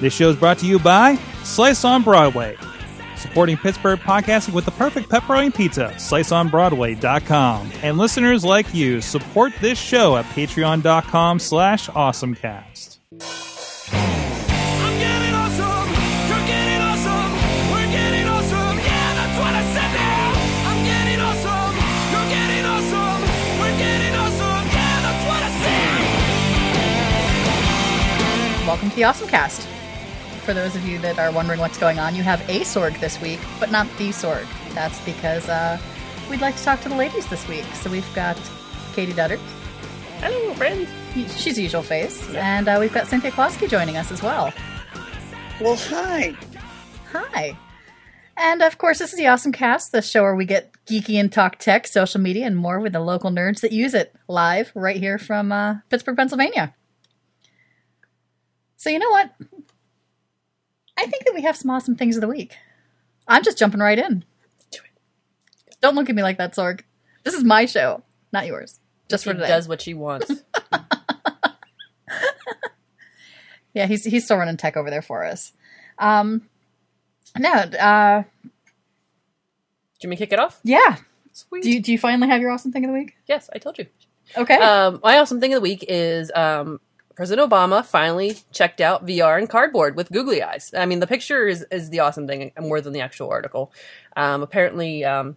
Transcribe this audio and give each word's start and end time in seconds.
This 0.00 0.14
show 0.14 0.30
is 0.30 0.36
brought 0.36 0.56
to 0.60 0.66
you 0.66 0.78
by 0.78 1.16
Slice 1.44 1.84
on 1.84 2.02
Broadway, 2.02 2.56
supporting 3.18 3.58
Pittsburgh 3.58 3.98
podcasting 3.98 4.54
with 4.54 4.64
the 4.64 4.70
perfect 4.70 5.10
pepperoni 5.10 5.54
pizza. 5.54 5.92
SliceOnBroadway.com. 5.96 7.70
And 7.82 7.98
listeners 7.98 8.42
like 8.42 8.72
you, 8.72 9.02
support 9.02 9.52
this 9.60 9.78
show 9.78 10.16
at 10.16 10.24
patreon.com 10.24 11.38
slash 11.38 11.90
awesomecast. 11.90 12.96
Welcome 28.66 28.88
to 28.90 28.96
the 28.96 29.04
Awesome 29.04 29.28
Cast. 29.28 29.69
For 30.50 30.54
those 30.54 30.74
of 30.74 30.84
you 30.84 30.98
that 30.98 31.16
are 31.20 31.30
wondering 31.30 31.60
what's 31.60 31.78
going 31.78 32.00
on, 32.00 32.16
you 32.16 32.24
have 32.24 32.40
a 32.50 32.62
Sorg 32.62 32.98
this 32.98 33.20
week, 33.20 33.38
but 33.60 33.70
not 33.70 33.86
the 33.98 34.08
Sorg. 34.08 34.44
That's 34.74 35.00
because 35.04 35.48
uh, 35.48 35.78
we'd 36.28 36.40
like 36.40 36.56
to 36.56 36.64
talk 36.64 36.80
to 36.80 36.88
the 36.88 36.96
ladies 36.96 37.24
this 37.28 37.46
week. 37.46 37.64
So 37.74 37.88
we've 37.88 38.14
got 38.16 38.36
Katie 38.92 39.12
Dutter. 39.12 39.38
Hello, 40.18 40.52
friends. 40.54 40.90
She's 41.40 41.54
the 41.54 41.62
usual 41.62 41.84
face. 41.84 42.34
And 42.34 42.66
uh, 42.66 42.78
we've 42.80 42.92
got 42.92 43.06
Cynthia 43.06 43.30
Klosky 43.30 43.68
joining 43.68 43.96
us 43.96 44.10
as 44.10 44.24
well. 44.24 44.52
Well, 45.60 45.76
hi. 45.76 46.34
Hi. 47.12 47.56
And 48.36 48.60
of 48.60 48.76
course, 48.76 48.98
this 48.98 49.12
is 49.12 49.18
the 49.20 49.28
Awesome 49.28 49.52
Cast, 49.52 49.92
the 49.92 50.02
show 50.02 50.22
where 50.22 50.34
we 50.34 50.46
get 50.46 50.72
geeky 50.84 51.14
and 51.20 51.32
talk 51.32 51.60
tech, 51.60 51.86
social 51.86 52.20
media, 52.20 52.44
and 52.44 52.56
more 52.56 52.80
with 52.80 52.94
the 52.94 52.98
local 52.98 53.30
nerds 53.30 53.60
that 53.60 53.70
use 53.70 53.94
it 53.94 54.12
live 54.26 54.72
right 54.74 54.96
here 54.96 55.16
from 55.16 55.52
uh, 55.52 55.76
Pittsburgh, 55.90 56.16
Pennsylvania. 56.16 56.74
So, 58.78 58.90
you 58.90 58.98
know 58.98 59.10
what? 59.10 59.32
I 61.00 61.06
think 61.06 61.24
that 61.24 61.34
we 61.34 61.42
have 61.42 61.56
some 61.56 61.70
awesome 61.70 61.96
things 61.96 62.16
of 62.16 62.20
the 62.20 62.28
week. 62.28 62.56
I'm 63.26 63.42
just 63.42 63.58
jumping 63.58 63.80
right 63.80 63.98
in. 63.98 64.24
Do 64.70 64.78
it. 64.84 65.76
Don't 65.80 65.94
look 65.94 66.08
at 66.10 66.14
me 66.14 66.22
like 66.22 66.38
that, 66.38 66.54
Sorg. 66.54 66.82
This 67.24 67.34
is 67.34 67.42
my 67.44 67.66
show, 67.66 68.02
not 68.32 68.46
yours. 68.46 68.80
Just 69.08 69.24
She 69.24 69.30
for 69.30 69.34
today. 69.34 69.48
does 69.48 69.66
what 69.68 69.80
she 69.80 69.94
wants. 69.94 70.30
Yeah, 73.72 73.86
he's 73.86 74.02
he's 74.04 74.24
still 74.24 74.36
running 74.36 74.56
tech 74.56 74.76
over 74.76 74.90
there 74.90 75.00
for 75.00 75.24
us. 75.24 75.52
Um, 75.96 76.48
no, 77.38 77.52
uh, 77.52 78.24
Do 80.00 80.08
you 80.10 80.16
kick 80.16 80.32
it 80.32 80.40
off? 80.40 80.58
yeah. 80.64 80.96
Sweet. 81.32 81.62
Do 81.62 81.70
you, 81.70 81.80
do 81.80 81.92
you 81.92 81.98
finally 81.98 82.26
have 82.28 82.40
your 82.40 82.50
awesome 82.50 82.72
thing 82.72 82.84
of 82.84 82.88
the 82.90 82.98
week? 82.98 83.14
yes, 83.28 83.48
I 83.54 83.58
told 83.58 83.78
you. 83.78 83.86
Okay. 84.36 84.56
Um, 84.56 84.98
my 85.04 85.18
awesome 85.18 85.38
thing 85.40 85.52
of 85.52 85.58
the 85.58 85.60
week 85.62 85.84
is 85.88 86.32
um, 86.34 86.80
President 87.20 87.50
Obama 87.50 87.84
finally 87.84 88.38
checked 88.50 88.80
out 88.80 89.04
VR 89.04 89.36
and 89.36 89.46
cardboard 89.46 89.94
with 89.94 90.10
googly 90.10 90.42
eyes. 90.42 90.72
I 90.74 90.86
mean, 90.86 91.00
the 91.00 91.06
picture 91.06 91.46
is, 91.46 91.66
is 91.70 91.90
the 91.90 92.00
awesome 92.00 92.26
thing 92.26 92.50
more 92.58 92.80
than 92.80 92.94
the 92.94 93.02
actual 93.02 93.28
article. 93.28 93.72
Um, 94.16 94.42
apparently, 94.42 95.04
um, 95.04 95.36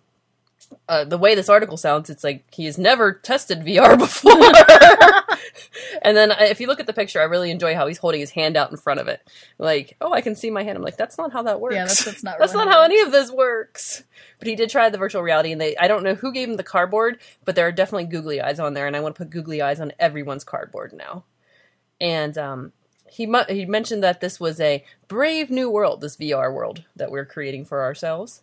uh, 0.87 1.03
the 1.03 1.17
way 1.17 1.35
this 1.35 1.49
article 1.49 1.75
sounds, 1.75 2.09
it's 2.09 2.23
like 2.23 2.45
he 2.53 2.67
has 2.67 2.77
never 2.77 3.11
tested 3.11 3.63
VR 3.65 3.97
before. 3.99 4.31
and 6.01 6.15
then 6.15 6.31
uh, 6.31 6.37
if 6.39 6.61
you 6.61 6.67
look 6.67 6.79
at 6.79 6.87
the 6.87 6.93
picture, 6.93 7.19
I 7.19 7.25
really 7.25 7.51
enjoy 7.51 7.75
how 7.75 7.85
he's 7.87 7.97
holding 7.97 8.21
his 8.21 8.31
hand 8.31 8.55
out 8.55 8.71
in 8.71 8.77
front 8.77 9.01
of 9.01 9.09
it. 9.09 9.19
Like, 9.57 9.97
oh, 9.99 10.13
I 10.13 10.21
can 10.21 10.35
see 10.37 10.51
my 10.51 10.63
hand. 10.63 10.77
I'm 10.77 10.83
like, 10.83 10.95
that's 10.95 11.17
not 11.17 11.33
how 11.33 11.43
that 11.43 11.59
works. 11.59 11.75
Yeah, 11.75 11.81
that's- 11.81 12.05
that's 12.05 12.23
not 12.23 12.35
that's 12.39 12.53
really 12.53 12.63
not 12.67 12.73
how 12.73 12.79
how 12.79 12.85
any 12.85 13.01
of 13.01 13.11
this 13.11 13.29
works. 13.29 14.05
But 14.39 14.47
he 14.47 14.55
did 14.55 14.69
try 14.69 14.89
the 14.89 14.97
virtual 14.97 15.21
reality, 15.21 15.51
and 15.51 15.59
they 15.59 15.75
I 15.75 15.89
don't 15.89 16.03
know 16.03 16.15
who 16.15 16.31
gave 16.31 16.47
him 16.47 16.55
the 16.55 16.63
cardboard, 16.63 17.19
but 17.43 17.55
there 17.57 17.67
are 17.67 17.73
definitely 17.73 18.05
googly 18.05 18.39
eyes 18.39 18.61
on 18.61 18.73
there, 18.73 18.87
and 18.87 18.95
I 18.95 19.01
want 19.01 19.15
to 19.15 19.19
put 19.19 19.31
googly 19.31 19.61
eyes 19.61 19.81
on 19.81 19.91
everyone's 19.99 20.45
cardboard 20.45 20.93
now. 20.93 21.25
And 22.03 22.37
um, 22.37 22.73
he 23.09 23.25
mu- 23.25 23.45
he 23.47 23.65
mentioned 23.65 24.03
that 24.03 24.19
this 24.19 24.37
was 24.37 24.59
a 24.59 24.83
brave 25.07 25.49
new 25.49 25.69
world, 25.69 26.01
this 26.01 26.17
VR 26.17 26.53
world 26.53 26.83
that 26.97 27.09
we're 27.09 27.25
creating 27.25 27.63
for 27.63 27.81
ourselves. 27.81 28.41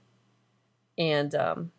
And 0.97 1.34
um, 1.34 1.70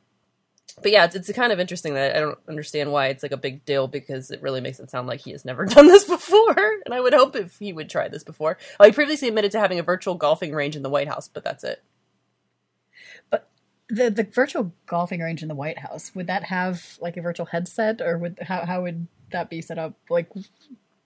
but 0.81 0.91
yeah, 0.91 1.05
it's, 1.05 1.15
it's 1.15 1.31
kind 1.33 1.52
of 1.52 1.59
interesting 1.59 1.95
that 1.95 2.15
I 2.15 2.19
don't 2.19 2.37
understand 2.47 2.91
why 2.91 3.08
it's 3.08 3.23
like 3.23 3.31
a 3.31 3.37
big 3.37 3.65
deal 3.65 3.87
because 3.87 4.30
it 4.30 4.43
really 4.43 4.61
makes 4.61 4.80
it 4.80 4.91
sound 4.91 5.08
like 5.08 5.21
he 5.21 5.31
has 5.31 5.43
never 5.43 5.65
done 5.67 5.87
this 5.87 6.03
before. 6.03 6.55
And 6.86 6.93
I 6.93 7.02
would 7.02 7.15
hope 7.15 7.36
if 7.36 7.58
he 7.58 7.73
would 7.73 7.89
try 7.89 8.08
this 8.08 8.23
before. 8.23 8.59
Oh, 8.80 8.86
he 8.86 8.91
previously 8.91 9.27
admitted 9.27 9.52
to 9.53 9.59
having 9.59 9.80
a 9.80 9.83
virtual 9.83 10.14
golfing 10.14 10.53
range 10.53 10.75
in 10.75 10.83
the 10.83 10.89
White 10.89 11.08
House, 11.08 11.27
but 11.27 11.43
that's 11.43 11.64
it. 11.64 11.83
But 13.31 13.49
the 13.89 14.11
the 14.11 14.23
virtual 14.23 14.71
golfing 14.86 15.21
range 15.21 15.41
in 15.41 15.47
the 15.47 15.55
White 15.55 15.80
House 15.80 16.14
would 16.14 16.27
that 16.27 16.43
have 16.43 16.99
like 17.02 17.17
a 17.17 17.21
virtual 17.21 17.47
headset, 17.47 18.02
or 18.02 18.20
would 18.20 18.37
how 18.43 18.67
how 18.67 18.83
would 18.83 19.08
that 19.31 19.49
be 19.49 19.61
set 19.64 19.80
up? 19.80 19.95
Like, 20.11 20.30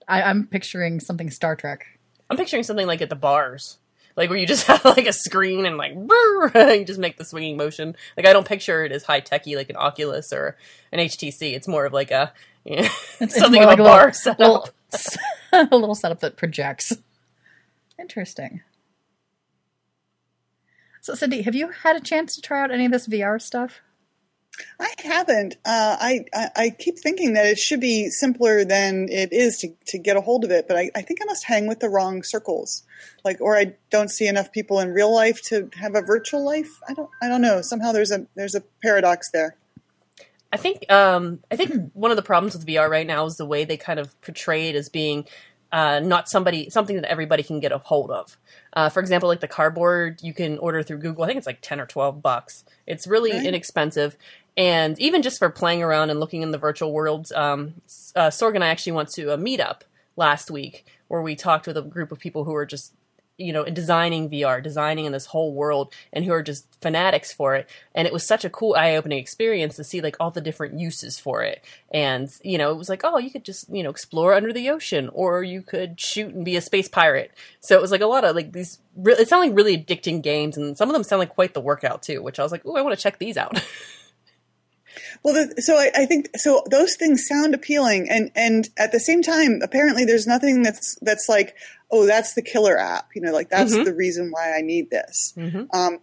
I, 0.08 0.22
I'm 0.22 0.46
picturing 0.46 1.00
something 1.00 1.30
Star 1.30 1.56
Trek. 1.56 1.86
I'm 2.30 2.36
picturing 2.36 2.62
something 2.62 2.86
like 2.86 3.02
at 3.02 3.08
the 3.08 3.16
bars, 3.16 3.78
like 4.16 4.30
where 4.30 4.38
you 4.38 4.46
just 4.46 4.66
have 4.68 4.84
like 4.84 5.06
a 5.06 5.12
screen 5.12 5.66
and 5.66 5.76
like 5.76 5.92
you 6.78 6.84
just 6.84 6.98
make 7.00 7.16
the 7.16 7.24
swinging 7.24 7.56
motion. 7.56 7.96
Like 8.16 8.26
I 8.26 8.32
don't 8.32 8.46
picture 8.46 8.84
it 8.84 8.92
as 8.92 9.02
high 9.04 9.20
techy 9.20 9.56
like 9.56 9.70
an 9.70 9.76
Oculus 9.76 10.32
or 10.32 10.56
an 10.92 10.98
HTC. 11.00 11.54
It's 11.54 11.68
more 11.68 11.84
of 11.86 11.92
like 11.92 12.10
a 12.10 12.32
you 12.64 12.76
know, 12.82 12.88
It's 13.20 13.36
something 13.38 13.62
of 13.62 13.68
like 13.68 13.78
a 13.78 13.82
little- 13.82 13.96
bar 13.98 14.12
setup. 14.12 14.38
little, 14.40 14.68
a 15.52 15.76
little 15.76 15.94
setup 15.94 16.20
that 16.20 16.36
projects. 16.36 16.92
Interesting. 17.98 18.62
So, 21.00 21.14
Cindy, 21.14 21.42
have 21.42 21.54
you 21.54 21.68
had 21.70 21.96
a 21.96 22.00
chance 22.00 22.34
to 22.34 22.42
try 22.42 22.62
out 22.62 22.70
any 22.72 22.84
of 22.86 22.92
this 22.92 23.06
VR 23.06 23.40
stuff? 23.40 23.80
I 24.80 24.92
haven't. 25.02 25.54
Uh, 25.64 25.96
I, 26.00 26.24
I 26.34 26.48
I 26.56 26.70
keep 26.70 26.98
thinking 26.98 27.34
that 27.34 27.46
it 27.46 27.58
should 27.58 27.80
be 27.80 28.08
simpler 28.10 28.64
than 28.64 29.08
it 29.10 29.32
is 29.32 29.58
to, 29.58 29.68
to 29.88 29.98
get 29.98 30.16
a 30.16 30.20
hold 30.20 30.44
of 30.44 30.50
it, 30.50 30.66
but 30.68 30.76
I, 30.76 30.90
I 30.94 31.02
think 31.02 31.20
I 31.22 31.24
must 31.26 31.44
hang 31.44 31.66
with 31.66 31.80
the 31.80 31.88
wrong 31.88 32.22
circles, 32.22 32.82
like, 33.24 33.40
or 33.40 33.56
I 33.56 33.74
don't 33.90 34.10
see 34.10 34.26
enough 34.26 34.52
people 34.52 34.80
in 34.80 34.92
real 34.92 35.14
life 35.14 35.42
to 35.48 35.70
have 35.78 35.94
a 35.94 36.02
virtual 36.02 36.44
life. 36.44 36.70
I 36.88 36.94
don't. 36.94 37.10
I 37.22 37.28
don't 37.28 37.42
know. 37.42 37.60
Somehow 37.62 37.92
there's 37.92 38.10
a 38.10 38.26
there's 38.34 38.54
a 38.54 38.62
paradox 38.82 39.30
there. 39.32 39.56
I 40.52 40.56
think 40.58 40.90
um, 40.90 41.40
I 41.50 41.56
think 41.56 41.92
one 41.92 42.10
of 42.10 42.16
the 42.16 42.22
problems 42.22 42.54
with 42.54 42.66
VR 42.66 42.88
right 42.88 43.06
now 43.06 43.26
is 43.26 43.36
the 43.36 43.46
way 43.46 43.64
they 43.64 43.76
kind 43.76 43.98
of 43.98 44.18
portray 44.22 44.68
it 44.68 44.74
as 44.76 44.88
being 44.88 45.26
uh, 45.72 46.00
not 46.00 46.28
somebody 46.28 46.70
something 46.70 46.96
that 46.96 47.04
everybody 47.10 47.42
can 47.42 47.60
get 47.60 47.72
a 47.72 47.78
hold 47.78 48.10
of. 48.10 48.36
Uh, 48.72 48.88
for 48.88 49.00
example, 49.00 49.28
like 49.28 49.40
the 49.40 49.48
cardboard 49.48 50.22
you 50.22 50.32
can 50.32 50.58
order 50.58 50.82
through 50.82 50.98
Google. 50.98 51.24
I 51.24 51.26
think 51.26 51.38
it's 51.38 51.46
like 51.46 51.60
ten 51.60 51.80
or 51.80 51.86
twelve 51.86 52.22
bucks. 52.22 52.64
It's 52.86 53.06
really 53.06 53.32
Right. 53.32 53.44
inexpensive, 53.44 54.16
and 54.56 54.98
even 54.98 55.22
just 55.22 55.38
for 55.38 55.50
playing 55.50 55.82
around 55.82 56.10
and 56.10 56.20
looking 56.20 56.42
in 56.42 56.50
the 56.50 56.58
virtual 56.58 56.92
worlds, 56.92 57.32
um, 57.32 57.74
uh, 58.14 58.30
Sorg 58.30 58.54
and 58.54 58.64
I 58.64 58.68
actually 58.68 58.92
went 58.92 59.10
to 59.10 59.32
a 59.32 59.38
meetup 59.38 59.82
last 60.16 60.50
week 60.50 60.86
where 61.08 61.22
we 61.22 61.36
talked 61.36 61.66
with 61.66 61.76
a 61.76 61.82
group 61.82 62.10
of 62.10 62.18
people 62.18 62.44
who 62.44 62.52
were 62.52 62.66
just 62.66 62.92
you 63.38 63.52
know, 63.52 63.64
designing 63.64 64.30
VR, 64.30 64.62
designing 64.62 65.04
in 65.04 65.12
this 65.12 65.26
whole 65.26 65.52
world, 65.52 65.92
and 66.12 66.24
who 66.24 66.32
are 66.32 66.42
just 66.42 66.66
fanatics 66.80 67.32
for 67.32 67.54
it. 67.54 67.68
And 67.94 68.06
it 68.06 68.12
was 68.12 68.26
such 68.26 68.44
a 68.44 68.50
cool, 68.50 68.74
eye-opening 68.74 69.18
experience 69.18 69.76
to 69.76 69.84
see 69.84 70.00
like 70.00 70.16
all 70.18 70.30
the 70.30 70.40
different 70.40 70.80
uses 70.80 71.18
for 71.18 71.42
it. 71.42 71.62
And 71.90 72.30
you 72.42 72.56
know, 72.56 72.70
it 72.70 72.78
was 72.78 72.88
like, 72.88 73.02
oh, 73.04 73.18
you 73.18 73.30
could 73.30 73.44
just 73.44 73.68
you 73.68 73.82
know 73.82 73.90
explore 73.90 74.32
under 74.32 74.52
the 74.52 74.70
ocean, 74.70 75.10
or 75.12 75.42
you 75.42 75.60
could 75.62 76.00
shoot 76.00 76.34
and 76.34 76.44
be 76.44 76.56
a 76.56 76.62
space 76.62 76.88
pirate. 76.88 77.32
So 77.60 77.76
it 77.76 77.82
was 77.82 77.90
like 77.90 78.00
a 78.00 78.06
lot 78.06 78.24
of 78.24 78.34
like 78.34 78.52
these. 78.52 78.78
Re- 78.96 79.16
it 79.18 79.28
sounded 79.28 79.48
like 79.48 79.56
really 79.56 79.76
addicting 79.76 80.22
games, 80.22 80.56
and 80.56 80.76
some 80.76 80.88
of 80.88 80.94
them 80.94 81.04
sound 81.04 81.20
like 81.20 81.28
quite 81.30 81.52
the 81.52 81.60
workout 81.60 82.02
too. 82.02 82.22
Which 82.22 82.38
I 82.38 82.42
was 82.42 82.52
like, 82.52 82.62
oh, 82.64 82.76
I 82.76 82.82
want 82.82 82.96
to 82.96 83.02
check 83.02 83.18
these 83.18 83.36
out. 83.36 83.62
Well, 85.22 85.34
the, 85.34 85.62
so 85.62 85.76
I, 85.76 85.90
I 85.94 86.06
think 86.06 86.28
so. 86.36 86.62
Those 86.70 86.96
things 86.96 87.26
sound 87.26 87.54
appealing, 87.54 88.08
and 88.10 88.30
and 88.34 88.68
at 88.76 88.92
the 88.92 89.00
same 89.00 89.22
time, 89.22 89.60
apparently, 89.62 90.04
there's 90.04 90.26
nothing 90.26 90.62
that's 90.62 90.96
that's 91.02 91.28
like, 91.28 91.54
oh, 91.90 92.06
that's 92.06 92.34
the 92.34 92.42
killer 92.42 92.78
app. 92.78 93.08
You 93.14 93.22
know, 93.22 93.32
like 93.32 93.48
that's 93.50 93.74
Mhm. 93.74 93.84
the 93.84 93.94
reason 93.94 94.30
why 94.30 94.54
I 94.56 94.60
need 94.60 94.90
this. 94.90 95.34
Mhm. 95.36 95.68
Um, 95.74 96.00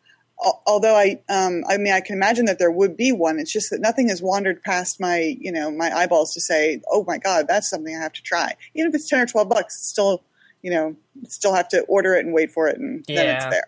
although 0.65 0.95
I, 0.95 1.21
um, 1.29 1.63
I 1.69 1.77
mean, 1.77 1.93
I 1.93 2.01
can 2.01 2.15
imagine 2.15 2.45
that 2.45 2.59
there 2.59 2.71
would 2.71 2.97
be 2.97 3.11
one. 3.11 3.39
It's 3.39 3.51
just 3.51 3.69
that 3.69 3.79
nothing 3.79 4.09
has 4.09 4.21
wandered 4.21 4.61
past 4.63 4.99
my, 4.99 5.37
you 5.39 5.51
know, 5.51 5.71
my 5.71 5.95
eyeballs 5.95 6.33
to 6.33 6.41
say, 6.41 6.81
oh 6.91 7.05
my 7.07 7.17
god, 7.17 7.47
that's 7.47 7.69
something 7.69 7.95
I 7.95 8.01
have 8.01 8.13
to 8.13 8.21
try. 8.23 8.55
Even 8.73 8.89
if 8.89 8.95
it's 8.95 9.07
ten 9.09 9.19
or 9.21 9.25
twelve 9.25 9.49
bucks, 9.49 9.75
it's 9.75 9.87
still, 9.87 10.23
you 10.61 10.71
know, 10.71 10.95
still 11.27 11.53
have 11.53 11.69
to 11.69 11.81
order 11.83 12.15
it 12.15 12.25
and 12.25 12.33
wait 12.33 12.51
for 12.51 12.67
it, 12.67 12.77
and 12.77 13.05
then 13.07 13.29
it's 13.29 13.45
there. 13.45 13.67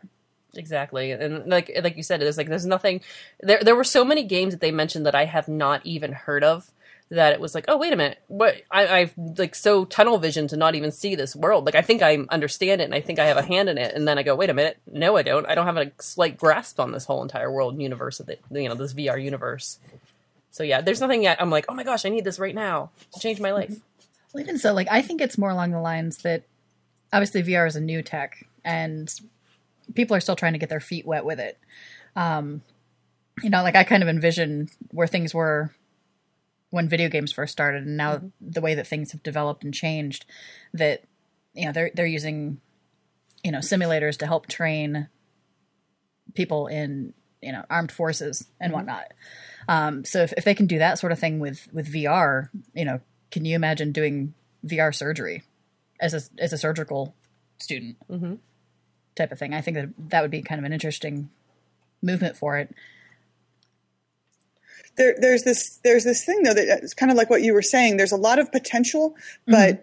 Exactly, 0.57 1.11
and 1.11 1.47
like 1.47 1.71
like 1.83 1.97
you 1.97 2.03
said, 2.03 2.21
there's 2.21 2.37
like 2.37 2.47
there's 2.47 2.65
nothing. 2.65 3.01
There 3.41 3.59
there 3.63 3.75
were 3.75 3.83
so 3.83 4.05
many 4.05 4.23
games 4.23 4.53
that 4.53 4.61
they 4.61 4.71
mentioned 4.71 5.05
that 5.05 5.15
I 5.15 5.25
have 5.25 5.47
not 5.47 5.85
even 5.85 6.13
heard 6.13 6.43
of. 6.43 6.71
That 7.09 7.33
it 7.33 7.39
was 7.39 7.53
like, 7.53 7.65
oh 7.67 7.77
wait 7.77 7.93
a 7.93 7.95
minute, 7.95 8.17
what 8.27 8.55
I, 8.71 8.87
I've 8.87 9.13
like 9.37 9.53
so 9.53 9.85
tunnel 9.85 10.17
vision 10.17 10.47
to 10.47 10.57
not 10.57 10.73
even 10.73 10.91
see 10.91 11.13
this 11.13 11.35
world. 11.35 11.65
Like 11.65 11.75
I 11.75 11.83
think 11.83 12.01
I 12.01 12.17
understand 12.29 12.81
it, 12.81 12.85
and 12.85 12.95
I 12.95 13.01
think 13.01 13.19
I 13.19 13.25
have 13.25 13.37
a 13.37 13.43
hand 13.43 13.69
in 13.69 13.77
it, 13.77 13.93
and 13.93 14.07
then 14.07 14.17
I 14.17 14.23
go, 14.23 14.35
wait 14.35 14.49
a 14.49 14.55
minute, 14.55 14.79
no, 14.91 15.15
I 15.15 15.21
don't. 15.21 15.45
I 15.45 15.53
don't 15.53 15.67
have 15.67 15.77
a 15.77 15.91
slight 15.99 16.35
grasp 16.35 16.79
on 16.79 16.91
this 16.91 17.05
whole 17.05 17.21
entire 17.21 17.51
world 17.51 17.73
and 17.73 17.81
universe 17.81 18.19
of 18.19 18.25
the 18.25 18.37
you 18.49 18.67
know 18.67 18.73
this 18.75 18.95
VR 18.95 19.23
universe. 19.23 19.77
So 20.49 20.63
yeah, 20.63 20.81
there's 20.81 21.01
nothing 21.01 21.21
yet. 21.21 21.39
I'm 21.39 21.51
like, 21.51 21.65
oh 21.69 21.75
my 21.75 21.83
gosh, 21.83 22.05
I 22.05 22.09
need 22.09 22.23
this 22.23 22.39
right 22.39 22.55
now 22.55 22.89
to 23.13 23.19
change 23.19 23.39
my 23.39 23.51
life. 23.51 23.75
Well, 24.33 24.41
even 24.41 24.57
so, 24.57 24.73
like 24.73 24.87
I 24.89 25.01
think 25.01 25.21
it's 25.21 25.37
more 25.37 25.51
along 25.51 25.71
the 25.71 25.81
lines 25.81 26.19
that 26.19 26.43
obviously 27.13 27.43
VR 27.43 27.67
is 27.67 27.75
a 27.75 27.81
new 27.81 28.01
tech, 28.01 28.47
and 28.63 29.13
people 29.93 30.15
are 30.15 30.21
still 30.21 30.35
trying 30.35 30.53
to 30.53 30.59
get 30.59 30.69
their 30.69 30.79
feet 30.79 31.05
wet 31.05 31.25
with 31.25 31.39
it. 31.39 31.59
Um, 32.15 32.61
you 33.43 33.49
know, 33.49 33.63
like 33.63 33.75
I 33.75 33.83
kind 33.83 34.03
of 34.03 34.09
envision 34.09 34.69
where 34.91 35.07
things 35.07 35.33
were 35.33 35.73
when 36.69 36.89
video 36.89 37.09
games 37.09 37.31
first 37.31 37.51
started, 37.51 37.85
and 37.85 37.97
now 37.97 38.21
the 38.41 38.61
way 38.61 38.75
that 38.75 38.87
things 38.87 39.11
have 39.11 39.23
developed 39.23 39.63
and 39.63 39.73
changed. 39.73 40.25
That 40.73 41.03
you 41.53 41.65
know 41.65 41.71
they're 41.71 41.91
they're 41.93 42.05
using 42.05 42.59
you 43.43 43.51
know 43.51 43.59
simulators 43.59 44.17
to 44.17 44.27
help 44.27 44.47
train 44.47 45.09
people 46.33 46.67
in 46.67 47.13
you 47.41 47.51
know 47.51 47.63
armed 47.69 47.91
forces 47.91 48.47
and 48.59 48.73
whatnot. 48.73 49.11
Um, 49.67 50.05
so 50.05 50.21
if, 50.21 50.33
if 50.37 50.45
they 50.45 50.55
can 50.55 50.67
do 50.67 50.79
that 50.79 50.99
sort 50.99 51.11
of 51.11 51.19
thing 51.19 51.39
with 51.39 51.67
with 51.73 51.91
VR, 51.91 52.49
you 52.73 52.85
know, 52.85 52.99
can 53.31 53.45
you 53.45 53.55
imagine 53.55 53.91
doing 53.91 54.33
VR 54.65 54.93
surgery 54.93 55.43
as 55.99 56.13
a 56.13 56.21
as 56.41 56.53
a 56.53 56.57
surgical 56.57 57.15
student 57.57 57.97
type 59.15 59.31
of 59.31 59.39
thing? 59.39 59.53
I 59.53 59.61
think 59.61 59.75
that 59.75 59.89
that 60.09 60.21
would 60.21 60.31
be 60.31 60.41
kind 60.41 60.59
of 60.59 60.65
an 60.65 60.73
interesting 60.73 61.29
movement 62.01 62.37
for 62.37 62.57
it. 62.57 62.73
there, 64.97 65.15
there's 65.19 65.43
this 65.43 65.79
there's 65.83 66.03
this 66.03 66.25
thing 66.25 66.43
though 66.43 66.53
that 66.53 66.69
uh, 66.69 66.77
it's 66.81 66.93
kind 66.93 67.11
of 67.11 67.17
like 67.17 67.29
what 67.29 67.41
you 67.41 67.53
were 67.53 67.61
saying. 67.61 67.97
There's 67.97 68.11
a 68.11 68.17
lot 68.17 68.39
of 68.39 68.51
potential, 68.51 69.15
but 69.45 69.75
mm-hmm. 69.75 69.81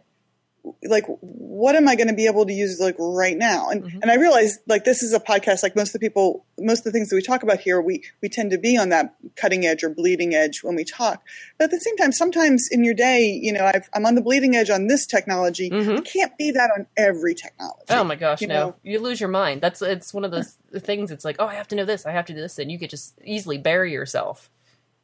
Like, 0.84 1.04
what 1.20 1.74
am 1.74 1.88
I 1.88 1.96
going 1.96 2.08
to 2.08 2.14
be 2.14 2.26
able 2.26 2.46
to 2.46 2.52
use 2.52 2.78
like 2.80 2.94
right 2.98 3.36
now? 3.36 3.70
And 3.70 3.82
mm-hmm. 3.82 3.98
and 4.02 4.10
I 4.10 4.14
realize 4.14 4.58
like 4.68 4.84
this 4.84 5.02
is 5.02 5.12
a 5.12 5.20
podcast. 5.20 5.62
Like 5.62 5.74
most 5.74 5.88
of 5.88 5.92
the 5.94 5.98
people, 5.98 6.44
most 6.58 6.78
of 6.80 6.84
the 6.84 6.92
things 6.92 7.08
that 7.08 7.16
we 7.16 7.22
talk 7.22 7.42
about 7.42 7.60
here, 7.60 7.80
we 7.80 8.04
we 8.20 8.28
tend 8.28 8.52
to 8.52 8.58
be 8.58 8.76
on 8.76 8.90
that 8.90 9.14
cutting 9.36 9.66
edge 9.66 9.82
or 9.82 9.88
bleeding 9.90 10.34
edge 10.34 10.62
when 10.62 10.76
we 10.76 10.84
talk. 10.84 11.22
But 11.58 11.64
at 11.64 11.70
the 11.72 11.80
same 11.80 11.96
time, 11.96 12.12
sometimes 12.12 12.68
in 12.70 12.84
your 12.84 12.94
day, 12.94 13.38
you 13.42 13.52
know, 13.52 13.64
I've, 13.64 13.88
I'm 13.94 14.06
on 14.06 14.14
the 14.14 14.22
bleeding 14.22 14.54
edge 14.54 14.70
on 14.70 14.86
this 14.86 15.06
technology. 15.06 15.70
Mm-hmm. 15.70 15.98
I 15.98 16.00
can't 16.02 16.36
be 16.38 16.52
that 16.52 16.70
on 16.76 16.86
every 16.96 17.34
technology. 17.34 17.86
Oh 17.90 18.04
my 18.04 18.14
gosh, 18.16 18.40
You 18.40 18.46
no! 18.48 18.54
know? 18.54 18.76
You 18.84 19.00
lose 19.00 19.20
your 19.20 19.30
mind. 19.30 19.60
That's 19.60 19.82
it's 19.82 20.14
one 20.14 20.24
of 20.24 20.30
those 20.30 20.56
things. 20.78 21.10
It's 21.10 21.24
like, 21.24 21.36
oh, 21.38 21.46
I 21.46 21.54
have 21.54 21.68
to 21.68 21.76
know 21.76 21.84
this. 21.84 22.06
I 22.06 22.12
have 22.12 22.26
to 22.26 22.34
do 22.34 22.40
this, 22.40 22.58
and 22.58 22.70
you 22.70 22.78
could 22.78 22.90
just 22.90 23.18
easily 23.24 23.58
bury 23.58 23.92
yourself, 23.92 24.48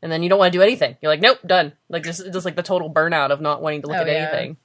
and 0.03 0.13
then 0.13 0.23
you 0.23 0.29
don't 0.29 0.39
want 0.39 0.53
to 0.53 0.59
do 0.59 0.63
anything. 0.63 0.97
You're 1.01 1.11
like, 1.11 1.21
nope, 1.21 1.39
done. 1.45 1.73
Like 1.89 2.05
just 2.05 2.25
just 2.33 2.45
like 2.45 2.55
the 2.57 2.63
total 2.63 2.93
burnout 2.93 3.31
of 3.31 3.41
not 3.41 3.61
wanting 3.61 3.83
to 3.83 3.89
look 3.89 3.97
Oh, 3.97 4.01
at 4.03 4.07
yeah. 4.07 4.13
anything. 4.13 4.57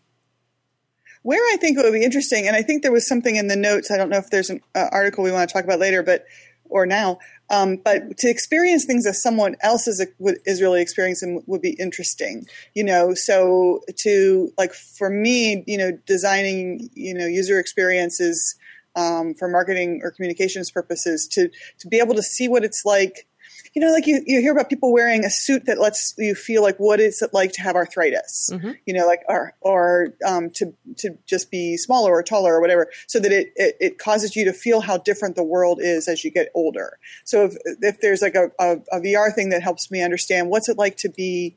Where 1.23 1.41
I 1.53 1.57
think 1.57 1.77
it 1.77 1.83
would 1.83 1.93
be 1.93 2.03
interesting, 2.03 2.47
and 2.47 2.55
I 2.55 2.61
think 2.61 2.83
there 2.83 2.91
was 2.91 3.07
something 3.07 3.35
in 3.35 3.47
the 3.47 3.55
notes. 3.55 3.89
I 3.91 3.97
don't 3.97 4.09
know 4.09 4.17
if 4.17 4.29
there's 4.29 4.49
an 4.49 4.61
uh, 4.75 4.89
article 4.91 5.23
we 5.23 5.31
want 5.31 5.49
to 5.49 5.53
talk 5.53 5.63
about 5.63 5.79
later, 5.79 6.03
but 6.03 6.25
or 6.73 6.85
now. 6.85 7.19
Um, 7.49 7.77
but 7.77 8.17
to 8.17 8.29
experience 8.29 8.85
things 8.85 9.03
that 9.05 9.13
someone 9.13 9.55
else 9.61 9.87
is 9.87 10.05
is 10.45 10.61
really 10.61 10.81
experiencing 10.81 11.43
would 11.45 11.61
be 11.61 11.73
interesting, 11.79 12.45
you 12.73 12.83
know. 12.83 13.13
So 13.13 13.81
to 13.99 14.51
like 14.57 14.73
for 14.73 15.09
me, 15.09 15.63
you 15.67 15.77
know, 15.77 15.91
designing 16.05 16.89
you 16.93 17.13
know 17.13 17.27
user 17.27 17.59
experiences 17.59 18.55
um, 18.95 19.33
for 19.33 19.47
marketing 19.47 20.01
or 20.03 20.11
communications 20.11 20.71
purposes, 20.71 21.27
to 21.33 21.49
to 21.79 21.87
be 21.87 21.99
able 21.99 22.15
to 22.15 22.23
see 22.23 22.47
what 22.47 22.63
it's 22.63 22.83
like 22.85 23.27
you 23.73 23.81
know, 23.81 23.91
like 23.91 24.05
you, 24.05 24.21
you 24.25 24.39
hear 24.39 24.51
about 24.51 24.69
people 24.69 24.93
wearing 24.93 25.25
a 25.25 25.29
suit 25.29 25.65
that 25.65 25.79
lets 25.79 26.13
you 26.17 26.35
feel 26.35 26.61
like 26.61 26.77
what 26.77 26.99
is 26.99 27.21
it 27.21 27.33
like 27.33 27.51
to 27.53 27.61
have 27.61 27.75
arthritis, 27.75 28.49
you 28.85 28.93
know, 28.93 29.07
like 29.07 29.21
or 29.27 29.53
or 29.61 30.09
um, 30.25 30.49
to 30.51 30.73
to 30.97 31.17
just 31.25 31.49
be 31.49 31.75
smaller 31.77 32.11
or 32.11 32.21
taller 32.21 32.53
or 32.55 32.61
whatever, 32.61 32.87
so 33.07 33.19
that 33.19 33.31
it, 33.31 33.51
it 33.55 33.75
it 33.79 33.97
causes 33.97 34.35
you 34.35 34.45
to 34.45 34.53
feel 34.53 34.81
how 34.81 34.97
different 34.97 35.35
the 35.35 35.43
world 35.43 35.79
is 35.81 36.07
as 36.07 36.23
you 36.23 36.31
get 36.31 36.49
older. 36.53 36.99
So 37.25 37.45
if 37.45 37.55
if 37.81 37.99
there's 37.99 38.21
like 38.21 38.35
a, 38.35 38.51
a, 38.59 38.77
a 38.91 38.99
VR 39.01 39.33
thing 39.33 39.49
that 39.49 39.63
helps 39.63 39.89
me 39.89 40.03
understand 40.03 40.49
what's 40.49 40.69
it 40.69 40.77
like 40.77 40.97
to 40.97 41.09
be 41.09 41.55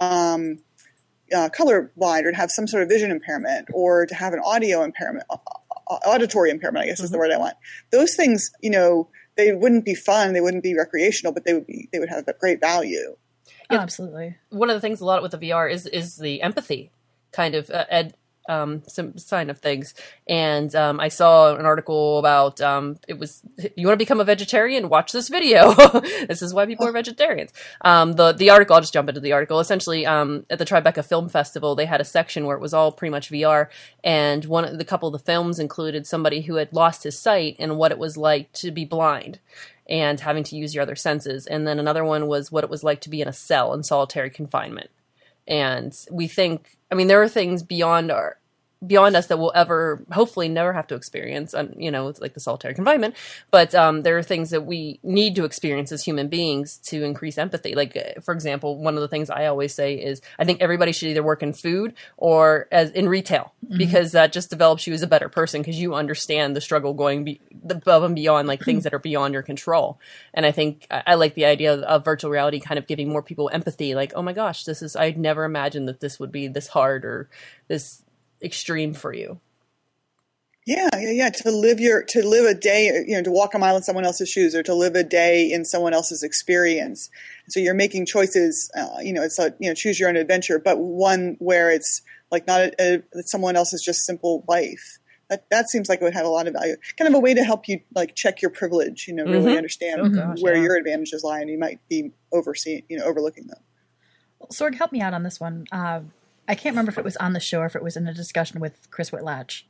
um, 0.00 0.58
uh, 1.34 1.48
colorblind 1.48 2.24
or 2.24 2.30
to 2.30 2.36
have 2.36 2.50
some 2.50 2.66
sort 2.66 2.82
of 2.82 2.88
vision 2.88 3.10
impairment 3.10 3.68
or 3.72 4.06
to 4.06 4.14
have 4.14 4.32
an 4.32 4.40
audio 4.44 4.82
impairment, 4.82 5.24
au- 5.30 5.40
au- 5.88 5.98
auditory 6.06 6.50
impairment, 6.50 6.84
I 6.84 6.86
guess 6.86 7.00
is 7.00 7.10
the 7.10 7.18
word 7.18 7.32
I 7.32 7.38
want. 7.38 7.56
Those 7.90 8.14
things, 8.14 8.50
you 8.60 8.70
know, 8.70 9.08
they 9.36 9.52
wouldn't 9.52 9.84
be 9.84 9.94
fun, 9.94 10.32
they 10.32 10.40
wouldn't 10.40 10.62
be 10.62 10.74
recreational, 10.74 11.32
but 11.32 11.44
they 11.44 11.54
would 11.54 11.66
be, 11.66 11.88
they 11.92 11.98
would 11.98 12.08
have 12.08 12.26
a 12.28 12.34
great 12.34 12.60
value. 12.60 13.16
Oh, 13.70 13.76
absolutely. 13.76 14.36
One 14.50 14.70
of 14.70 14.74
the 14.74 14.80
things 14.80 15.00
a 15.00 15.04
lot 15.04 15.22
with 15.22 15.32
the 15.32 15.38
VR 15.38 15.70
is 15.70 15.86
is 15.86 16.16
the 16.16 16.42
empathy 16.42 16.90
kind 17.32 17.54
of 17.54 17.70
uh, 17.70 17.86
ed 17.88 18.14
um, 18.48 18.82
some 18.86 19.16
sign 19.18 19.50
of 19.50 19.58
things. 19.58 19.94
And 20.26 20.74
um, 20.74 21.00
I 21.00 21.08
saw 21.08 21.54
an 21.54 21.64
article 21.64 22.18
about 22.18 22.60
um, 22.60 22.98
it 23.08 23.18
was 23.18 23.42
you 23.76 23.86
want 23.86 23.98
to 23.98 24.02
become 24.02 24.20
a 24.20 24.24
vegetarian? 24.24 24.88
Watch 24.88 25.12
this 25.12 25.28
video. 25.28 25.74
this 26.28 26.42
is 26.42 26.52
why 26.52 26.66
people 26.66 26.86
are 26.86 26.92
vegetarians. 26.92 27.52
Um, 27.82 28.12
the 28.14 28.32
the 28.32 28.50
article 28.50 28.74
I'll 28.74 28.82
just 28.82 28.92
jump 28.92 29.08
into 29.08 29.20
the 29.20 29.32
article. 29.32 29.60
Essentially, 29.60 30.06
um, 30.06 30.46
at 30.50 30.58
the 30.58 30.64
Tribeca 30.64 31.04
Film 31.04 31.28
Festival, 31.28 31.74
they 31.74 31.86
had 31.86 32.00
a 32.00 32.04
section 32.04 32.46
where 32.46 32.56
it 32.56 32.62
was 32.62 32.74
all 32.74 32.92
pretty 32.92 33.10
much 33.10 33.30
VR, 33.30 33.68
and 34.02 34.44
one 34.44 34.64
of 34.64 34.78
the 34.78 34.84
couple 34.84 35.08
of 35.08 35.12
the 35.12 35.24
films 35.24 35.58
included 35.58 36.06
somebody 36.06 36.42
who 36.42 36.56
had 36.56 36.72
lost 36.72 37.04
his 37.04 37.18
sight 37.18 37.56
and 37.58 37.76
what 37.76 37.92
it 37.92 37.98
was 37.98 38.16
like 38.16 38.52
to 38.52 38.70
be 38.70 38.84
blind 38.84 39.38
and 39.88 40.20
having 40.20 40.44
to 40.44 40.56
use 40.56 40.74
your 40.74 40.82
other 40.82 40.96
senses. 40.96 41.46
And 41.46 41.66
then 41.66 41.78
another 41.78 42.04
one 42.04 42.26
was 42.26 42.52
what 42.52 42.64
it 42.64 42.70
was 42.70 42.84
like 42.84 43.00
to 43.02 43.10
be 43.10 43.20
in 43.20 43.28
a 43.28 43.32
cell 43.32 43.74
in 43.74 43.82
solitary 43.82 44.30
confinement. 44.30 44.90
And 45.46 45.96
we 46.10 46.28
think, 46.28 46.78
I 46.92 46.94
mean, 46.94 47.06
there 47.06 47.22
are 47.22 47.28
things 47.28 47.62
beyond 47.62 48.12
our 48.12 48.36
beyond 48.86 49.16
us 49.16 49.26
that 49.28 49.38
we'll 49.38 49.52
ever 49.54 50.04
hopefully 50.12 50.48
never 50.48 50.72
have 50.72 50.86
to 50.88 50.94
experience 50.94 51.54
and 51.54 51.74
you 51.76 51.90
know 51.90 52.08
it's 52.08 52.20
like 52.20 52.34
the 52.34 52.40
solitary 52.40 52.74
confinement. 52.74 53.14
But 53.50 53.74
um, 53.74 54.02
there 54.02 54.18
are 54.18 54.22
things 54.22 54.50
that 54.50 54.62
we 54.62 54.98
need 55.02 55.36
to 55.36 55.44
experience 55.44 55.92
as 55.92 56.04
human 56.04 56.28
beings 56.28 56.78
to 56.84 57.04
increase 57.04 57.38
empathy. 57.38 57.74
Like 57.74 57.96
uh, 57.96 58.20
for 58.20 58.34
example 58.34 58.78
one 58.78 58.94
of 58.94 59.00
the 59.00 59.08
things 59.08 59.30
i 59.30 59.46
always 59.46 59.74
say 59.74 59.94
is 59.94 60.20
i 60.38 60.44
think 60.44 60.60
everybody 60.60 60.92
should 60.92 61.08
either 61.08 61.22
work 61.22 61.42
in 61.42 61.52
food 61.52 61.94
or 62.16 62.68
as 62.72 62.90
in 62.90 63.08
retail. 63.08 63.52
Because 63.76 64.12
that 64.12 64.32
just 64.32 64.50
develops 64.50 64.86
you 64.86 64.92
as 64.92 65.02
a 65.02 65.06
better 65.06 65.28
person 65.28 65.62
because 65.62 65.80
you 65.80 65.94
understand 65.94 66.54
the 66.54 66.60
struggle 66.60 66.92
going 66.94 67.24
be, 67.24 67.40
above 67.70 68.02
and 68.02 68.14
beyond 68.14 68.48
like 68.48 68.62
things 68.62 68.84
that 68.84 68.92
are 68.92 68.98
beyond 68.98 69.32
your 69.32 69.42
control. 69.42 69.98
And 70.34 70.44
i 70.44 70.52
think 70.52 70.86
I, 70.90 71.02
I 71.08 71.14
like 71.14 71.34
the 71.34 71.44
idea 71.44 71.74
of, 71.74 71.80
of 71.82 72.04
virtual 72.04 72.30
reality 72.30 72.60
kind 72.60 72.78
of 72.78 72.86
giving 72.86 73.08
more 73.08 73.22
people 73.22 73.50
empathy. 73.52 73.94
Like 73.94 74.12
oh 74.14 74.22
my 74.22 74.32
gosh 74.32 74.64
this 74.64 74.82
is 74.82 74.96
i'd 74.96 75.18
never 75.18 75.44
imagined 75.44 75.88
that 75.88 76.00
this 76.00 76.18
would 76.18 76.32
be 76.32 76.48
this 76.48 76.68
hard 76.68 77.04
or 77.04 77.28
this 77.68 78.01
extreme 78.42 78.94
for 78.94 79.12
you. 79.12 79.40
Yeah, 80.64 80.88
yeah, 80.96 81.10
yeah. 81.10 81.30
To 81.30 81.50
live 81.50 81.80
your 81.80 82.04
to 82.04 82.24
live 82.26 82.44
a 82.44 82.54
day, 82.54 82.86
you 83.06 83.16
know, 83.16 83.22
to 83.22 83.32
walk 83.32 83.52
a 83.54 83.58
mile 83.58 83.76
in 83.76 83.82
someone 83.82 84.04
else's 84.04 84.28
shoes, 84.28 84.54
or 84.54 84.62
to 84.62 84.74
live 84.74 84.94
a 84.94 85.02
day 85.02 85.50
in 85.50 85.64
someone 85.64 85.92
else's 85.92 86.22
experience. 86.22 87.10
So 87.48 87.58
you're 87.58 87.74
making 87.74 88.06
choices. 88.06 88.70
Uh, 88.76 89.00
you 89.02 89.12
know, 89.12 89.22
it's 89.22 89.40
a 89.40 89.54
you 89.58 89.68
know 89.68 89.74
choose 89.74 89.98
your 89.98 90.08
own 90.08 90.16
adventure, 90.16 90.60
but 90.60 90.78
one 90.78 91.34
where 91.40 91.72
it's 91.72 92.02
like 92.30 92.46
not 92.46 92.60
a, 92.60 93.02
a, 93.12 93.22
someone 93.24 93.56
else's 93.56 93.82
just 93.82 94.06
simple 94.06 94.44
life. 94.46 94.98
That 95.28 95.50
that 95.50 95.68
seems 95.68 95.88
like 95.88 96.00
it 96.00 96.04
would 96.04 96.14
have 96.14 96.26
a 96.26 96.28
lot 96.28 96.46
of 96.46 96.52
value. 96.52 96.76
Kind 96.96 97.08
of 97.08 97.14
a 97.14 97.20
way 97.20 97.34
to 97.34 97.42
help 97.42 97.66
you 97.66 97.80
like 97.96 98.14
check 98.14 98.40
your 98.40 98.52
privilege. 98.52 99.06
You 99.08 99.14
know, 99.14 99.24
really 99.24 99.54
Mhm. 99.54 99.56
understand 99.56 100.00
Oh, 100.00 100.10
gosh, 100.10 100.40
where 100.42 100.54
yeah. 100.54 100.62
your 100.62 100.76
advantages 100.76 101.24
lie, 101.24 101.40
and 101.40 101.50
you 101.50 101.58
might 101.58 101.80
be 101.88 102.12
overseeing, 102.30 102.84
you 102.88 102.98
know, 102.98 103.04
overlooking 103.04 103.48
them. 103.48 103.58
Sorg, 104.52 104.76
help 104.76 104.92
me 104.92 105.00
out 105.00 105.12
on 105.12 105.24
this 105.24 105.40
one. 105.40 105.66
Uh, 105.72 106.02
I 106.48 106.54
can't 106.54 106.74
remember 106.74 106.90
if 106.90 106.98
it 106.98 107.04
was 107.04 107.16
on 107.18 107.32
the 107.32 107.40
show 107.40 107.60
or 107.60 107.66
if 107.66 107.76
it 107.76 107.82
was 107.82 107.96
in 107.96 108.06
a 108.06 108.14
discussion 108.14 108.60
with 108.60 108.90
Chris 108.90 109.10
Whitlatch 109.10 109.62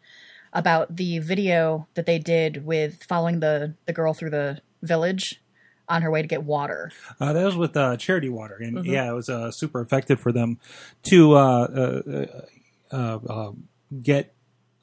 about 0.53 0.97
the 0.97 1.19
video 1.19 1.87
that 1.95 2.07
they 2.07 2.19
did 2.19 2.65
with 2.65 3.03
following 3.05 3.41
the, 3.41 3.75
the 3.87 3.93
girl 3.93 4.15
through 4.15 4.31
the 4.31 4.61
village 4.83 5.43
on 5.89 6.03
her 6.03 6.11
way 6.11 6.23
to 6.23 6.29
get 6.29 6.45
water. 6.45 6.91
Uh, 7.21 7.33
that 7.33 7.45
was 7.45 7.57
with 7.57 7.77
uh, 7.77 7.97
Charity 7.97 8.29
Water, 8.29 8.57
and 8.61 8.85
yeah, 8.85 9.11
it 9.11 9.15
was 9.15 9.29
uh, 9.29 9.51
super 9.51 9.81
effective 9.81 10.21
for 10.21 10.33
them 10.33 10.59
to 11.05 11.37
uh, 11.37 11.65
uh, 11.65 12.27
uh, 12.93 13.19
uh, 13.29 13.53
get 14.01 14.35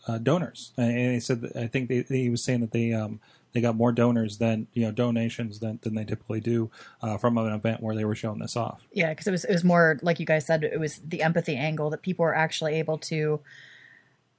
uh, 0.07 0.17
donors. 0.17 0.71
And 0.77 1.13
he 1.13 1.19
said, 1.19 1.41
that, 1.41 1.55
I 1.55 1.67
think 1.67 1.89
they, 1.89 2.03
he 2.07 2.29
was 2.29 2.43
saying 2.43 2.61
that 2.61 2.71
they 2.71 2.93
um, 2.93 3.19
they 3.53 3.61
got 3.61 3.75
more 3.75 3.91
donors 3.91 4.37
than 4.37 4.67
you 4.73 4.83
know 4.85 4.91
donations 4.91 5.59
than, 5.59 5.79
than 5.81 5.95
they 5.95 6.05
typically 6.05 6.39
do 6.39 6.69
uh, 7.01 7.17
from 7.17 7.37
an 7.37 7.51
event 7.53 7.81
where 7.81 7.95
they 7.95 8.05
were 8.05 8.15
showing 8.15 8.39
this 8.39 8.55
off. 8.55 8.87
Yeah, 8.91 9.09
because 9.09 9.27
it 9.27 9.31
was 9.31 9.45
it 9.45 9.53
was 9.53 9.63
more 9.63 9.99
like 10.01 10.19
you 10.19 10.25
guys 10.25 10.45
said, 10.45 10.63
it 10.63 10.79
was 10.79 10.99
the 10.99 11.23
empathy 11.23 11.55
angle 11.55 11.89
that 11.89 12.01
people 12.01 12.23
were 12.23 12.35
actually 12.35 12.75
able 12.75 12.97
to, 12.99 13.39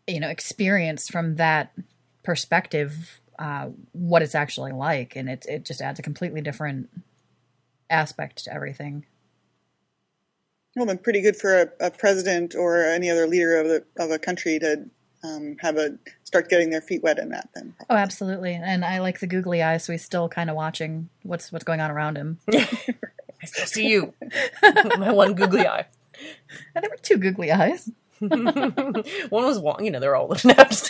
you 0.06 0.20
know, 0.20 0.28
experience 0.28 1.08
from 1.08 1.36
that 1.36 1.72
perspective 2.22 3.20
uh, 3.38 3.70
what 3.92 4.22
it's 4.22 4.34
actually 4.34 4.72
like, 4.72 5.16
and 5.16 5.28
it 5.28 5.46
it 5.48 5.64
just 5.64 5.80
adds 5.80 5.98
a 5.98 6.02
completely 6.02 6.40
different 6.40 6.90
aspect 7.88 8.44
to 8.44 8.54
everything. 8.54 9.06
Well, 10.76 10.86
then 10.86 10.98
pretty 10.98 11.20
good 11.20 11.36
for 11.36 11.62
a, 11.62 11.68
a 11.80 11.90
president 11.90 12.54
or 12.54 12.84
any 12.84 13.10
other 13.10 13.26
leader 13.26 13.58
of 13.58 13.66
the 13.66 13.84
of 13.98 14.10
a 14.10 14.18
country 14.18 14.58
to 14.60 14.88
um, 15.24 15.56
have 15.60 15.76
a 15.76 15.98
start 16.30 16.48
getting 16.48 16.70
their 16.70 16.80
feet 16.80 17.02
wet 17.02 17.18
in 17.18 17.30
that. 17.30 17.48
Then 17.56 17.74
Oh, 17.90 17.96
absolutely. 17.96 18.54
And 18.54 18.84
I 18.84 19.00
like 19.00 19.18
the 19.18 19.26
googly 19.26 19.64
eyes, 19.64 19.82
so 19.82 19.90
he's 19.90 20.04
still 20.04 20.28
kind 20.28 20.48
of 20.48 20.54
watching 20.54 21.08
what's 21.24 21.50
what's 21.50 21.64
going 21.64 21.80
on 21.80 21.90
around 21.90 22.16
him. 22.16 22.38
I 22.54 23.46
still 23.46 23.66
see 23.66 23.88
you. 23.88 24.14
My 24.96 25.10
one 25.12 25.34
googly 25.34 25.66
eye. 25.66 25.86
And 26.76 26.84
there 26.84 26.90
were 26.90 26.96
two 27.02 27.16
googly 27.16 27.50
eyes. 27.50 27.90
one 28.20 29.04
was 29.30 29.58
one. 29.58 29.84
You 29.84 29.90
know, 29.90 29.98
they're 29.98 30.14
all 30.14 30.28
living 30.28 30.52
out. 30.56 30.88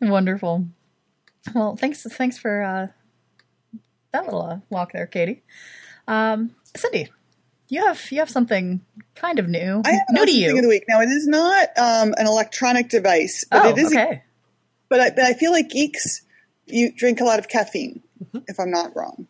Wonderful. 0.00 0.66
Well, 1.54 1.76
thanks 1.76 2.02
thanks 2.02 2.38
for 2.38 2.62
uh, 2.62 2.86
that 4.12 4.24
little 4.24 4.42
uh, 4.42 4.58
walk 4.68 4.92
there, 4.92 5.06
Katie. 5.06 5.44
Um, 6.08 6.56
Cindy, 6.76 7.08
you 7.70 7.84
have 7.86 8.00
you 8.10 8.18
have 8.18 8.30
something 8.30 8.80
kind 9.14 9.38
of 9.38 9.48
new, 9.48 9.82
I 9.84 9.90
have 9.92 10.02
new 10.10 10.26
to 10.26 10.32
thing 10.32 10.44
of 10.50 10.56
the 10.56 10.62
you. 10.62 10.68
week. 10.68 10.84
Now 10.88 11.00
it 11.00 11.08
is 11.08 11.26
not 11.26 11.68
um, 11.78 12.14
an 12.18 12.26
electronic 12.26 12.88
device, 12.88 13.44
but 13.50 13.64
Oh, 13.66 13.68
it 13.70 13.78
is. 13.78 13.92
okay. 13.92 14.22
But 14.88 15.00
I, 15.00 15.10
but 15.10 15.24
I 15.24 15.34
feel 15.34 15.52
like 15.52 15.68
geeks 15.70 16.22
you 16.66 16.92
drink 16.92 17.20
a 17.20 17.24
lot 17.24 17.38
of 17.38 17.48
caffeine, 17.48 18.02
if 18.48 18.58
I'm 18.60 18.70
not 18.70 18.94
wrong. 18.96 19.26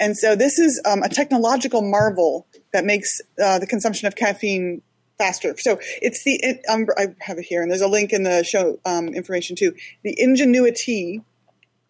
And 0.00 0.16
so 0.16 0.36
this 0.36 0.58
is 0.60 0.80
um, 0.84 1.02
a 1.02 1.08
technological 1.08 1.82
marvel 1.82 2.46
that 2.72 2.84
makes 2.84 3.20
uh, 3.42 3.58
the 3.58 3.66
consumption 3.66 4.06
of 4.06 4.14
caffeine 4.14 4.82
faster. 5.18 5.56
So 5.58 5.80
it's 6.00 6.22
the 6.22 6.38
it, 6.42 6.60
um, 6.68 6.86
I 6.96 7.14
have 7.20 7.38
it 7.38 7.44
here, 7.44 7.62
and 7.62 7.70
there's 7.70 7.80
a 7.80 7.88
link 7.88 8.12
in 8.12 8.22
the 8.22 8.44
show 8.44 8.78
um, 8.84 9.08
information 9.08 9.56
too. 9.56 9.74
The 10.04 10.16
IngenuiTEA. 10.20 11.24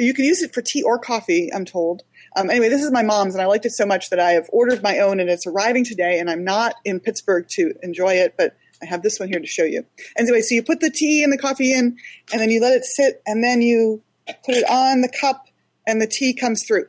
You 0.01 0.15
can 0.15 0.25
use 0.25 0.43
it 0.43 0.55
for 0.55 0.63
tea 0.63 0.83
or 0.83 0.99
coffee. 0.99 1.51
I'm 1.53 1.65
told. 1.65 2.03
Um, 2.39 2.51
anyway, 2.51 2.69
this 2.69 2.83
is 2.83 2.93
my 2.93 3.03
mom's, 3.03 3.35
and 3.35 3.43
I 3.43 3.47
liked 3.47 3.67
it 3.67 3.73
so 3.73 3.85
much 3.85 4.11
that 4.11 4.21
I 4.21 4.33
have 4.33 4.49
ordered 4.53 4.83
my 4.83 4.99
own, 4.99 5.19
and 5.19 5.29
it's 5.29 5.47
arriving 5.47 5.85
today. 5.85 6.19
And 6.21 6.31
I'm 6.31 6.45
not 6.45 6.75
in 6.85 7.01
Pittsburgh 7.01 7.47
to 7.51 7.73
enjoy 7.83 8.15
it, 8.15 8.35
but 8.39 8.57
I 8.81 8.87
have 8.87 9.03
this 9.03 9.19
one 9.19 9.29
here 9.29 9.41
to 9.41 9.47
show 9.47 9.65
you. 9.65 9.85
Anyway, 10.17 10.41
so 10.43 10.55
you 10.55 10.63
put 10.63 10.81
the 10.81 10.91
tea 10.91 11.25
and 11.25 11.33
the 11.33 11.39
coffee 11.39 11.73
in, 11.73 11.97
and 12.33 12.41
then 12.41 12.51
you 12.51 12.61
let 12.61 12.75
it 12.75 12.85
sit, 12.85 13.23
and 13.27 13.43
then 13.43 13.61
you 13.61 14.03
put 14.45 14.55
it 14.55 14.69
on 14.71 15.01
the 15.01 15.13
cup, 15.21 15.47
and 15.87 16.01
the 16.01 16.07
tea 16.07 16.33
comes 16.33 16.65
through. 16.67 16.87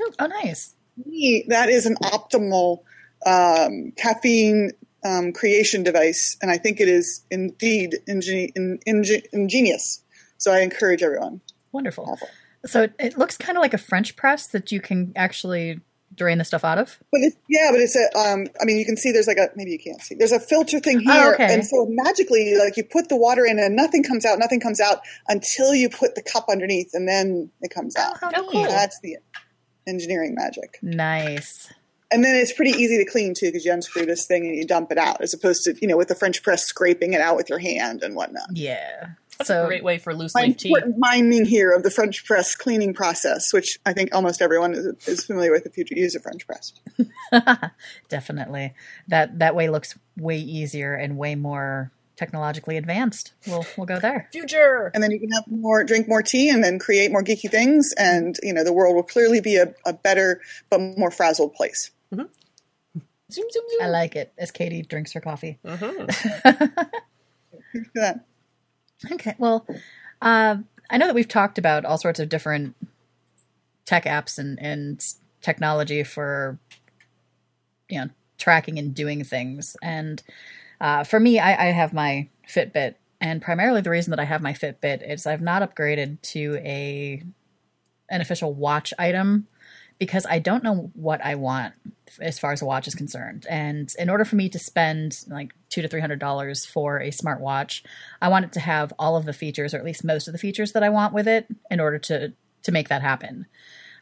Oh, 0.00 0.12
oh 0.18 0.26
nice. 0.26 0.74
me, 1.04 1.44
that 1.48 1.68
is 1.68 1.84
an 1.84 1.96
optimal 1.96 2.82
um, 3.26 3.92
caffeine 3.96 4.70
um, 5.04 5.32
creation 5.32 5.82
device, 5.82 6.36
and 6.40 6.50
I 6.50 6.56
think 6.56 6.80
it 6.80 6.88
is 6.88 7.24
indeed 7.30 7.96
ingen- 8.08 8.52
in, 8.54 8.78
ingen- 8.86 9.22
ingenious. 9.32 10.02
So 10.38 10.52
I 10.52 10.60
encourage 10.60 11.02
everyone. 11.02 11.40
Wonderful. 11.72 12.04
Awful. 12.08 12.28
So 12.64 12.82
it, 12.82 12.94
it 12.98 13.18
looks 13.18 13.36
kind 13.36 13.56
of 13.58 13.62
like 13.62 13.74
a 13.74 13.78
French 13.78 14.16
press 14.16 14.46
that 14.48 14.72
you 14.72 14.80
can 14.80 15.12
actually 15.16 15.80
drain 16.14 16.38
the 16.38 16.44
stuff 16.44 16.64
out 16.64 16.78
of. 16.78 16.98
But 17.12 17.20
it's, 17.22 17.36
yeah, 17.48 17.68
but 17.70 17.80
it's 17.80 17.94
a. 17.96 18.18
Um, 18.18 18.46
I 18.60 18.64
mean, 18.64 18.78
you 18.78 18.84
can 18.86 18.96
see 18.96 19.12
there's 19.12 19.26
like 19.26 19.36
a 19.36 19.48
maybe 19.54 19.70
you 19.72 19.78
can't 19.78 20.00
see. 20.00 20.14
There's 20.14 20.32
a 20.32 20.40
filter 20.40 20.80
thing 20.80 21.00
here, 21.00 21.12
Oh, 21.12 21.34
okay. 21.34 21.52
and 21.52 21.64
so 21.64 21.86
magically, 21.88 22.54
like 22.58 22.76
you 22.76 22.84
put 22.84 23.08
the 23.08 23.16
water 23.16 23.44
in, 23.44 23.58
and 23.58 23.76
nothing 23.76 24.02
comes 24.02 24.24
out. 24.24 24.38
Nothing 24.38 24.60
comes 24.60 24.80
out 24.80 25.00
until 25.28 25.74
you 25.74 25.88
put 25.90 26.14
the 26.14 26.22
cup 26.22 26.46
underneath, 26.50 26.90
and 26.94 27.06
then 27.06 27.50
it 27.60 27.70
comes 27.72 27.96
out. 27.96 28.18
how 28.20 28.30
Oh, 28.34 28.48
cool. 28.50 28.62
That's 28.64 28.98
the 29.02 29.18
engineering 29.86 30.34
magic. 30.34 30.78
Nice. 30.82 31.72
And 32.12 32.24
then 32.24 32.36
it's 32.36 32.52
pretty 32.52 32.70
easy 32.70 32.98
to 32.98 33.04
clean 33.10 33.34
too, 33.34 33.46
because 33.46 33.64
you 33.64 33.72
unscrew 33.72 34.06
this 34.06 34.26
thing 34.26 34.46
and 34.46 34.54
you 34.56 34.64
dump 34.64 34.92
it 34.92 34.98
out, 34.98 35.20
as 35.20 35.34
opposed 35.34 35.64
to 35.64 35.74
you 35.82 35.88
know 35.88 35.96
with 35.96 36.08
the 36.08 36.14
French 36.14 36.42
press 36.42 36.64
scraping 36.64 37.12
it 37.14 37.20
out 37.20 37.36
with 37.36 37.50
your 37.50 37.58
hand 37.58 38.02
and 38.02 38.14
whatnot. 38.14 38.48
Yeah. 38.52 39.08
That's 39.38 39.48
so 39.48 39.64
a 39.64 39.66
great 39.66 39.84
way 39.84 39.98
for 39.98 40.14
loose 40.14 40.34
my 40.34 40.46
leaf 40.46 40.56
tea. 40.56 40.74
miming 40.96 41.44
here 41.44 41.72
of 41.72 41.82
the 41.82 41.90
French 41.90 42.24
press 42.24 42.54
cleaning 42.54 42.94
process, 42.94 43.52
which 43.52 43.78
I 43.84 43.92
think 43.92 44.14
almost 44.14 44.40
everyone 44.40 44.74
is, 44.74 44.86
is 45.06 45.24
familiar 45.24 45.52
with 45.52 45.66
if 45.66 45.76
you 45.76 45.84
use 45.90 46.14
a 46.14 46.20
French 46.20 46.46
press. 46.46 46.72
definitely 48.08 48.74
that 49.08 49.38
that 49.38 49.54
way 49.54 49.68
looks 49.68 49.98
way 50.16 50.38
easier 50.38 50.94
and 50.94 51.18
way 51.18 51.34
more 51.34 51.90
technologically 52.16 52.78
advanced. 52.78 53.34
We'll 53.46 53.66
we'll 53.76 53.86
go 53.86 53.98
there. 54.00 54.28
Future. 54.32 54.90
And 54.94 55.02
then 55.02 55.10
you 55.10 55.20
can 55.20 55.30
have 55.32 55.44
more, 55.48 55.84
drink 55.84 56.08
more 56.08 56.22
tea, 56.22 56.48
and 56.48 56.64
then 56.64 56.78
create 56.78 57.10
more 57.12 57.22
geeky 57.22 57.50
things, 57.50 57.92
and 57.98 58.38
you 58.42 58.54
know 58.54 58.64
the 58.64 58.72
world 58.72 58.94
will 58.94 59.02
clearly 59.02 59.40
be 59.40 59.56
a, 59.56 59.74
a 59.84 59.92
better 59.92 60.40
but 60.70 60.80
more 60.80 61.10
frazzled 61.10 61.54
place. 61.54 61.90
Zoom, 63.28 63.50
zoom, 63.50 63.64
zoom. 63.68 63.82
I 63.82 63.88
like 63.88 64.14
it 64.14 64.32
as 64.38 64.52
Katie 64.52 64.82
drinks 64.82 65.12
her 65.12 65.20
coffee. 65.20 65.58
Mhm. 65.64 66.88
Okay. 69.10 69.34
Well, 69.38 69.66
uh, 70.22 70.56
I 70.90 70.98
know 70.98 71.06
that 71.06 71.14
we've 71.14 71.28
talked 71.28 71.58
about 71.58 71.84
all 71.84 71.98
sorts 71.98 72.20
of 72.20 72.28
different 72.28 72.74
tech 73.84 74.04
apps 74.04 74.38
and, 74.38 74.58
and 74.60 75.00
technology 75.42 76.02
for, 76.02 76.58
you 77.88 78.00
know, 78.00 78.08
tracking 78.38 78.78
and 78.78 78.94
doing 78.94 79.24
things. 79.24 79.76
And 79.82 80.22
uh, 80.80 81.04
for 81.04 81.20
me, 81.20 81.38
I, 81.38 81.68
I 81.68 81.72
have 81.72 81.92
my 81.92 82.28
Fitbit, 82.48 82.94
and 83.20 83.40
primarily 83.42 83.80
the 83.80 83.90
reason 83.90 84.10
that 84.10 84.20
I 84.20 84.24
have 84.24 84.42
my 84.42 84.52
Fitbit 84.52 85.08
is 85.08 85.26
I've 85.26 85.40
not 85.40 85.62
upgraded 85.62 86.20
to 86.32 86.56
a 86.62 87.22
an 88.08 88.20
official 88.20 88.54
watch 88.54 88.94
item 88.98 89.48
because 89.98 90.26
I 90.28 90.38
don't 90.38 90.62
know 90.62 90.90
what 90.94 91.24
I 91.24 91.36
want 91.36 91.74
as 92.20 92.38
far 92.38 92.52
as 92.52 92.62
a 92.62 92.66
watch 92.66 92.86
is 92.86 92.94
concerned. 92.94 93.46
And 93.48 93.92
in 93.98 94.10
order 94.10 94.24
for 94.24 94.36
me 94.36 94.48
to 94.50 94.58
spend 94.58 95.24
like 95.28 95.52
two 95.70 95.82
to 95.82 95.88
three 95.88 96.00
hundred 96.00 96.18
dollars 96.18 96.64
for 96.64 96.98
a 96.98 97.10
smartwatch, 97.10 97.82
I 98.20 98.28
want 98.28 98.44
it 98.44 98.52
to 98.52 98.60
have 98.60 98.92
all 98.98 99.16
of 99.16 99.24
the 99.24 99.32
features, 99.32 99.74
or 99.74 99.78
at 99.78 99.84
least 99.84 100.04
most 100.04 100.28
of 100.28 100.32
the 100.32 100.38
features 100.38 100.72
that 100.72 100.82
I 100.82 100.88
want 100.88 101.14
with 101.14 101.28
it, 101.28 101.46
in 101.70 101.80
order 101.80 101.98
to 102.00 102.32
to 102.62 102.72
make 102.72 102.88
that 102.88 103.02
happen. 103.02 103.46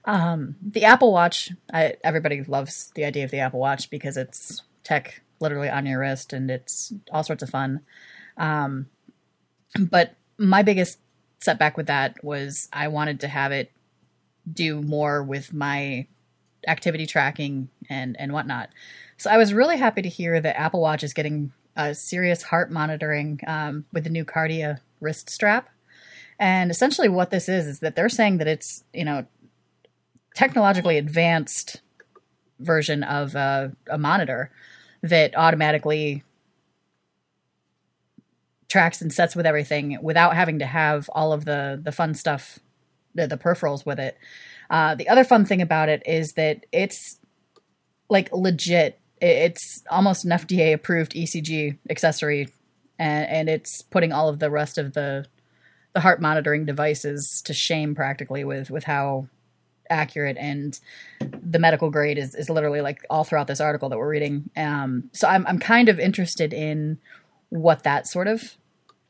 Um, 0.07 0.57
the 0.63 0.85
Apple 0.85 1.13
Watch, 1.13 1.53
I, 1.73 1.95
everybody 2.05 2.43
loves 2.43 2.93
the 2.95 3.05
idea 3.05 3.25
of 3.25 3.31
the 3.31 3.39
Apple 3.39 3.61
Watch 3.61 3.89
because 3.89 4.17
it's 4.17 4.63
tech 4.83 5.23
literally 5.41 5.71
on 5.71 5.87
your 5.87 6.01
wrist 6.01 6.33
and 6.33 6.51
it's 6.51 6.93
all 7.11 7.23
sorts 7.23 7.43
of 7.43 7.51
fun. 7.51 7.81
Um, 8.37 8.87
but 9.79 10.15
my 10.37 10.63
biggest 10.63 10.99
setback 11.41 11.77
with 11.77 11.87
that 11.87 12.23
was 12.23 12.69
I 12.73 12.89
wanted 12.89 13.21
to 13.21 13.29
have 13.29 13.53
it 13.53 13.71
do 14.51 14.83
more 14.83 15.23
with 15.23 15.53
my 15.53 16.07
activity 16.67 17.07
tracking 17.07 17.69
and 17.89 18.17
and 18.19 18.33
whatnot. 18.33 18.71
So 19.17 19.31
I 19.31 19.37
was 19.37 19.55
really 19.55 19.77
happy 19.77 20.03
to 20.03 20.09
hear 20.09 20.41
that 20.41 20.59
Apple 20.59 20.81
Watch 20.81 21.03
is 21.03 21.13
getting 21.13 21.53
a 21.77 21.95
serious 21.95 22.43
heart 22.43 22.71
monitoring 22.71 23.41
um, 23.47 23.85
with 23.93 24.05
the 24.05 24.11
new 24.11 24.25
Kardia 24.25 24.81
wrist 25.01 25.31
strap. 25.31 25.69
And 26.39 26.71
essentially, 26.71 27.09
what 27.09 27.31
this 27.31 27.49
is 27.49 27.67
is 27.67 27.81
that 27.81 27.97
they're 27.97 28.09
saying 28.09 28.39
that 28.39 28.49
it's 28.49 28.85
you 28.93 29.05
know 29.05 29.27
technologically 30.35 30.99
advanced 30.99 31.81
version 32.59 33.03
of 33.03 33.35
a 33.35 33.73
monitor 33.99 34.51
that 35.03 35.37
automatically 35.37 36.25
tracks 38.69 39.01
and 39.01 39.13
sets 39.13 39.37
with 39.37 39.47
everything 39.47 39.99
without 40.03 40.35
having 40.35 40.59
to 40.59 40.67
have 40.67 41.09
all 41.13 41.33
of 41.33 41.45
the 41.45 41.81
the 41.83 41.93
fun 41.93 42.15
stuff 42.15 42.59
the, 43.15 43.27
the 43.27 43.37
peripherals 43.37 43.85
with 43.87 43.99
it. 43.99 44.19
Uh, 44.71 44.95
the 44.95 45.09
other 45.09 45.25
fun 45.25 45.45
thing 45.45 45.63
about 45.63 45.89
it 45.89 46.03
is 46.07 46.33
that 46.33 46.67
it's 46.73 47.19
like 48.09 48.33
legit. 48.33 48.99
It's 49.21 49.83
almost 49.91 50.25
an 50.25 50.33
fda 50.33 50.75
approved 50.75 51.13
ecg 51.13 51.79
accessory 51.89 52.49
and, 52.99 53.29
and 53.29 53.49
it's 53.49 53.83
putting 53.83 54.13
all 54.13 54.29
of 54.29 54.39
the 54.39 54.51
rest 54.51 54.79
of 54.79 54.93
the 54.95 55.27
the 55.95 56.01
heart 56.01 56.21
monitoring 56.21 56.65
devices 56.65 57.41
to 57.45 57.55
shame 57.55 57.95
practically 57.95 58.45
with 58.45 58.71
with 58.71 58.85
how 58.85 59.29
accurate 59.91 60.37
and 60.39 60.81
the 61.21 61.59
medical 61.59 61.91
grade 61.91 62.19
is, 62.19 62.35
is 62.35 62.49
literally 62.49 62.81
like 62.81 63.05
all 63.11 63.23
throughout 63.23 63.47
this 63.47 63.61
article 63.61 63.89
that 63.89 63.99
we're 63.99 64.09
reading. 64.09 64.51
Um, 64.57 65.11
so 65.13 65.29
I'm 65.29 65.47
I'm 65.47 65.59
kind 65.59 65.89
of 65.89 65.99
interested 65.99 66.53
in 66.53 66.99
what 67.51 67.85
that 67.85 68.07
sort 68.07 68.27
of 68.27 68.57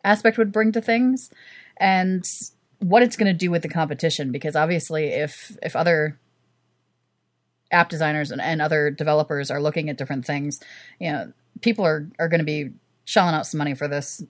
aspect 0.04 0.36
would 0.38 0.52
bring 0.52 0.72
to 0.72 0.80
things. 0.80 1.30
And 1.78 2.24
what 2.80 3.02
it's 3.02 3.16
going 3.16 3.32
to 3.32 3.38
do 3.38 3.50
with 3.50 3.62
the 3.62 3.68
competition 3.68 4.32
because 4.32 4.56
obviously 4.56 5.06
if 5.06 5.56
if 5.62 5.74
other 5.76 6.18
app 7.70 7.88
designers 7.88 8.30
and, 8.30 8.40
and 8.40 8.60
other 8.60 8.90
developers 8.90 9.50
are 9.50 9.60
looking 9.60 9.88
at 9.88 9.96
different 9.96 10.24
things 10.24 10.60
you 11.00 11.10
know 11.10 11.32
people 11.60 11.84
are 11.84 12.08
are 12.18 12.28
going 12.28 12.38
to 12.40 12.44
be 12.44 12.70
shelling 13.04 13.34
out 13.34 13.46
some 13.46 13.58
money 13.58 13.74
for 13.74 13.88
this 13.88 14.22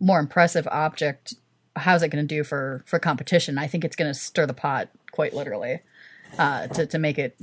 more 0.00 0.18
impressive 0.18 0.66
object. 0.68 1.34
How's 1.74 2.02
it 2.02 2.08
going 2.08 2.26
to 2.26 2.34
do 2.34 2.44
for 2.44 2.82
for 2.86 2.98
competition? 2.98 3.58
I 3.58 3.66
think 3.66 3.84
it's 3.84 3.96
going 3.96 4.12
to 4.12 4.18
stir 4.18 4.46
the 4.46 4.54
pot 4.54 4.88
quite 5.12 5.34
literally 5.34 5.80
uh, 6.38 6.68
to 6.68 6.86
to 6.86 6.98
make 6.98 7.18
it 7.18 7.36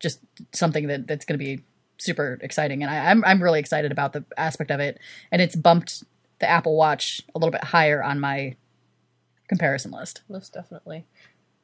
just 0.00 0.20
something 0.52 0.86
that 0.86 1.06
that's 1.06 1.24
going 1.24 1.38
to 1.38 1.44
be 1.44 1.62
super 1.98 2.38
exciting, 2.42 2.82
and 2.82 2.90
I, 2.90 3.10
I'm 3.10 3.24
I'm 3.24 3.42
really 3.42 3.60
excited 3.60 3.90
about 3.90 4.12
the 4.12 4.24
aspect 4.36 4.70
of 4.70 4.80
it, 4.80 4.98
and 5.32 5.40
it's 5.40 5.56
bumped 5.56 6.04
the 6.38 6.48
Apple 6.48 6.76
Watch 6.76 7.22
a 7.34 7.38
little 7.38 7.52
bit 7.52 7.64
higher 7.64 8.02
on 8.02 8.20
my 8.20 8.56
comparison 9.48 9.90
list. 9.90 10.22
Most 10.28 10.52
definitely. 10.52 11.06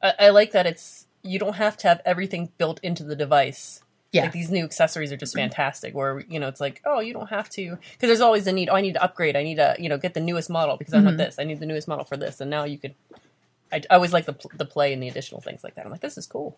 I, 0.01 0.13
I 0.19 0.29
like 0.29 0.51
that 0.51 0.65
it's 0.65 1.07
you 1.23 1.39
don't 1.39 1.55
have 1.55 1.77
to 1.77 1.87
have 1.87 2.01
everything 2.05 2.51
built 2.57 2.79
into 2.83 3.03
the 3.03 3.15
device. 3.15 3.81
Yeah. 4.11 4.23
Like 4.23 4.31
these 4.31 4.49
new 4.49 4.63
accessories 4.63 5.11
are 5.11 5.17
just 5.17 5.33
fantastic. 5.35 5.93
Where 5.93 6.21
you 6.29 6.39
know 6.39 6.47
it's 6.47 6.61
like, 6.61 6.81
oh, 6.85 6.99
you 7.01 7.13
don't 7.13 7.29
have 7.29 7.49
to 7.51 7.71
because 7.71 8.07
there's 8.07 8.21
always 8.21 8.47
a 8.47 8.53
need. 8.53 8.69
Oh, 8.69 8.75
I 8.75 8.81
need 8.81 8.93
to 8.93 9.03
upgrade. 9.03 9.35
I 9.35 9.43
need 9.43 9.55
to 9.55 9.75
you 9.77 9.89
know 9.89 9.97
get 9.97 10.13
the 10.13 10.21
newest 10.21 10.49
model 10.49 10.77
because 10.77 10.93
I 10.93 11.01
want 11.01 11.17
this. 11.17 11.37
I 11.37 11.43
need 11.43 11.59
the 11.59 11.65
newest 11.65 11.87
model 11.87 12.05
for 12.05 12.15
this. 12.15 12.39
And 12.39 12.49
now 12.49 12.63
you 12.63 12.77
could. 12.77 12.95
I, 13.73 13.81
I 13.89 13.95
always 13.95 14.13
like 14.13 14.25
the 14.25 14.35
the 14.53 14.65
play 14.65 14.93
and 14.93 15.03
the 15.03 15.09
additional 15.09 15.41
things 15.41 15.63
like 15.63 15.75
that. 15.75 15.85
I'm 15.85 15.91
like, 15.91 16.01
this 16.01 16.17
is 16.17 16.27
cool. 16.27 16.57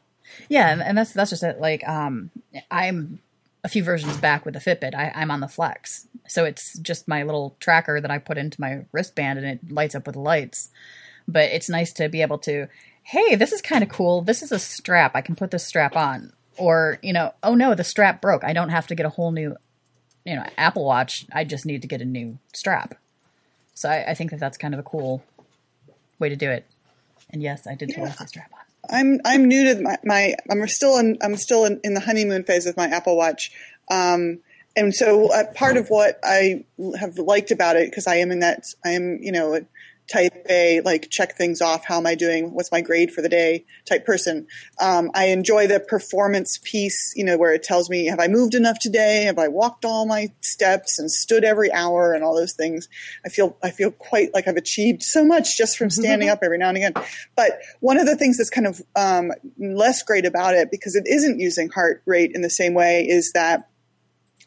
Yeah, 0.50 0.72
and, 0.72 0.84
and 0.84 0.98
that's 0.98 1.14
that's 1.14 1.32
just 1.32 1.42
it. 1.42 1.60
Like, 1.60 1.88
um, 1.88 2.30
I'm 2.70 3.22
a 3.68 3.70
few 3.70 3.84
versions 3.84 4.16
back 4.18 4.46
with 4.46 4.54
the 4.54 4.62
Fitbit. 4.62 4.96
I, 4.96 5.12
I'm 5.14 5.30
on 5.30 5.42
the 5.42 5.48
Flex, 5.50 6.08
so 6.26 6.46
it's 6.46 6.80
just 6.80 7.06
my 7.06 7.24
little 7.24 7.58
tracker 7.60 8.00
that 8.00 8.10
I 8.10 8.18
put 8.18 8.38
into 8.38 8.62
my 8.62 8.86
wristband, 8.94 9.38
and 9.38 9.46
it 9.46 9.70
lights 9.70 9.94
up 9.94 10.08
with 10.08 10.16
lights. 10.16 10.70
But 11.28 11.52
it's 11.52 11.68
nice 11.68 11.92
to 11.94 12.08
be 12.08 12.22
able 12.22 12.38
to, 12.40 12.68
hey, 13.04 13.36
this 13.36 13.52
is 13.52 13.62
kind 13.62 13.84
of 13.84 13.90
cool. 13.90 14.22
This 14.22 14.42
is 14.42 14.54
a 14.54 14.58
strap. 14.58 15.12
I 15.16 15.22
can 15.22 15.36
put 15.36 15.52
this 15.52 15.68
strap 15.68 15.98
on, 15.98 16.32
or 16.58 16.98
you 17.04 17.12
know, 17.12 17.34
oh 17.44 17.56
no, 17.56 17.76
the 17.76 17.84
strap 17.84 18.22
broke. 18.22 18.46
I 18.46 18.54
don't 18.54 18.70
have 18.70 18.88
to 18.88 18.96
get 18.96 19.06
a 19.06 19.10
whole 19.10 19.32
new, 19.32 19.58
you 20.24 20.38
know, 20.38 20.46
Apple 20.58 20.86
Watch. 20.86 21.26
I 21.34 21.44
just 21.44 21.66
need 21.66 21.82
to 21.82 21.90
get 21.90 22.02
a 22.02 22.06
new 22.06 22.40
strap. 22.54 22.96
So 23.74 23.90
I, 23.90 24.12
I 24.12 24.14
think 24.14 24.32
that 24.32 24.40
that's 24.40 24.58
kind 24.58 24.74
of 24.74 24.80
a 24.80 24.84
cool 24.84 25.26
way 26.20 26.30
to 26.30 26.38
do 26.38 26.50
it. 26.50 26.66
And 27.30 27.44
yes, 27.44 27.68
I 27.68 27.76
did 27.76 27.94
pull 27.94 28.06
off 28.06 28.18
the 28.18 28.28
strap 28.28 28.50
on. 28.54 28.67
I'm 28.90 29.20
I'm 29.26 29.46
new 29.46 29.74
to 29.74 29.82
my, 29.82 29.98
my 30.04 30.36
I'm 30.50 30.68
still 30.68 30.98
in 30.98 31.18
I'm 31.22 31.36
still 31.36 31.66
in, 31.66 31.80
in 31.84 31.94
the 31.94 32.00
honeymoon 32.00 32.44
phase 32.44 32.66
with 32.66 32.78
my 32.78 32.88
Apple 32.88 33.18
Watch, 33.18 33.52
um, 33.90 34.40
and 34.76 34.94
so 34.94 35.32
uh, 35.32 35.46
part 35.54 35.78
of 35.78 35.88
what 35.90 36.20
I 36.24 36.66
have 37.00 37.18
liked 37.18 37.52
about 37.52 37.76
it 37.76 37.90
because 37.90 38.08
I 38.08 38.16
am 38.16 38.32
in 38.32 38.40
that 38.40 38.64
I 38.86 38.90
am 38.90 39.20
you 39.22 39.32
know 39.32 39.66
type 40.08 40.46
A, 40.50 40.82
like 40.82 41.10
check 41.10 41.36
things 41.36 41.62
off. 41.62 41.86
How 41.86 41.98
am 41.98 42.06
I 42.06 42.16
doing? 42.16 42.54
What's 42.54 42.72
my 42.72 42.82
grade 42.82 43.12
for 43.12 43.22
the 43.22 43.30
day? 43.30 43.66
Type 43.86 44.06
person. 44.06 44.48
Um, 44.80 45.12
I 45.14 45.26
enjoy 45.26 45.68
the 45.68 45.80
performance 45.80 46.60
piece, 46.64 47.14
you 47.16 47.26
know, 47.26 47.38
where 47.38 47.54
it 47.54 47.64
tells 47.64 47.90
me 47.90 48.06
have 48.06 48.20
I 48.20 48.28
moved 48.28 48.56
enough 48.56 48.80
today? 48.80 49.24
Have 49.24 49.38
I 49.38 49.48
walked 49.50 49.86
all 49.86 50.06
my 50.06 50.32
steps 50.42 50.98
and 50.98 51.12
stood 51.12 51.44
every 51.44 51.72
hour 51.72 52.14
and 52.14 52.24
all 52.24 52.36
those 52.36 52.54
things? 52.54 52.88
I 53.26 53.30
feel 53.30 53.58
I 53.62 53.72
feel 53.72 53.92
quite 53.92 54.34
like 54.34 54.48
I've 54.48 54.56
achieved 54.56 55.04
so 55.04 55.26
much 55.26 55.58
just 55.58 55.78
from 55.78 55.90
standing 55.90 56.30
up 56.30 56.40
every 56.42 56.58
now 56.58 56.70
and 56.70 56.78
again. 56.78 56.94
But 57.36 57.60
one 57.82 58.00
of 58.00 58.06
the 58.06 58.16
things 58.16 58.38
that's 58.38 58.50
kind 58.50 58.68
of 58.68 58.82
um, 58.96 59.32
less 59.58 60.04
great 60.04 60.26
about 60.26 60.56
it 60.56 60.72
because 60.72 60.96
it 60.96 61.06
isn't 61.06 61.40
using 61.40 61.70
heart 61.70 62.02
rate 62.06 62.32
in 62.34 62.42
the 62.42 62.50
same 62.50 62.74
way 62.74 63.06
is 63.08 63.32
that 63.34 63.70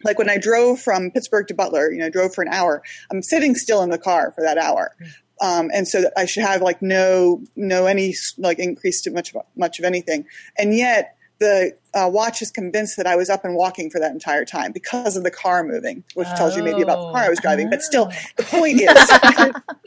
like 0.05 0.19
when 0.19 0.31
I 0.31 0.39
drove 0.39 0.81
from 0.81 1.11
Pittsburgh 1.11 1.47
to 1.49 1.55
Butler, 1.55 1.91
you 1.93 1.99
know, 1.99 2.07
I 2.07 2.11
drove 2.11 2.35
for 2.35 2.43
an 2.43 2.49
hour. 2.49 2.83
I'm 3.11 3.23
sitting 3.23 3.55
still 3.55 3.83
in 3.83 3.91
the 3.91 3.99
car 3.99 4.33
for 4.33 4.43
that 4.43 4.59
hour, 4.59 4.95
um, 5.41 5.71
and 5.73 5.89
so 5.89 6.05
I 6.17 6.27
should 6.27 6.45
have 6.45 6.63
like 6.63 6.83
no 6.83 7.43
no 7.57 7.87
any 7.87 8.15
like 8.39 8.59
increase 8.59 9.01
to 9.03 9.11
much 9.11 9.35
much 9.57 9.79
of 9.79 9.85
anything, 9.85 10.27
and 10.59 10.75
yet 10.75 11.17
the 11.41 11.75
uh, 11.95 12.09
watch 12.13 12.43
is 12.43 12.51
convinced 12.51 12.99
that 12.99 13.07
I 13.07 13.17
was 13.17 13.31
up 13.31 13.45
and 13.47 13.57
walking 13.57 13.91
for 13.91 13.99
that 13.99 14.13
entire 14.13 14.45
time 14.45 14.73
because 14.73 15.17
of 15.17 15.25
the 15.25 15.31
car 15.31 15.65
moving, 15.65 16.05
which 16.15 16.29
tells 16.37 16.55
you 16.55 16.63
maybe 16.63 16.83
about 16.83 17.07
the 17.07 17.13
car 17.13 17.23
I 17.23 17.29
was 17.31 17.41
driving. 17.41 17.71
But 17.71 17.81
still, 17.81 18.13
the 18.37 18.43
point 18.43 18.81
is, 18.81 18.91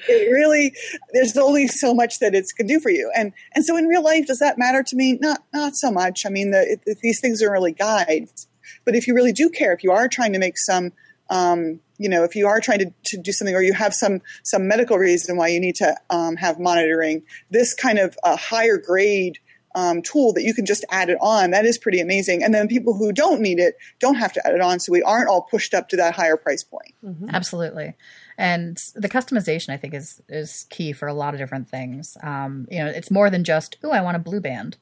it 0.09 0.31
really 0.31 0.73
there's 1.13 1.37
only 1.37 1.67
so 1.67 1.93
much 1.93 2.19
that 2.19 2.33
it 2.33 2.47
can 2.57 2.65
do 2.65 2.79
for 2.79 2.89
you, 2.89 3.11
and 3.15 3.31
and 3.53 3.63
so 3.63 3.77
in 3.77 3.85
real 3.85 4.03
life, 4.03 4.25
does 4.25 4.39
that 4.39 4.57
matter 4.57 4.83
to 4.83 4.95
me? 4.95 5.19
Not 5.21 5.43
not 5.53 5.75
so 5.75 5.91
much. 5.91 6.25
I 6.25 6.29
mean, 6.29 6.51
the, 6.51 6.77
it, 6.85 6.97
these 7.01 7.21
things 7.21 7.41
are 7.41 7.51
really 7.51 7.71
guides. 7.71 8.47
But 8.85 8.95
if 8.95 9.07
you 9.07 9.13
really 9.13 9.31
do 9.31 9.49
care, 9.49 9.71
if 9.71 9.83
you 9.83 9.91
are 9.91 10.07
trying 10.07 10.33
to 10.33 10.39
make 10.39 10.57
some, 10.57 10.91
um, 11.29 11.79
you 12.03 12.09
know, 12.09 12.23
if 12.23 12.35
you 12.35 12.47
are 12.47 12.59
trying 12.59 12.79
to, 12.79 12.93
to 13.05 13.17
do 13.17 13.31
something 13.31 13.55
or 13.55 13.61
you 13.61 13.73
have 13.73 13.93
some 13.93 14.21
some 14.43 14.67
medical 14.67 14.97
reason 14.97 15.37
why 15.37 15.47
you 15.47 15.59
need 15.59 15.75
to 15.75 15.95
um, 16.09 16.35
have 16.35 16.59
monitoring, 16.59 17.23
this 17.49 17.73
kind 17.73 17.97
of 17.97 18.17
uh, 18.23 18.37
higher 18.37 18.77
grade 18.77 19.39
um, 19.75 20.01
tool 20.01 20.33
that 20.33 20.43
you 20.43 20.53
can 20.53 20.65
just 20.65 20.85
add 20.91 21.09
it 21.09 21.17
on, 21.21 21.51
that 21.51 21.65
is 21.65 21.77
pretty 21.77 21.99
amazing. 21.99 22.43
And 22.43 22.53
then 22.53 22.67
people 22.67 22.93
who 22.93 23.11
don't 23.11 23.41
need 23.41 23.59
it 23.59 23.75
don't 23.99 24.15
have 24.15 24.33
to 24.33 24.45
add 24.45 24.53
it 24.53 24.61
on, 24.61 24.79
so 24.79 24.91
we 24.91 25.01
aren't 25.01 25.29
all 25.29 25.43
pushed 25.43 25.73
up 25.73 25.89
to 25.89 25.97
that 25.97 26.13
higher 26.13 26.37
price 26.37 26.63
point. 26.63 26.93
Absolutely. 27.33 27.95
And 28.37 28.77
the 28.95 29.09
customization, 29.09 29.69
I 29.69 29.77
think, 29.77 29.93
is 29.93 30.21
is 30.27 30.65
key 30.69 30.93
for 30.93 31.07
a 31.07 31.13
lot 31.13 31.33
of 31.33 31.39
different 31.39 31.69
things. 31.69 32.17
Um, 32.21 32.67
you 32.69 32.79
know, 32.79 32.87
it's 32.87 33.11
more 33.11 33.29
than 33.29 33.43
just, 33.43 33.77
oh, 33.83 33.91
I 33.91 34.01
want 34.01 34.17
a 34.17 34.19
blue 34.19 34.41
band. 34.41 34.77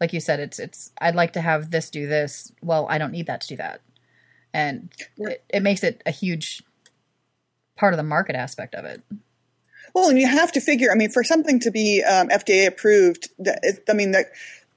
Like 0.00 0.12
you 0.12 0.20
said, 0.20 0.40
it's 0.40 0.58
it's 0.58 0.92
I'd 1.00 1.14
like 1.14 1.32
to 1.34 1.40
have 1.40 1.70
this 1.70 1.90
do 1.90 2.06
this. 2.06 2.52
Well, 2.62 2.86
I 2.88 2.98
don't 2.98 3.12
need 3.12 3.26
that 3.26 3.40
to 3.42 3.48
do 3.48 3.56
that, 3.56 3.80
and 4.52 4.90
it, 5.16 5.44
it 5.48 5.62
makes 5.62 5.82
it 5.82 6.02
a 6.06 6.10
huge 6.10 6.62
part 7.76 7.92
of 7.92 7.96
the 7.96 8.04
market 8.04 8.36
aspect 8.36 8.74
of 8.74 8.84
it. 8.84 9.02
Well, 9.94 10.08
and 10.08 10.18
you 10.18 10.28
have 10.28 10.52
to 10.52 10.60
figure. 10.60 10.90
I 10.92 10.94
mean, 10.94 11.10
for 11.10 11.24
something 11.24 11.58
to 11.60 11.70
be 11.70 12.02
um, 12.04 12.28
FDA 12.28 12.66
approved, 12.66 13.28
that 13.38 13.60
it, 13.62 13.82
I 13.88 13.92
mean, 13.92 14.12
that 14.12 14.26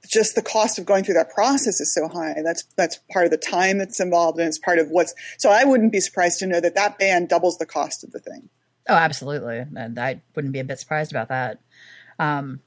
just 0.08 0.34
the 0.34 0.42
cost 0.42 0.78
of 0.78 0.84
going 0.84 1.04
through 1.04 1.14
that 1.14 1.30
process 1.30 1.80
is 1.80 1.94
so 1.94 2.08
high. 2.08 2.34
That's 2.42 2.64
that's 2.76 2.98
part 3.12 3.24
of 3.24 3.30
the 3.30 3.38
time 3.38 3.78
that's 3.78 4.00
involved, 4.00 4.38
and 4.38 4.48
it's 4.48 4.58
part 4.58 4.78
of 4.78 4.88
what's. 4.90 5.14
So 5.38 5.50
I 5.50 5.64
wouldn't 5.64 5.92
be 5.92 6.00
surprised 6.00 6.40
to 6.40 6.46
know 6.46 6.60
that 6.60 6.74
that 6.74 6.98
band 6.98 7.28
doubles 7.28 7.58
the 7.58 7.66
cost 7.66 8.02
of 8.02 8.10
the 8.10 8.18
thing. 8.18 8.48
Oh, 8.88 8.94
absolutely. 8.94 9.64
And 9.76 9.98
I 9.98 10.20
wouldn't 10.34 10.52
be 10.52 10.60
a 10.60 10.64
bit 10.64 10.78
surprised 10.78 11.10
about 11.10 11.28
that. 11.28 11.60
Um, 12.18 12.60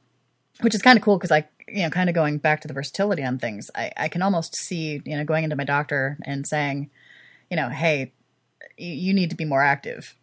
which 0.61 0.73
is 0.73 0.81
kind 0.81 0.97
of 0.97 1.03
cool 1.03 1.17
because 1.17 1.31
I, 1.31 1.47
you 1.67 1.83
know, 1.83 1.89
kind 1.89 2.09
of 2.09 2.15
going 2.15 2.39
back 2.39 2.61
to 2.61 2.67
the 2.67 2.73
versatility 2.73 3.23
on 3.23 3.37
things, 3.37 3.69
I, 3.75 3.91
I 3.95 4.07
can 4.07 4.23
almost 4.23 4.55
see, 4.55 5.01
you 5.05 5.17
know, 5.17 5.23
going 5.23 5.43
into 5.43 5.55
my 5.55 5.63
doctor 5.63 6.17
and 6.23 6.47
saying, 6.47 6.89
you 7.49 7.57
know, 7.57 7.69
hey, 7.69 8.13
you, 8.77 8.93
you 8.93 9.13
need 9.13 9.29
to 9.31 9.35
be 9.35 9.45
more 9.45 9.61
active. 9.61 10.15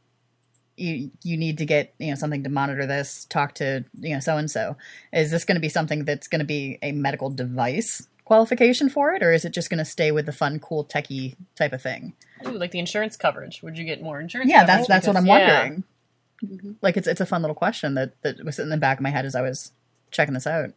You 0.76 1.10
you 1.22 1.36
need 1.36 1.58
to 1.58 1.64
get 1.66 1.94
you 1.98 2.08
know 2.10 2.16
something 2.16 2.42
to 2.42 2.50
monitor 2.50 2.84
this. 2.86 3.26
Talk 3.26 3.54
to 3.54 3.84
you 4.00 4.14
know 4.14 4.20
so 4.20 4.36
and 4.36 4.50
so. 4.50 4.76
Is 5.12 5.30
this 5.30 5.44
going 5.44 5.54
to 5.56 5.60
be 5.60 5.68
something 5.68 6.04
that's 6.04 6.26
going 6.26 6.40
to 6.40 6.44
be 6.44 6.78
a 6.82 6.90
medical 6.92 7.30
device 7.30 8.08
qualification 8.24 8.88
for 8.88 9.12
it, 9.12 9.22
or 9.22 9.32
is 9.32 9.44
it 9.44 9.50
just 9.52 9.70
going 9.70 9.78
to 9.78 9.84
stay 9.84 10.10
with 10.10 10.26
the 10.26 10.32
fun, 10.32 10.58
cool, 10.58 10.84
techie 10.84 11.36
type 11.54 11.72
of 11.72 11.80
thing? 11.82 12.14
Ooh, 12.44 12.58
like 12.58 12.72
the 12.72 12.78
insurance 12.80 13.16
coverage. 13.16 13.62
Would 13.62 13.78
you 13.78 13.84
get 13.84 14.02
more 14.02 14.20
insurance? 14.20 14.50
Yeah, 14.50 14.66
coverage? 14.66 14.76
that's 14.78 14.88
that's 14.88 15.06
what 15.06 15.16
I'm 15.16 15.24
Because- 15.24 15.38
yeah. 15.38 15.60
wondering. 15.60 15.84
Mm-hmm. 16.44 16.72
Like 16.82 16.96
it's 16.96 17.06
it's 17.06 17.20
a 17.20 17.26
fun 17.26 17.42
little 17.42 17.54
question 17.54 17.94
that 17.94 18.20
that 18.22 18.44
was 18.44 18.58
in 18.58 18.68
the 18.68 18.76
back 18.76 18.98
of 18.98 19.02
my 19.02 19.10
head 19.10 19.24
as 19.24 19.36
I 19.36 19.42
was 19.42 19.70
checking 20.10 20.34
this 20.34 20.46
out. 20.46 20.70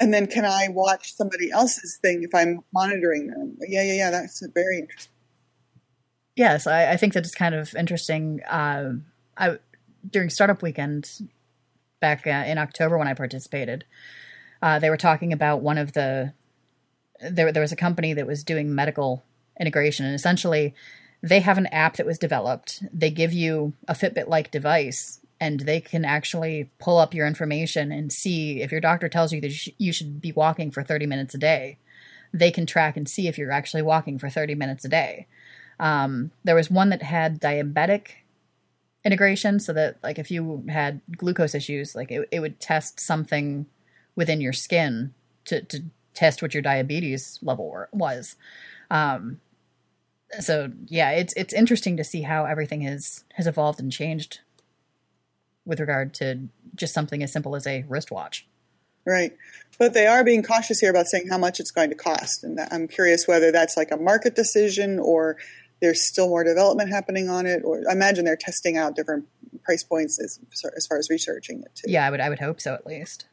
And 0.00 0.12
then 0.12 0.26
can 0.26 0.44
I 0.44 0.68
watch 0.68 1.14
somebody 1.14 1.50
else's 1.52 1.96
thing 2.02 2.22
if 2.24 2.34
I'm 2.34 2.60
monitoring 2.74 3.28
them? 3.28 3.56
Yeah, 3.60 3.82
yeah, 3.84 3.92
yeah. 3.94 4.10
That's 4.10 4.44
very 4.54 4.80
interesting. 4.80 5.12
Yes, 6.36 6.66
I, 6.66 6.92
I 6.92 6.96
think 6.96 7.14
that 7.14 7.24
it's 7.24 7.34
kind 7.34 7.54
of 7.54 7.74
interesting. 7.74 8.40
Um, 8.48 9.06
I 9.36 9.58
during 10.08 10.30
startup 10.30 10.62
weekend 10.62 11.10
back 12.00 12.26
uh, 12.26 12.44
in 12.46 12.58
October 12.58 12.98
when 12.98 13.08
I 13.08 13.14
participated, 13.14 13.84
uh, 14.62 14.78
they 14.78 14.90
were 14.90 14.98
talking 14.98 15.32
about 15.32 15.62
one 15.62 15.78
of 15.78 15.92
the 15.94 16.34
there. 17.20 17.50
There 17.52 17.62
was 17.62 17.72
a 17.72 17.76
company 17.76 18.12
that 18.12 18.26
was 18.26 18.44
doing 18.44 18.74
medical 18.74 19.24
integration, 19.58 20.04
and 20.04 20.14
essentially, 20.14 20.74
they 21.22 21.40
have 21.40 21.58
an 21.58 21.66
app 21.68 21.96
that 21.96 22.06
was 22.06 22.18
developed. 22.18 22.82
They 22.92 23.10
give 23.10 23.32
you 23.32 23.72
a 23.88 23.94
Fitbit-like 23.94 24.50
device, 24.50 25.20
and 25.40 25.60
they 25.60 25.80
can 25.80 26.04
actually 26.04 26.70
pull 26.78 26.98
up 26.98 27.14
your 27.14 27.26
information 27.26 27.90
and 27.92 28.12
see 28.12 28.60
if 28.60 28.70
your 28.70 28.82
doctor 28.82 29.08
tells 29.08 29.32
you 29.32 29.40
that 29.40 29.66
you 29.78 29.92
should 29.92 30.20
be 30.20 30.32
walking 30.32 30.70
for 30.70 30.82
thirty 30.82 31.06
minutes 31.06 31.34
a 31.34 31.38
day. 31.38 31.78
They 32.34 32.50
can 32.50 32.66
track 32.66 32.98
and 32.98 33.08
see 33.08 33.26
if 33.26 33.38
you're 33.38 33.50
actually 33.52 33.82
walking 33.82 34.18
for 34.18 34.28
thirty 34.28 34.54
minutes 34.54 34.84
a 34.84 34.88
day. 34.90 35.26
Um, 35.78 36.30
there 36.44 36.54
was 36.54 36.70
one 36.70 36.90
that 36.90 37.02
had 37.02 37.40
diabetic 37.40 38.08
integration, 39.04 39.60
so 39.60 39.72
that 39.72 39.98
like 40.02 40.18
if 40.18 40.30
you 40.30 40.64
had 40.68 41.00
glucose 41.16 41.54
issues, 41.54 41.94
like 41.94 42.10
it, 42.10 42.28
it 42.30 42.40
would 42.40 42.60
test 42.60 43.00
something 43.00 43.66
within 44.14 44.40
your 44.40 44.52
skin 44.52 45.14
to, 45.44 45.62
to 45.62 45.84
test 46.14 46.42
what 46.42 46.54
your 46.54 46.62
diabetes 46.62 47.38
level 47.42 47.68
were, 47.68 47.88
was. 47.92 48.36
Um, 48.90 49.40
so 50.40 50.72
yeah, 50.86 51.10
it's 51.10 51.34
it's 51.34 51.54
interesting 51.54 51.96
to 51.98 52.04
see 52.04 52.22
how 52.22 52.44
everything 52.44 52.80
has 52.82 53.24
has 53.34 53.46
evolved 53.46 53.78
and 53.80 53.92
changed 53.92 54.40
with 55.64 55.80
regard 55.80 56.14
to 56.14 56.48
just 56.74 56.94
something 56.94 57.22
as 57.22 57.32
simple 57.32 57.54
as 57.54 57.66
a 57.66 57.84
wristwatch. 57.88 58.46
Right. 59.04 59.36
But 59.78 59.94
they 59.94 60.06
are 60.06 60.24
being 60.24 60.42
cautious 60.42 60.80
here 60.80 60.90
about 60.90 61.06
saying 61.06 61.28
how 61.30 61.38
much 61.38 61.60
it's 61.60 61.70
going 61.70 61.90
to 61.90 61.96
cost. 61.96 62.42
And 62.42 62.58
I'm 62.72 62.88
curious 62.88 63.28
whether 63.28 63.52
that's 63.52 63.76
like 63.76 63.92
a 63.92 63.96
market 63.96 64.34
decision 64.34 64.98
or 64.98 65.36
there's 65.80 66.02
still 66.02 66.28
more 66.28 66.44
development 66.44 66.90
happening 66.90 67.28
on 67.28 67.46
it. 67.46 67.62
Or 67.64 67.82
I 67.88 67.92
imagine 67.92 68.24
they're 68.24 68.36
testing 68.36 68.76
out 68.76 68.96
different 68.96 69.26
price 69.64 69.82
points 69.82 70.20
as, 70.20 70.38
as 70.76 70.86
far 70.86 70.98
as 70.98 71.10
researching 71.10 71.62
it 71.62 71.74
too. 71.74 71.90
Yeah, 71.90 72.06
I 72.06 72.10
would 72.10 72.20
I 72.20 72.28
would 72.28 72.40
hope 72.40 72.60
so 72.60 72.74
at 72.74 72.86
least. 72.86 73.26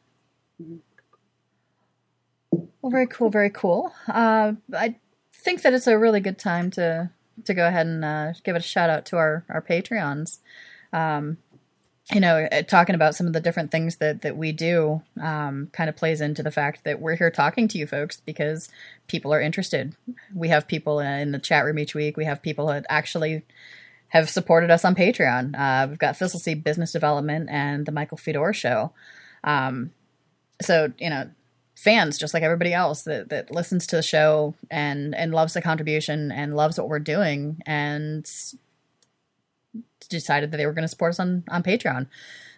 Well, 2.50 2.90
very 2.90 3.06
cool, 3.06 3.30
very 3.30 3.50
cool. 3.50 3.92
Uh, 4.08 4.52
I 4.76 4.96
think 5.32 5.62
that 5.62 5.72
it's 5.72 5.86
a 5.86 5.98
really 5.98 6.20
good 6.20 6.38
time 6.38 6.70
to 6.72 7.10
to 7.44 7.54
go 7.54 7.66
ahead 7.66 7.86
and 7.86 8.04
uh, 8.04 8.32
give 8.44 8.56
it 8.56 8.60
a 8.60 8.62
shout 8.62 8.90
out 8.90 9.06
to 9.06 9.16
our 9.16 9.44
our 9.48 9.62
Patreons. 9.62 10.38
Um, 10.92 11.38
you 12.12 12.20
know, 12.20 12.46
uh, 12.52 12.62
talking 12.62 12.94
about 12.94 13.14
some 13.14 13.26
of 13.26 13.32
the 13.32 13.40
different 13.40 13.70
things 13.70 13.96
that 13.96 14.22
that 14.22 14.36
we 14.36 14.52
do 14.52 15.02
um, 15.22 15.68
kind 15.72 15.88
of 15.88 15.96
plays 15.96 16.20
into 16.20 16.42
the 16.42 16.50
fact 16.50 16.84
that 16.84 17.00
we're 17.00 17.16
here 17.16 17.30
talking 17.30 17.66
to 17.68 17.78
you 17.78 17.86
folks 17.86 18.20
because 18.20 18.68
people 19.08 19.32
are 19.32 19.40
interested. 19.40 19.96
We 20.34 20.48
have 20.48 20.68
people 20.68 21.00
in 21.00 21.32
the 21.32 21.38
chat 21.38 21.64
room 21.64 21.78
each 21.78 21.94
week. 21.94 22.16
We 22.16 22.26
have 22.26 22.42
people 22.42 22.66
that 22.66 22.84
actually 22.90 23.42
have 24.08 24.28
supported 24.28 24.70
us 24.70 24.84
on 24.84 24.94
Patreon. 24.94 25.58
Uh, 25.58 25.88
we've 25.88 25.98
got 25.98 26.16
Thistle 26.16 26.38
Seed 26.38 26.62
Business 26.62 26.92
Development 26.92 27.48
and 27.50 27.86
the 27.86 27.92
Michael 27.92 28.18
Fedor 28.18 28.52
Show. 28.52 28.92
Um, 29.42 29.92
so 30.60 30.92
you 30.98 31.08
know, 31.08 31.30
fans 31.74 32.18
just 32.18 32.34
like 32.34 32.42
everybody 32.42 32.74
else 32.74 33.02
that 33.02 33.30
that 33.30 33.50
listens 33.50 33.86
to 33.86 33.96
the 33.96 34.02
show 34.02 34.54
and 34.70 35.14
and 35.14 35.32
loves 35.32 35.54
the 35.54 35.62
contribution 35.62 36.30
and 36.30 36.54
loves 36.54 36.78
what 36.78 36.88
we're 36.88 36.98
doing 36.98 37.62
and 37.64 38.30
decided 40.08 40.50
that 40.50 40.56
they 40.56 40.66
were 40.66 40.72
going 40.72 40.82
to 40.82 40.88
support 40.88 41.10
us 41.10 41.20
on 41.20 41.44
on 41.48 41.62
Patreon. 41.62 42.06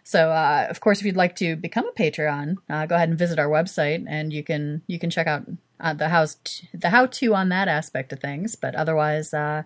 So, 0.05 0.31
uh, 0.31 0.69
of 0.71 0.81
course, 0.81 1.01
if 1.01 1.07
you'd 1.07 1.17
like 1.17 1.35
to 1.37 1.57
become 1.57 1.89
a 1.89 1.93
Patreon, 1.93 2.59
uh, 2.71 2.87
go 2.87 2.95
ahead 2.95 3.09
and 3.09 3.19
visit 3.19 3.41
our 3.41 3.49
website, 3.49 4.05
and 4.09 4.33
you 4.33 4.45
can 4.45 4.83
you 4.87 4.99
can 4.99 5.11
check 5.11 5.27
out 5.27 5.45
uh, 5.81 5.95
the 5.95 6.09
how 6.09 6.27
the 6.75 6.91
how 6.91 7.07
to 7.07 7.35
on 7.35 7.49
that 7.49 7.67
aspect 7.67 8.13
of 8.13 8.21
things. 8.21 8.55
But 8.55 8.77
otherwise, 8.77 9.35
uh, 9.35 9.65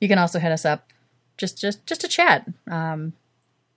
you 0.00 0.08
can 0.08 0.18
also 0.18 0.38
hit 0.38 0.52
us 0.52 0.64
up 0.64 0.92
just 1.36 1.60
just 1.60 1.84
just 1.84 2.00
to 2.02 2.08
chat. 2.08 2.48
Um, 2.70 3.14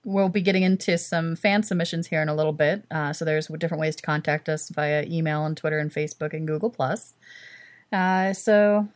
we'll 0.04 0.28
be 0.28 0.40
getting 0.40 0.62
into 0.62 0.96
some 0.96 1.34
fan 1.34 1.64
submissions 1.64 2.06
here 2.06 2.22
in 2.22 2.28
a 2.28 2.34
little 2.34 2.52
bit. 2.52 2.84
Uh, 2.92 3.12
so 3.12 3.24
there's 3.24 3.48
different 3.48 3.80
ways 3.80 3.96
to 3.96 4.02
contact 4.02 4.48
us 4.48 4.68
via 4.68 5.04
email 5.08 5.44
and 5.44 5.56
Twitter 5.56 5.80
and 5.80 5.90
Facebook 5.90 6.32
and 6.32 6.46
Google 6.46 6.70
Plus. 6.70 7.14
Uh, 7.92 8.32
so 8.32 8.86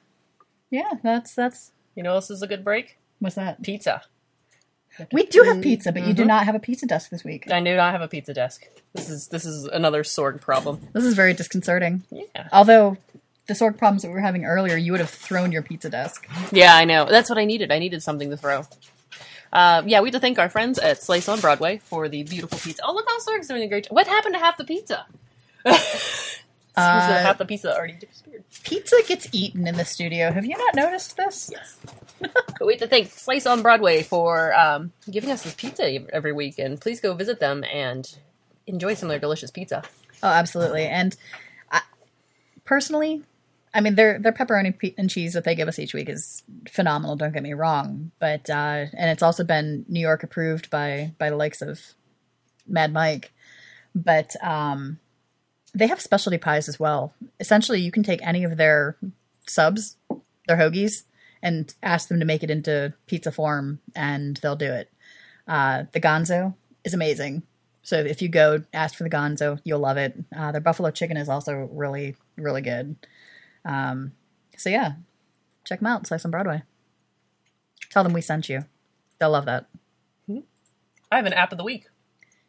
yeah, 0.71 0.93
that's 1.03 1.35
that's 1.35 1.73
You 1.97 2.05
know, 2.05 2.15
this 2.15 2.31
is 2.31 2.43
a 2.43 2.47
good 2.47 2.65
break. 2.65 3.00
What's 3.21 3.37
that? 3.37 3.63
Pizza. 3.63 4.03
We 5.13 5.25
do 5.25 5.43
have 5.43 5.63
pizza, 5.63 5.93
but 5.93 6.07
you 6.07 6.13
do 6.13 6.25
not 6.25 6.45
have 6.45 6.55
a 6.55 6.59
pizza 6.59 6.85
desk 6.85 7.11
this 7.11 7.25
week. 7.25 7.51
I 7.51 7.63
do 7.63 7.77
not 7.77 7.93
have 7.93 8.03
a 8.03 8.09
pizza 8.09 8.35
desk. 8.35 8.69
This 8.93 9.09
is 9.09 9.29
this 9.29 9.45
is 9.45 9.65
another 9.65 10.03
Sorg 10.03 10.41
problem. 10.41 10.81
This 10.93 11.05
is 11.05 11.15
very 11.15 11.33
disconcerting. 11.33 12.03
Yeah. 12.11 12.49
Although 12.53 12.99
the 13.47 13.55
Sorg 13.55 13.79
problems 13.79 14.03
that 14.03 14.09
we 14.09 14.15
were 14.15 14.21
having 14.21 14.45
earlier, 14.45 14.77
you 14.77 14.93
would 14.93 15.01
have 15.01 15.11
thrown 15.11 15.53
your 15.53 15.63
pizza 15.63 15.89
desk. 15.89 16.29
Yeah, 16.53 16.75
I 16.75 16.85
know. 16.85 17.07
That's 17.07 17.31
what 17.31 17.39
I 17.39 17.45
needed. 17.45 17.73
I 17.73 17.79
needed 17.79 18.03
something 18.03 18.31
to 18.31 18.37
throw. 18.37 18.67
Uh, 19.53 19.83
yeah, 19.87 20.01
we 20.01 20.09
have 20.09 20.15
to 20.15 20.21
thank 20.21 20.39
our 20.39 20.49
friends 20.49 20.79
at 20.79 21.03
Slice 21.03 21.29
on 21.29 21.41
Broadway 21.41 21.79
for 21.79 22.09
the 22.09 22.23
beautiful 22.23 22.59
pizza. 22.59 22.83
Oh, 22.85 22.93
look 22.95 23.07
how 23.09 23.19
Sorg's 23.19 23.49
doing 23.49 23.63
a 23.63 23.69
great 23.69 23.85
job. 23.85 23.95
What 23.95 24.07
happened 24.07 24.35
to 24.35 24.39
half 24.39 24.57
the 24.57 24.65
pizza? 24.65 25.07
That 26.81 27.23
half 27.25 27.39
the 27.39 27.45
pizza 27.45 27.75
already 27.75 27.95
disappeared. 27.95 28.45
Pizza 28.65 28.97
gets 29.07 29.29
eaten 29.33 29.67
in 29.67 29.77
the 29.77 29.85
studio. 29.85 30.31
Have 30.33 30.45
you 30.45 30.57
not 30.57 30.75
noticed 30.75 31.17
this? 31.17 31.51
Yes. 31.53 31.79
but 32.21 32.67
we 32.67 32.75
have 32.75 32.81
to 32.81 32.89
thank 32.89 33.11
Slice 33.11 33.47
on 33.47 33.63
Broadway 33.63 34.03
for 34.03 34.55
um, 34.55 34.93
giving 35.11 35.31
us 35.31 35.43
this 35.43 35.55
pizza 35.55 35.85
every 36.13 36.33
week, 36.33 36.59
and 36.59 36.81
please 36.81 37.01
go 37.01 37.15
visit 37.15 37.41
them 37.41 37.65
and 37.65 38.17
enjoy 38.67 38.95
some 38.95 39.09
of 39.09 39.11
their 39.11 39.21
delicious 39.21 39.51
pizza. 39.51 39.83
Oh, 40.23 40.29
absolutely. 40.29 40.85
And 40.85 41.17
I, 41.71 41.81
personally, 42.65 43.23
I 43.73 43.81
mean, 43.81 43.95
their 43.95 44.19
their 44.19 44.33
pepperoni 44.33 44.77
pe- 44.77 44.95
and 44.99 45.09
cheese 45.09 45.35
that 45.35 45.45
they 45.45 45.55
give 45.55 45.69
us 45.69 45.79
each 45.79 45.95
week 45.95 46.09
is 46.09 46.43
phenomenal. 46.69 47.17
Don't 47.17 47.33
get 47.33 47.43
me 47.43 47.55
wrong, 47.55 48.11
but 48.19 48.51
uh, 48.51 48.87
and 48.93 49.11
it's 49.11 49.23
also 49.23 49.45
been 49.45 49.85
New 49.89 50.01
York 50.01 50.23
approved 50.23 50.71
by 50.71 51.13
by 51.19 51.31
the 51.31 51.37
likes 51.37 51.63
of 51.63 51.81
Mad 52.67 52.93
Mike. 52.93 53.33
But 53.95 54.35
um, 54.43 54.99
they 55.75 55.87
have 55.87 56.01
specialty 56.01 56.39
pies 56.39 56.69
as 56.69 56.81
well. 56.81 57.15
Essentially, 57.39 57.81
you 57.81 57.93
can 57.93 58.03
take 58.03 58.25
any 58.27 58.45
of 58.45 58.57
their 58.57 58.97
subs, 59.47 59.97
their 60.47 60.57
hoagies, 60.57 61.05
and 61.43 61.73
ask 61.83 62.09
them 62.09 62.21
to 62.21 62.27
make 62.27 62.43
it 62.43 62.51
into 62.51 62.93
pizza 63.07 63.33
form, 63.33 63.81
and 63.95 64.37
they'll 64.39 64.57
do 64.57 64.73
it. 64.73 64.91
Uh, 65.47 65.85
the 65.93 66.01
Gonzo 66.01 66.55
is 66.85 66.95
amazing. 66.95 67.43
So 67.83 67.97
if 67.99 68.21
you 68.21 68.29
go 68.29 68.63
ask 68.75 68.95
for 68.95 69.05
the 69.05 69.11
Gonzo, 69.11 69.61
you'll 69.65 69.81
love 69.81 69.97
it. 69.97 70.17
Uh, 70.37 70.53
their 70.53 70.61
buffalo 70.61 70.91
chicken 70.91 71.17
is 71.17 71.29
also 71.29 71.69
really, 71.73 72.15
really 72.37 72.63
good. 72.63 72.97
Um, 73.65 74.13
so 74.57 74.69
yeah, 74.69 74.93
check 75.65 75.81
them 75.81 75.87
out. 75.87 76.07
Slice 76.07 76.25
on 76.25 76.31
Broadway. 76.31 76.63
Tell 77.91 78.05
them 78.05 78.13
we 78.13 78.21
sent 78.21 78.49
you. 78.49 78.65
They'll 79.19 79.31
love 79.31 79.47
that. 79.47 79.67
I 81.11 81.17
have 81.17 81.27
an 81.27 81.33
app 81.33 81.53
of 81.53 81.59
the 81.59 81.65
week. 81.65 81.87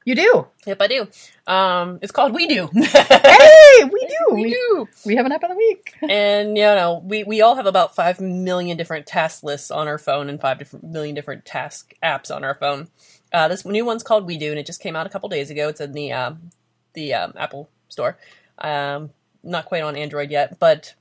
You 0.03 0.15
do. 0.15 0.47
Yep, 0.65 0.81
I 0.81 0.87
do. 0.87 1.07
Um, 1.45 1.99
it's 2.01 2.11
called 2.11 2.33
We 2.33 2.47
Do. 2.47 2.69
Hey, 2.73 3.83
we 3.83 4.07
do. 4.29 4.33
we 4.35 4.49
do. 4.49 4.87
We 5.05 5.15
have 5.15 5.25
an 5.27 5.31
app 5.31 5.43
of 5.43 5.49
the 5.49 5.55
week. 5.55 5.93
and 6.09 6.57
you 6.57 6.63
know 6.63 7.01
we, 7.05 7.23
we 7.23 7.41
all 7.41 7.55
have 7.55 7.67
about 7.67 7.95
5 7.95 8.19
million 8.19 8.77
different 8.77 9.05
task 9.05 9.43
lists 9.43 9.69
on 9.69 9.87
our 9.87 9.97
phone 9.97 10.29
and 10.29 10.41
5 10.41 10.57
different 10.57 10.85
million 10.85 11.13
different 11.13 11.45
task 11.45 11.93
apps 12.03 12.33
on 12.35 12.43
our 12.43 12.55
phone 12.55 12.87
uh, 13.33 13.47
this 13.47 13.65
new 13.65 13.85
one's 13.85 14.03
called 14.03 14.25
we 14.25 14.37
do 14.37 14.49
and 14.49 14.59
it 14.59 14.65
just 14.65 14.81
came 14.81 14.95
out 14.95 15.05
a 15.05 15.09
couple 15.09 15.29
days 15.29 15.49
ago 15.49 15.67
it's 15.69 15.81
in 15.81 15.91
the 15.91 16.11
um, 16.11 16.49
the 16.93 17.13
um, 17.13 17.33
apple 17.37 17.69
store 17.89 18.17
um, 18.59 19.11
not 19.43 19.65
quite 19.65 19.83
on 19.83 19.95
android 19.95 20.31
yet 20.31 20.57
but 20.59 20.95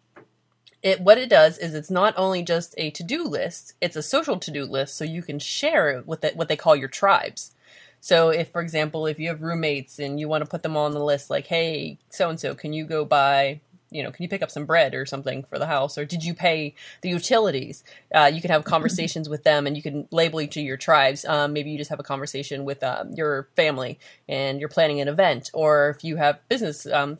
it 0.82 1.00
what 1.00 1.18
it 1.18 1.28
does 1.30 1.58
is 1.58 1.74
it's 1.74 1.90
not 1.90 2.14
only 2.16 2.42
just 2.42 2.74
a 2.76 2.90
to-do 2.90 3.24
list 3.24 3.74
it's 3.80 3.96
a 3.96 4.02
social 4.02 4.38
to-do 4.38 4.64
list 4.64 4.96
so 4.96 5.04
you 5.04 5.22
can 5.22 5.38
share 5.38 5.90
it 5.90 6.06
with 6.06 6.24
it, 6.24 6.36
what 6.36 6.48
they 6.48 6.56
call 6.56 6.76
your 6.76 6.88
tribes 6.88 7.52
so 8.00 8.30
if, 8.30 8.50
for 8.50 8.62
example, 8.62 9.06
if 9.06 9.18
you 9.18 9.28
have 9.28 9.42
roommates 9.42 9.98
and 9.98 10.18
you 10.18 10.28
want 10.28 10.42
to 10.42 10.50
put 10.50 10.62
them 10.62 10.76
on 10.76 10.92
the 10.92 11.04
list, 11.04 11.28
like, 11.28 11.46
hey, 11.46 11.98
so 12.08 12.30
and 12.30 12.40
so, 12.40 12.54
can 12.54 12.72
you 12.72 12.84
go 12.86 13.04
buy, 13.04 13.60
you 13.90 14.02
know, 14.02 14.10
can 14.10 14.22
you 14.22 14.28
pick 14.28 14.42
up 14.42 14.50
some 14.50 14.64
bread 14.64 14.94
or 14.94 15.04
something 15.04 15.44
for 15.44 15.58
the 15.58 15.66
house, 15.66 15.98
or 15.98 16.06
did 16.06 16.24
you 16.24 16.32
pay 16.32 16.74
the 17.02 17.10
utilities? 17.10 17.84
Uh, 18.14 18.30
you 18.32 18.40
can 18.40 18.50
have 18.50 18.64
conversations 18.64 19.28
with 19.28 19.44
them, 19.44 19.66
and 19.66 19.76
you 19.76 19.82
can 19.82 20.08
label 20.10 20.40
each 20.40 20.56
of 20.56 20.62
your 20.64 20.78
tribes. 20.78 21.26
Um, 21.26 21.52
maybe 21.52 21.70
you 21.70 21.76
just 21.76 21.90
have 21.90 22.00
a 22.00 22.04
conversation 22.04 22.64
with 22.64 22.82
um, 22.82 23.12
your 23.12 23.48
family, 23.54 23.98
and 24.28 24.60
you're 24.60 24.70
planning 24.70 25.00
an 25.00 25.08
event, 25.08 25.50
or 25.52 25.90
if 25.90 26.02
you 26.02 26.16
have 26.16 26.40
business. 26.48 26.86
Um, 26.86 27.18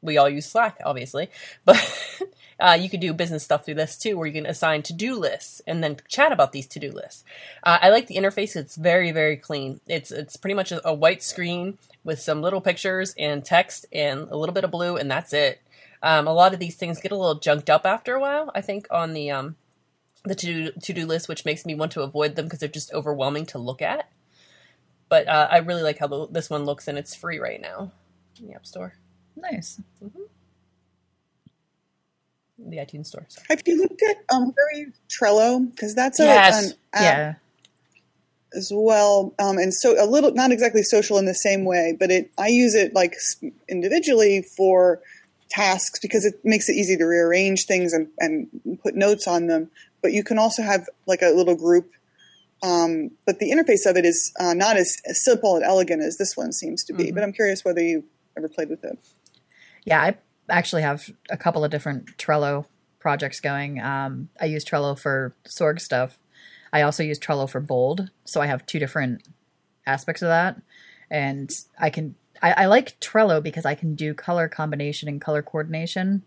we 0.00 0.16
all 0.16 0.28
use 0.28 0.46
Slack, 0.46 0.80
obviously, 0.84 1.28
but 1.64 1.76
uh, 2.60 2.76
you 2.80 2.90
could 2.90 3.00
do 3.00 3.12
business 3.12 3.44
stuff 3.44 3.64
through 3.64 3.74
this 3.74 3.96
too, 3.96 4.16
where 4.16 4.26
you 4.26 4.32
can 4.32 4.46
assign 4.46 4.82
to-do 4.82 5.14
lists 5.14 5.62
and 5.66 5.82
then 5.82 5.96
chat 6.08 6.32
about 6.32 6.52
these 6.52 6.66
to-do 6.66 6.90
lists. 6.90 7.24
Uh, 7.62 7.78
I 7.80 7.90
like 7.90 8.06
the 8.06 8.16
interface; 8.16 8.56
it's 8.56 8.76
very, 8.76 9.12
very 9.12 9.36
clean. 9.36 9.80
It's 9.86 10.10
it's 10.10 10.36
pretty 10.36 10.54
much 10.54 10.72
a, 10.72 10.86
a 10.86 10.94
white 10.94 11.22
screen 11.22 11.78
with 12.04 12.20
some 12.20 12.42
little 12.42 12.60
pictures 12.60 13.14
and 13.18 13.44
text 13.44 13.86
and 13.92 14.28
a 14.30 14.36
little 14.36 14.54
bit 14.54 14.64
of 14.64 14.70
blue, 14.70 14.96
and 14.96 15.10
that's 15.10 15.32
it. 15.32 15.60
Um, 16.02 16.26
a 16.26 16.32
lot 16.32 16.54
of 16.54 16.60
these 16.60 16.76
things 16.76 17.00
get 17.00 17.12
a 17.12 17.16
little 17.16 17.40
junked 17.40 17.70
up 17.70 17.84
after 17.84 18.14
a 18.14 18.20
while. 18.20 18.50
I 18.54 18.60
think 18.60 18.86
on 18.90 19.12
the 19.12 19.30
um, 19.30 19.56
the 20.24 20.34
to 20.34 20.72
to 20.72 20.92
do 20.92 21.06
list, 21.06 21.28
which 21.28 21.44
makes 21.44 21.64
me 21.64 21.74
want 21.74 21.92
to 21.92 22.02
avoid 22.02 22.36
them 22.36 22.46
because 22.46 22.60
they're 22.60 22.68
just 22.68 22.92
overwhelming 22.92 23.46
to 23.46 23.58
look 23.58 23.82
at. 23.82 24.10
But 25.08 25.26
uh, 25.26 25.48
I 25.50 25.58
really 25.58 25.82
like 25.82 25.98
how 25.98 26.06
the, 26.06 26.26
this 26.28 26.50
one 26.50 26.64
looks, 26.64 26.88
and 26.88 26.98
it's 26.98 27.14
free 27.14 27.38
right 27.38 27.60
now 27.60 27.92
in 28.38 28.48
the 28.48 28.54
App 28.54 28.66
Store, 28.66 28.94
Nice. 29.36 29.80
The 32.58 32.76
iTunes 32.78 33.06
Store. 33.06 33.24
Sorry. 33.28 33.46
Have 33.48 33.62
you 33.66 33.80
looked 33.82 34.02
at 34.02 34.16
um, 34.34 34.52
very 34.54 34.88
Trello? 35.08 35.70
Because 35.70 35.94
that's 35.94 36.18
a, 36.20 36.24
Yes. 36.24 36.66
an 36.66 36.72
app 36.92 37.02
Yeah. 37.02 37.34
as 38.54 38.70
well, 38.74 39.34
um, 39.38 39.58
and 39.58 39.72
so 39.72 40.02
a 40.02 40.06
little 40.06 40.32
not 40.32 40.50
exactly 40.52 40.82
social 40.82 41.18
in 41.18 41.26
the 41.26 41.34
same 41.34 41.64
way, 41.64 41.96
but 41.98 42.10
it 42.10 42.30
I 42.38 42.48
use 42.48 42.74
it 42.74 42.94
like 42.94 43.14
individually 43.68 44.42
for 44.56 45.00
tasks 45.50 45.98
because 46.00 46.24
it 46.24 46.34
makes 46.44 46.68
it 46.68 46.74
easy 46.74 46.96
to 46.96 47.04
rearrange 47.04 47.64
things 47.64 47.92
and, 47.92 48.08
and 48.18 48.48
put 48.82 48.94
notes 48.94 49.26
on 49.26 49.46
them. 49.46 49.70
But 50.02 50.12
you 50.12 50.22
can 50.22 50.38
also 50.38 50.62
have 50.62 50.86
like 51.06 51.22
a 51.22 51.30
little 51.30 51.54
group. 51.56 51.90
Um, 52.62 53.12
but 53.24 53.38
the 53.38 53.50
interface 53.52 53.88
of 53.88 53.96
it 53.96 54.04
is 54.04 54.32
uh, 54.40 54.52
not 54.52 54.76
as, 54.76 54.96
as 55.06 55.24
simple 55.24 55.54
and 55.56 55.64
elegant 55.64 56.02
as 56.02 56.16
this 56.18 56.36
one 56.36 56.52
seems 56.52 56.82
to 56.84 56.92
be. 56.92 57.12
But 57.12 57.22
I'm 57.22 57.32
curious 57.32 57.64
whether 57.64 57.80
you 57.80 58.04
ever 58.36 58.48
played 58.48 58.68
with 58.68 58.82
it. 58.84 58.98
Yeah, 59.84 60.02
I 60.02 60.16
actually 60.48 60.82
have 60.82 61.10
a 61.30 61.36
couple 61.36 61.64
of 61.64 61.70
different 61.70 62.16
Trello 62.18 62.66
projects 62.98 63.40
going. 63.40 63.80
Um, 63.80 64.28
I 64.40 64.46
use 64.46 64.64
Trello 64.64 64.98
for 64.98 65.34
Sorg 65.46 65.80
stuff. 65.80 66.18
I 66.72 66.82
also 66.82 67.02
use 67.02 67.18
Trello 67.18 67.48
for 67.48 67.60
Bold, 67.60 68.10
so 68.24 68.40
I 68.40 68.46
have 68.46 68.66
two 68.66 68.78
different 68.78 69.26
aspects 69.86 70.22
of 70.22 70.28
that. 70.28 70.60
And 71.10 71.50
I 71.78 71.90
can 71.90 72.14
I, 72.42 72.52
I 72.52 72.66
like 72.66 73.00
Trello 73.00 73.42
because 73.42 73.64
I 73.64 73.74
can 73.74 73.94
do 73.94 74.14
color 74.14 74.48
combination 74.48 75.08
and 75.08 75.20
color 75.20 75.42
coordination. 75.42 76.22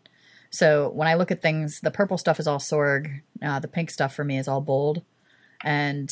So 0.49 0.89
when 0.89 1.07
I 1.07 1.13
look 1.13 1.31
at 1.31 1.41
things, 1.41 1.79
the 1.79 1.91
purple 1.91 2.17
stuff 2.17 2.39
is 2.39 2.47
all 2.47 2.59
Sorg, 2.59 3.21
uh, 3.41 3.59
the 3.59 3.67
pink 3.67 3.89
stuff 3.89 4.13
for 4.13 4.23
me 4.23 4.37
is 4.37 4.47
all 4.47 4.61
Bold, 4.61 5.03
and 5.63 6.09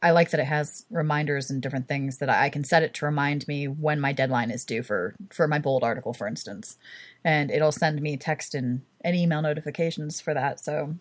I 0.00 0.12
like 0.12 0.30
that 0.30 0.40
it 0.40 0.44
has 0.46 0.86
reminders 0.90 1.50
and 1.50 1.60
different 1.60 1.88
things 1.88 2.18
that 2.18 2.28
I 2.28 2.50
can 2.50 2.62
set 2.62 2.82
it 2.84 2.94
to 2.94 3.04
remind 3.04 3.48
me 3.48 3.66
when 3.66 4.00
my 4.00 4.12
deadline 4.12 4.50
is 4.50 4.64
due 4.64 4.82
for 4.82 5.14
for 5.30 5.48
my 5.48 5.58
bold 5.58 5.82
article, 5.82 6.12
for 6.12 6.28
instance, 6.28 6.76
and 7.24 7.50
it'll 7.50 7.72
send 7.72 8.00
me 8.00 8.16
text 8.16 8.54
and, 8.54 8.82
and 9.00 9.16
email 9.16 9.42
notifications 9.42 10.20
for 10.20 10.34
that. 10.34 10.60
So 10.60 10.94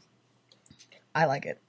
I 1.14 1.26
like 1.26 1.46
it. 1.46 1.62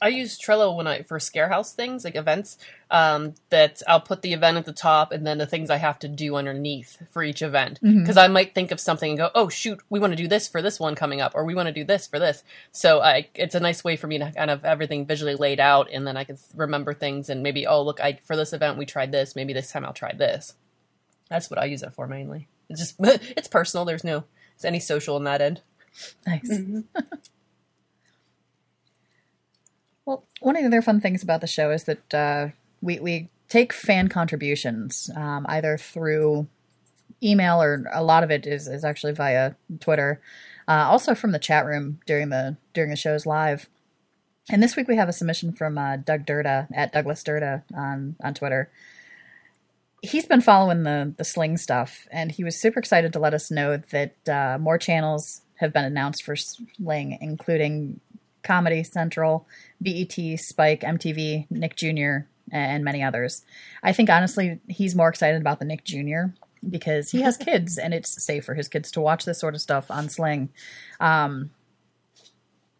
I 0.00 0.08
use 0.08 0.38
Trello 0.38 0.76
when 0.76 0.86
I 0.86 1.02
for 1.02 1.18
Scarehouse 1.18 1.74
things 1.74 2.04
like 2.04 2.14
events. 2.14 2.56
Um, 2.90 3.34
that 3.50 3.82
I'll 3.86 4.00
put 4.00 4.22
the 4.22 4.32
event 4.32 4.56
at 4.56 4.64
the 4.64 4.72
top 4.72 5.12
and 5.12 5.26
then 5.26 5.36
the 5.36 5.46
things 5.46 5.68
I 5.68 5.76
have 5.76 5.98
to 5.98 6.08
do 6.08 6.36
underneath 6.36 6.96
for 7.10 7.22
each 7.22 7.42
event 7.42 7.80
because 7.82 8.16
I 8.16 8.28
might 8.28 8.54
think 8.54 8.70
of 8.70 8.80
something 8.80 9.10
and 9.10 9.18
go, 9.18 9.30
oh 9.34 9.50
shoot, 9.50 9.80
we 9.90 10.00
want 10.00 10.12
to 10.12 10.16
do 10.16 10.26
this 10.26 10.48
for 10.48 10.62
this 10.62 10.80
one 10.80 10.94
coming 10.94 11.20
up, 11.20 11.32
or 11.34 11.44
we 11.44 11.54
want 11.54 11.66
to 11.66 11.72
do 11.72 11.84
this 11.84 12.06
for 12.06 12.18
this. 12.18 12.42
So 12.72 13.00
I, 13.00 13.28
it's 13.34 13.54
a 13.54 13.60
nice 13.60 13.84
way 13.84 13.96
for 13.96 14.06
me 14.06 14.18
to 14.18 14.32
kind 14.32 14.50
of 14.50 14.60
have 14.60 14.64
everything 14.64 15.04
visually 15.04 15.34
laid 15.34 15.60
out, 15.60 15.88
and 15.92 16.06
then 16.06 16.16
I 16.16 16.24
can 16.24 16.38
remember 16.54 16.94
things 16.94 17.28
and 17.28 17.42
maybe 17.42 17.66
oh 17.66 17.82
look, 17.82 18.00
I 18.00 18.20
for 18.24 18.36
this 18.36 18.52
event 18.52 18.78
we 18.78 18.86
tried 18.86 19.12
this, 19.12 19.36
maybe 19.36 19.52
this 19.52 19.70
time 19.70 19.84
I'll 19.84 19.92
try 19.92 20.14
this. 20.14 20.54
That's 21.28 21.50
what 21.50 21.58
I 21.58 21.66
use 21.66 21.82
it 21.82 21.92
for 21.92 22.06
mainly. 22.06 22.48
It's 22.70 22.80
just 22.80 22.94
it's 23.36 23.48
personal. 23.48 23.84
There's 23.84 24.04
no 24.04 24.24
there's 24.56 24.64
any 24.64 24.80
social 24.80 25.16
in 25.16 25.24
that 25.24 25.42
end. 25.42 25.60
Nice. 26.26 26.60
well, 30.08 30.24
one 30.40 30.56
of 30.56 30.62
the 30.62 30.66
other 30.68 30.80
fun 30.80 31.02
things 31.02 31.22
about 31.22 31.42
the 31.42 31.46
show 31.46 31.70
is 31.70 31.84
that 31.84 32.14
uh, 32.14 32.48
we 32.80 32.98
we 32.98 33.28
take 33.50 33.74
fan 33.74 34.08
contributions 34.08 35.10
um, 35.14 35.44
either 35.50 35.76
through 35.76 36.46
email 37.22 37.60
or 37.60 37.84
a 37.92 38.02
lot 38.02 38.22
of 38.22 38.30
it 38.30 38.46
is, 38.46 38.68
is 38.68 38.84
actually 38.84 39.12
via 39.12 39.54
Twitter, 39.80 40.18
uh, 40.66 40.86
also 40.88 41.14
from 41.14 41.32
the 41.32 41.38
chat 41.38 41.66
room 41.66 42.00
during 42.06 42.30
the 42.30 42.56
during 42.72 42.88
the 42.88 42.96
shows 42.96 43.26
live. 43.26 43.68
And 44.50 44.62
this 44.62 44.76
week 44.76 44.88
we 44.88 44.96
have 44.96 45.10
a 45.10 45.12
submission 45.12 45.52
from 45.52 45.76
uh, 45.76 45.98
Doug 45.98 46.24
Durda 46.24 46.68
at 46.72 46.90
Douglas 46.94 47.22
Durda 47.22 47.64
on 47.76 48.16
on 48.24 48.32
Twitter. 48.32 48.70
He's 50.00 50.24
been 50.24 50.40
following 50.40 50.84
the 50.84 51.12
the 51.18 51.24
sling 51.24 51.58
stuff, 51.58 52.08
and 52.10 52.32
he 52.32 52.44
was 52.44 52.58
super 52.58 52.80
excited 52.80 53.12
to 53.12 53.18
let 53.18 53.34
us 53.34 53.50
know 53.50 53.76
that 53.90 54.26
uh, 54.26 54.56
more 54.58 54.78
channels 54.78 55.42
have 55.58 55.72
been 55.72 55.84
announced 55.84 56.22
for 56.22 56.36
Sling, 56.36 57.18
including 57.20 58.00
Comedy 58.48 58.82
Central, 58.82 59.46
BET, 59.80 60.16
Spike, 60.38 60.80
MTV, 60.80 61.46
Nick 61.50 61.76
Jr., 61.76 62.26
and 62.50 62.82
many 62.82 63.02
others. 63.02 63.42
I 63.82 63.92
think 63.92 64.08
honestly, 64.08 64.58
he's 64.68 64.94
more 64.94 65.10
excited 65.10 65.40
about 65.40 65.58
the 65.58 65.66
Nick 65.66 65.84
Jr. 65.84 66.32
because 66.68 67.10
he 67.10 67.20
has 67.20 67.36
kids, 67.48 67.76
and 67.78 67.92
it's 67.92 68.24
safe 68.24 68.44
for 68.44 68.54
his 68.54 68.66
kids 68.66 68.90
to 68.92 69.02
watch 69.02 69.26
this 69.26 69.38
sort 69.38 69.54
of 69.54 69.60
stuff 69.60 69.90
on 69.90 70.08
Sling. 70.08 70.48
Um, 70.98 71.50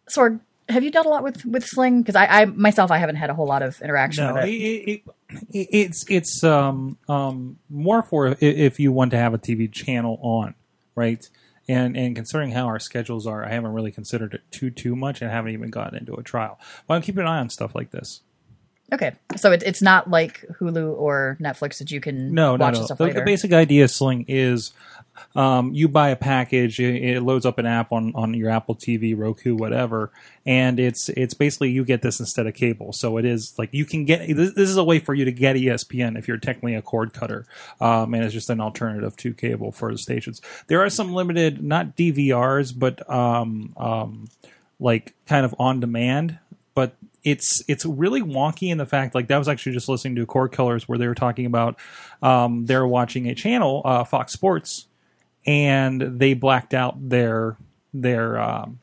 Sorg, 0.09 0.39
have 0.69 0.83
you 0.83 0.89
dealt 0.89 1.05
a 1.05 1.09
lot 1.09 1.23
with 1.23 1.45
with 1.45 1.63
Sling? 1.65 2.01
Because 2.01 2.15
I, 2.15 2.25
I 2.25 2.45
myself, 2.45 2.89
I 2.89 2.97
haven't 2.97 3.17
had 3.17 3.29
a 3.29 3.35
whole 3.35 3.47
lot 3.47 3.61
of 3.61 3.79
interaction 3.81 4.25
No, 4.25 4.33
with 4.33 4.45
it, 4.45 4.49
it. 4.49 4.89
it, 4.89 5.03
it, 5.51 5.67
it's 5.71 6.05
it's 6.09 6.43
um 6.43 6.97
um 7.07 7.59
more 7.69 8.01
for 8.01 8.35
if 8.39 8.79
you 8.79 8.91
want 8.91 9.11
to 9.11 9.17
have 9.17 9.35
a 9.35 9.37
TV 9.37 9.71
channel 9.71 10.19
on, 10.23 10.55
right? 10.95 11.23
And 11.69 11.95
and 11.95 12.15
considering 12.15 12.51
how 12.51 12.65
our 12.65 12.79
schedules 12.79 13.27
are, 13.27 13.45
I 13.45 13.49
haven't 13.49 13.73
really 13.73 13.91
considered 13.91 14.33
it 14.33 14.41
too 14.51 14.71
too 14.71 14.95
much, 14.95 15.21
and 15.21 15.29
haven't 15.29 15.53
even 15.53 15.69
gotten 15.69 15.99
into 15.99 16.15
a 16.15 16.23
trial. 16.23 16.59
But 16.87 16.95
I'm 16.95 17.01
keeping 17.03 17.21
an 17.21 17.27
eye 17.27 17.39
on 17.39 17.49
stuff 17.49 17.75
like 17.75 17.91
this. 17.91 18.21
Okay, 18.91 19.13
so 19.37 19.51
it, 19.51 19.61
it's 19.63 19.81
not 19.81 20.09
like 20.09 20.45
Hulu 20.59 20.97
or 20.97 21.37
Netflix 21.39 21.77
that 21.77 21.91
you 21.91 22.01
can 22.01 22.33
No, 22.33 22.55
no, 22.55 22.65
watch 22.65 22.73
no. 22.73 22.79
and 22.79 22.85
stuff 22.85 22.97
The, 22.97 23.03
later. 23.05 23.19
the 23.19 23.25
basic 23.25 23.53
idea 23.53 23.83
of 23.83 23.91
Sling 23.91 24.25
is 24.27 24.71
um, 25.35 25.73
you 25.73 25.87
buy 25.87 26.09
a 26.09 26.15
package, 26.15 26.79
it, 26.79 27.03
it 27.03 27.21
loads 27.21 27.45
up 27.45 27.57
an 27.59 27.65
app 27.65 27.91
on, 27.91 28.13
on 28.15 28.33
your 28.33 28.49
Apple 28.49 28.75
TV, 28.75 29.17
Roku, 29.17 29.55
whatever, 29.55 30.11
and 30.45 30.79
it's 30.79 31.09
it's 31.09 31.33
basically 31.33 31.69
you 31.71 31.83
get 31.85 32.01
this 32.01 32.19
instead 32.19 32.47
of 32.47 32.53
cable. 32.55 32.93
So 32.93 33.17
it 33.17 33.25
is 33.25 33.53
like 33.57 33.69
you 33.73 33.85
can 33.85 34.05
get 34.05 34.25
this, 34.27 34.53
this 34.53 34.69
is 34.69 34.77
a 34.77 34.83
way 34.83 34.99
for 34.99 35.13
you 35.13 35.25
to 35.25 35.31
get 35.31 35.55
ESPN 35.55 36.17
if 36.17 36.27
you're 36.27 36.37
technically 36.37 36.73
a 36.75 36.81
cord 36.81 37.13
cutter, 37.13 37.45
um, 37.81 38.13
and 38.13 38.23
it's 38.23 38.33
just 38.33 38.49
an 38.49 38.61
alternative 38.61 39.15
to 39.17 39.33
cable 39.33 39.71
for 39.71 39.91
the 39.91 39.97
stations. 39.97 40.41
There 40.67 40.81
are 40.81 40.89
some 40.89 41.13
limited, 41.13 41.61
not 41.63 41.95
DVRs, 41.95 42.73
but 42.77 43.07
um, 43.09 43.73
um, 43.77 44.29
like 44.79 45.13
kind 45.27 45.45
of 45.45 45.53
on 45.59 45.79
demand, 45.81 46.39
but 46.75 46.95
it's 47.23 47.63
it's 47.67 47.85
really 47.85 48.21
wonky 48.21 48.69
in 48.69 48.77
the 48.77 48.85
fact 48.85 49.13
like 49.13 49.27
that 49.27 49.37
was 49.37 49.47
actually 49.49 49.73
just 49.73 49.89
listening 49.89 50.15
to 50.15 50.25
Cord 50.25 50.51
Killers 50.51 50.87
where 50.87 50.97
they 50.97 51.07
were 51.07 51.15
talking 51.15 51.45
about 51.45 51.77
um, 52.21 52.65
they're 52.65 52.87
watching 52.87 53.27
a 53.27 53.35
channel 53.35 53.81
uh, 53.85 54.03
Fox 54.03 54.33
Sports 54.33 54.87
and 55.45 56.01
they 56.19 56.33
blacked 56.33 56.73
out 56.73 57.09
their 57.09 57.57
their 57.93 58.39
um, 58.39 58.79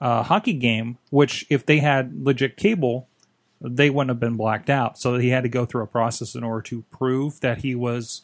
uh, 0.00 0.22
hockey 0.22 0.52
game, 0.52 0.98
which 1.10 1.46
if 1.48 1.64
they 1.64 1.78
had 1.78 2.24
legit 2.24 2.56
cable, 2.56 3.08
they 3.60 3.88
wouldn't 3.88 4.10
have 4.10 4.20
been 4.20 4.36
blacked 4.36 4.68
out. 4.68 4.98
So 4.98 5.16
he 5.16 5.28
had 5.28 5.44
to 5.44 5.48
go 5.48 5.64
through 5.64 5.84
a 5.84 5.86
process 5.86 6.34
in 6.34 6.42
order 6.42 6.62
to 6.62 6.82
prove 6.90 7.40
that 7.40 7.58
he 7.58 7.74
was 7.74 8.22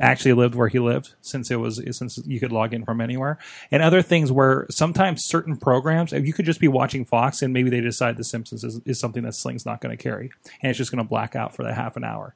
actually 0.00 0.32
lived 0.32 0.54
where 0.54 0.68
he 0.68 0.78
lived 0.78 1.14
since 1.20 1.50
it 1.50 1.56
was 1.56 1.80
since 1.96 2.18
you 2.26 2.40
could 2.40 2.52
log 2.52 2.72
in 2.72 2.84
from 2.84 3.00
anywhere. 3.00 3.38
And 3.70 3.82
other 3.82 4.02
things 4.02 4.32
where 4.32 4.66
sometimes 4.70 5.24
certain 5.24 5.56
programs 5.56 6.12
you 6.12 6.32
could 6.32 6.46
just 6.46 6.60
be 6.60 6.68
watching 6.68 7.04
fox 7.04 7.42
and 7.42 7.52
maybe 7.52 7.70
they 7.70 7.80
decide 7.80 8.16
the 8.16 8.24
simpsons 8.24 8.64
is, 8.64 8.80
is 8.86 8.98
something 8.98 9.22
that 9.24 9.34
sling's 9.34 9.66
not 9.66 9.80
going 9.80 9.96
to 9.96 10.02
carry 10.02 10.30
and 10.62 10.70
it's 10.70 10.78
just 10.78 10.90
going 10.90 11.02
to 11.02 11.08
black 11.08 11.36
out 11.36 11.54
for 11.54 11.62
that 11.62 11.74
half 11.74 11.96
an 11.96 12.04
hour 12.04 12.34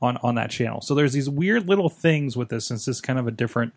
on 0.00 0.16
on 0.18 0.34
that 0.36 0.50
channel. 0.50 0.80
So 0.80 0.94
there's 0.94 1.12
these 1.12 1.28
weird 1.28 1.68
little 1.68 1.90
things 1.90 2.36
with 2.36 2.48
this 2.48 2.66
since 2.66 2.88
it's 2.88 3.00
kind 3.00 3.18
of 3.18 3.26
a 3.26 3.30
different 3.30 3.74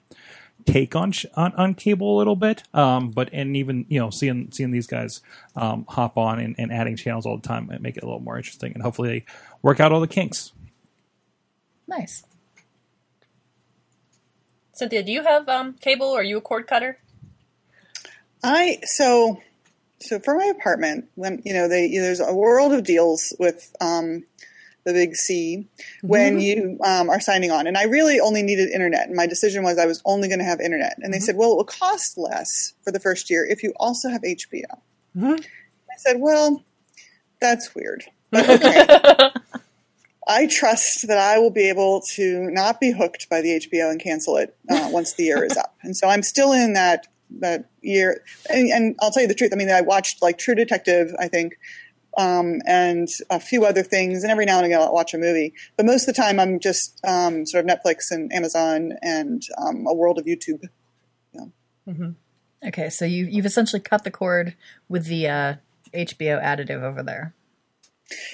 take 0.66 0.96
on 0.96 1.12
on, 1.36 1.54
on 1.56 1.74
cable 1.74 2.16
a 2.16 2.18
little 2.18 2.38
bit. 2.38 2.64
Um 2.74 3.12
but 3.12 3.30
and 3.34 3.58
even 3.58 3.86
you 3.90 4.00
know 4.00 4.10
seeing 4.10 4.50
seeing 4.52 4.72
these 4.72 4.88
guys 4.88 5.22
um 5.58 5.86
hop 5.90 6.18
on 6.18 6.40
and, 6.40 6.56
and 6.58 6.72
adding 6.72 6.96
channels 6.96 7.26
all 7.26 7.38
the 7.38 7.48
time 7.48 7.70
and 7.70 7.82
make 7.82 7.98
it 7.98 8.04
a 8.04 8.06
little 8.06 8.22
more 8.22 8.38
interesting 8.38 8.72
and 8.74 8.82
hopefully 8.82 9.10
they 9.10 9.26
work 9.62 9.82
out 9.82 9.92
all 9.92 10.00
the 10.00 10.08
kinks. 10.08 10.54
Nice. 11.88 12.24
Cynthia, 14.76 15.04
do 15.04 15.12
you 15.12 15.24
have 15.24 15.48
um, 15.48 15.74
cable? 15.74 16.08
Or 16.08 16.20
are 16.20 16.24
you 16.24 16.38
a 16.38 16.42
cord 16.42 16.68
cutter? 16.68 17.00
I 18.44 18.80
so 18.84 19.42
so 20.02 20.20
for 20.20 20.36
my 20.36 20.46
apartment 20.46 21.06
when 21.16 21.42
you 21.46 21.54
know 21.54 21.68
they 21.68 21.90
there's 21.90 22.20
a 22.20 22.34
world 22.34 22.74
of 22.74 22.84
deals 22.84 23.34
with 23.40 23.74
um, 23.82 24.26
the 24.86 24.94
big 24.94 25.16
C 25.16 25.68
when 26.04 26.40
you 26.40 26.78
um, 26.84 27.10
are 27.10 27.20
signing 27.20 27.52
on, 27.52 27.68
and 27.68 27.78
I 27.78 27.84
really 27.84 28.20
only 28.20 28.44
needed 28.44 28.70
internet, 28.70 29.08
and 29.08 29.16
my 29.16 29.26
decision 29.26 29.64
was 29.64 29.80
I 29.80 29.86
was 29.86 30.02
only 30.06 30.28
going 30.28 30.40
to 30.40 30.46
have 30.46 30.60
internet, 30.60 30.98
and 31.02 31.14
they 31.14 31.20
said, 31.20 31.38
well, 31.38 31.54
it 31.54 31.56
will 31.56 31.64
cost 31.64 32.18
less 32.18 32.74
for 32.84 32.92
the 32.92 33.00
first 33.00 33.30
year 33.32 33.46
if 33.46 33.64
you 33.64 33.74
also 33.78 34.10
have 34.10 34.22
HBO. 34.22 34.80
I 35.90 35.98
said, 35.98 36.18
well, 36.20 36.64
that's 37.42 37.74
weird, 37.74 38.04
but 38.30 38.48
okay. 38.48 39.30
I 40.28 40.48
trust 40.48 41.08
that 41.08 41.18
I 41.18 41.38
will 41.38 41.52
be 41.52 41.70
able 41.70 42.02
to 42.16 42.50
not 42.52 42.80
be 42.80 42.92
hooked 42.92 43.30
by 43.30 43.42
the 43.42 43.60
HBO 43.60 43.92
and 43.92 44.02
cancel 44.02 44.38
it 44.38 44.56
uh, 44.70 44.90
once 44.92 45.14
the 45.14 45.24
year 45.24 45.44
is 45.44 45.56
up. 45.58 45.76
And 45.82 45.96
so 45.96 46.08
I'm 46.08 46.24
still 46.24 46.52
in 46.52 46.74
that 46.74 47.08
that 47.40 47.70
year. 47.82 48.24
And, 48.50 48.70
and 48.70 48.96
I'll 49.02 49.12
tell 49.12 49.22
you 49.22 49.28
the 49.28 49.36
truth. 49.36 49.52
I 49.54 49.56
mean, 49.56 49.70
I 49.70 49.82
watched 49.82 50.22
like 50.22 50.38
True 50.38 50.56
Detective, 50.56 51.14
I 51.20 51.28
think, 51.28 51.58
um, 52.18 52.62
and 52.66 53.08
a 53.30 53.40
few 53.40 53.66
other 53.66 53.84
things. 53.84 54.24
And 54.24 54.32
every 54.32 54.46
now 54.46 54.58
and 54.58 54.66
again, 54.66 54.82
I'll 54.82 54.94
watch 54.94 55.14
a 55.14 55.18
movie. 55.18 55.54
But 55.78 55.86
most 55.86 56.08
of 56.08 56.16
the 56.16 56.22
time, 56.22 56.40
I'm 56.40 56.60
just 56.60 57.00
um, 57.06 57.46
sort 57.46 57.66
of 57.66 57.70
Netflix 57.70 58.12
and 58.12 58.32
Amazon 58.34 58.94
and 59.02 59.44
um, 59.58 59.86
a 59.88 59.94
world 59.94 60.18
of 60.18 60.26
YouTube. 60.26 60.64
Yeah. 61.34 61.46
Okay, 62.66 62.90
so 62.90 63.06
you 63.06 63.26
you've 63.26 63.46
essentially 63.46 63.80
cut 63.80 64.04
the 64.04 64.12
cord 64.12 64.56
with 64.90 65.06
the 65.06 65.28
uh, 65.28 65.56
HBO 65.94 66.44
additive 66.44 66.82
over 66.82 67.04
there. 67.04 67.35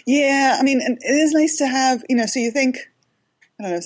Yeah, 0.05 0.57
I 0.59 0.63
mean, 0.63 0.81
it 0.81 0.99
is 1.05 1.31
nice 1.31 1.57
to 1.57 1.67
have, 1.67 2.03
you 2.09 2.15
know, 2.15 2.25
so 2.25 2.39
you 2.39 2.51
think, 2.51 2.77
I 3.59 3.63
don't 3.63 3.71
know, 3.71 3.81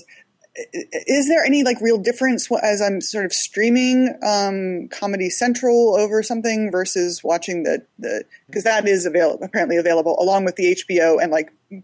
is 0.92 1.28
there 1.28 1.44
any 1.44 1.64
like 1.64 1.82
real 1.82 1.98
difference 1.98 2.50
as 2.64 2.82
I'm 2.82 3.02
sort 3.02 3.26
of 3.26 3.34
streaming 3.34 4.18
um, 4.26 4.88
Comedy 4.88 5.30
Central 5.30 5.98
over 5.98 6.24
something 6.24 6.72
versus 6.72 7.22
watching 7.24 7.64
the, 7.64 7.86
the 8.00 8.24
because 8.48 8.64
that 8.64 8.88
is 8.88 9.06
available, 9.06 9.44
apparently 9.44 9.76
available 9.76 10.16
along 10.18 10.46
with 10.46 10.56
the 10.56 10.76
HBO 10.76 11.22
and 11.22 11.32
like, 11.32 11.52
you 11.70 11.84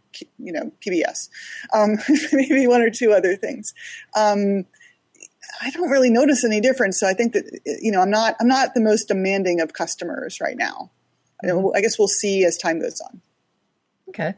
know, 0.54 0.72
PBS, 0.86 1.28
um, 1.74 1.98
maybe 2.32 2.66
one 2.66 2.82
or 2.82 2.90
two 2.90 3.12
other 3.12 3.36
things. 3.36 3.74
Um, 4.16 4.66
I 5.62 5.70
don't 5.72 5.90
really 5.90 6.10
notice 6.10 6.46
any 6.46 6.62
difference. 6.62 6.98
So 7.00 7.08
I 7.08 7.14
think 7.14 7.34
that, 7.34 7.60
you 7.82 7.92
know, 7.92 8.00
I'm 8.00 8.10
not, 8.10 8.36
I'm 8.40 8.48
not 8.48 8.74
the 8.74 8.82
most 8.82 9.10
demanding 9.10 9.60
of 9.60 9.74
customers 9.74 10.40
right 10.40 10.56
now. 10.58 10.92
I 11.44 11.48
know- 11.48 11.74
I 11.76 11.82
guess 11.82 12.00
we'll 12.00 12.08
see 12.08 12.46
as 12.46 12.58
time 12.58 12.80
goes 12.80 13.02
on. 13.02 13.22
Okay, 14.12 14.34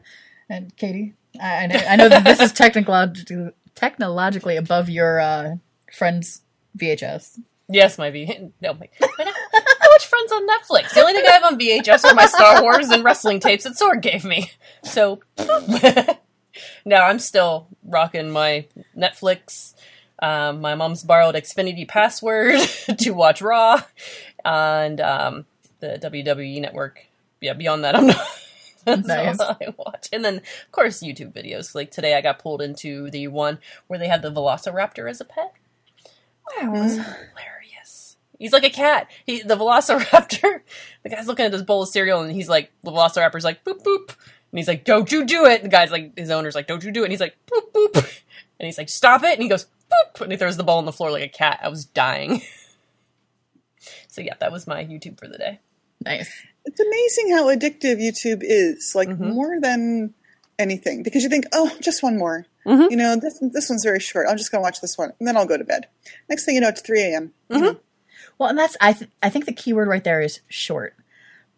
and 0.48 0.74
Katie, 0.76 1.14
I, 1.40 1.64
I 1.64 1.66
know 1.66 1.76
I 1.76 1.96
know 1.96 2.08
that 2.08 2.24
this 2.24 2.40
is 2.40 2.52
technologically 2.64 3.50
technologically 3.74 4.56
above 4.56 4.88
your 4.88 5.20
uh, 5.20 5.56
friend's 5.92 6.42
VHS. 6.78 7.40
Yes, 7.68 7.98
my 7.98 8.10
V. 8.10 8.50
No, 8.60 8.74
my, 8.74 8.88
I, 9.02 9.08
I 9.18 9.86
watch 9.90 10.06
Friends 10.06 10.32
on 10.32 10.46
Netflix. 10.46 10.92
The 10.92 11.00
only 11.00 11.14
thing 11.14 11.24
I 11.26 11.32
have 11.32 11.44
on 11.44 11.58
VHS 11.58 12.04
are 12.04 12.14
my 12.14 12.26
Star 12.26 12.62
Wars 12.62 12.90
and 12.90 13.02
wrestling 13.02 13.40
tapes 13.40 13.64
that 13.64 13.74
Sorg 13.74 14.02
gave 14.02 14.24
me. 14.24 14.50
So, 14.82 15.20
no, 16.84 16.96
I'm 16.96 17.18
still 17.18 17.68
rocking 17.82 18.30
my 18.30 18.66
Netflix. 18.96 19.74
Um, 20.20 20.60
my 20.60 20.74
mom's 20.74 21.02
borrowed 21.02 21.34
Xfinity 21.34 21.88
password 21.88 22.60
to 22.98 23.10
watch 23.10 23.40
Raw, 23.42 23.82
and 24.44 25.00
um, 25.00 25.46
the 25.80 25.98
WWE 26.02 26.60
Network. 26.60 27.06
Yeah, 27.40 27.54
beyond 27.54 27.84
that, 27.84 27.96
I'm 27.96 28.06
not. 28.08 28.26
That's 28.86 29.06
Nice. 29.06 29.40
I 29.40 29.74
watch, 29.76 30.08
and 30.12 30.24
then 30.24 30.36
of 30.36 30.72
course 30.72 31.02
YouTube 31.02 31.32
videos. 31.32 31.74
Like 31.74 31.90
today, 31.90 32.14
I 32.14 32.20
got 32.20 32.38
pulled 32.38 32.60
into 32.60 33.10
the 33.10 33.28
one 33.28 33.58
where 33.86 33.98
they 33.98 34.08
had 34.08 34.22
the 34.22 34.30
Velociraptor 34.30 35.08
as 35.08 35.20
a 35.20 35.24
pet. 35.24 35.54
That 36.60 36.70
was 36.70 36.92
hilarious. 36.92 38.16
He's 38.38 38.52
like 38.52 38.64
a 38.64 38.70
cat. 38.70 39.10
He 39.24 39.42
the 39.42 39.56
Velociraptor. 39.56 40.60
The 41.02 41.08
guy's 41.08 41.26
looking 41.26 41.46
at 41.46 41.52
this 41.52 41.62
bowl 41.62 41.82
of 41.82 41.88
cereal, 41.88 42.20
and 42.20 42.32
he's 42.32 42.48
like, 42.48 42.70
the 42.82 42.90
Velociraptor's 42.90 43.44
like, 43.44 43.64
boop 43.64 43.82
boop, 43.82 44.08
and 44.08 44.58
he's 44.58 44.68
like, 44.68 44.84
don't 44.84 45.10
you 45.10 45.24
do 45.24 45.46
it. 45.46 45.62
The 45.62 45.68
guy's 45.68 45.90
like, 45.90 46.16
his 46.18 46.30
owner's 46.30 46.54
like, 46.54 46.66
don't 46.66 46.84
you 46.84 46.92
do 46.92 47.02
it. 47.02 47.04
And 47.04 47.12
he's 47.12 47.20
like, 47.20 47.36
boop 47.46 47.72
boop, 47.72 47.96
and 48.58 48.66
he's 48.66 48.78
like, 48.78 48.88
stop 48.90 49.22
it. 49.22 49.32
And 49.32 49.42
he 49.42 49.48
goes, 49.48 49.66
boop, 49.90 50.20
and 50.20 50.30
he 50.30 50.36
throws 50.36 50.56
the 50.56 50.64
ball 50.64 50.78
on 50.78 50.84
the 50.84 50.92
floor 50.92 51.10
like 51.10 51.22
a 51.22 51.28
cat. 51.28 51.60
I 51.62 51.68
was 51.68 51.86
dying. 51.86 52.42
so 54.08 54.20
yeah, 54.20 54.34
that 54.40 54.52
was 54.52 54.66
my 54.66 54.84
YouTube 54.84 55.18
for 55.18 55.28
the 55.28 55.38
day. 55.38 55.60
Nice. 56.04 56.30
It's 56.64 56.80
amazing 56.80 57.32
how 57.32 57.46
addictive 57.54 58.00
YouTube 58.00 58.40
is, 58.42 58.92
like 58.94 59.08
Mm-hmm. 59.08 59.30
more 59.30 59.60
than 59.60 60.14
anything, 60.58 61.02
because 61.02 61.22
you 61.22 61.28
think, 61.28 61.44
oh, 61.52 61.70
just 61.80 62.02
one 62.02 62.16
more. 62.18 62.46
Mm-hmm. 62.66 62.90
You 62.90 62.96
know, 62.96 63.16
this 63.16 63.38
this 63.40 63.68
one's 63.68 63.84
very 63.84 64.00
short. 64.00 64.26
I'm 64.28 64.38
just 64.38 64.50
going 64.50 64.60
to 64.60 64.62
watch 64.62 64.80
this 64.80 64.96
one, 64.96 65.12
and 65.18 65.28
then 65.28 65.36
I'll 65.36 65.46
go 65.46 65.58
to 65.58 65.64
bed. 65.64 65.86
Next 66.30 66.44
thing 66.46 66.54
you 66.54 66.60
know, 66.62 66.68
it's 66.68 66.80
3 66.80 67.02
a.m. 67.02 67.32
Well, 68.38 68.48
and 68.48 68.58
that's 68.58 68.76
I 68.80 68.94
th- 68.94 69.10
I 69.22 69.28
think 69.30 69.44
the 69.44 69.52
key 69.52 69.72
word 69.74 69.86
right 69.88 70.02
there 70.02 70.20
is 70.22 70.40
short, 70.48 70.94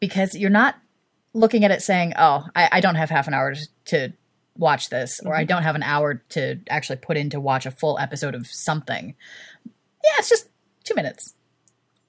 because 0.01 0.35
you're 0.35 0.51
not 0.51 0.75
looking 1.33 1.65
at 1.65 1.71
it 1.71 1.83
saying, 1.83 2.15
"Oh, 2.19 2.47
I, 2.57 2.69
I 2.73 2.81
don't 2.81 2.97
have 2.97 3.09
half 3.11 3.29
an 3.29 3.35
hour 3.35 3.55
to, 3.55 3.69
to 3.87 4.13
watch 4.57 4.91
this," 4.91 5.21
or 5.25 5.37
"I 5.37 5.45
don't 5.45 5.63
have 5.63 5.77
an 5.77 5.85
hour 5.85 6.23
to 6.31 6.59
actually 6.69 6.97
put 6.97 7.17
in 7.17 7.31
to 7.31 7.39
watch 7.41 7.65
a 7.67 7.71
full 7.71 7.99
episode 8.01 8.35
of 8.35 8.47
something." 8.49 9.15
Yeah, 10.05 10.11
it's 10.19 10.29
just 10.29 10.49
two 10.83 10.95
minutes. 10.97 11.35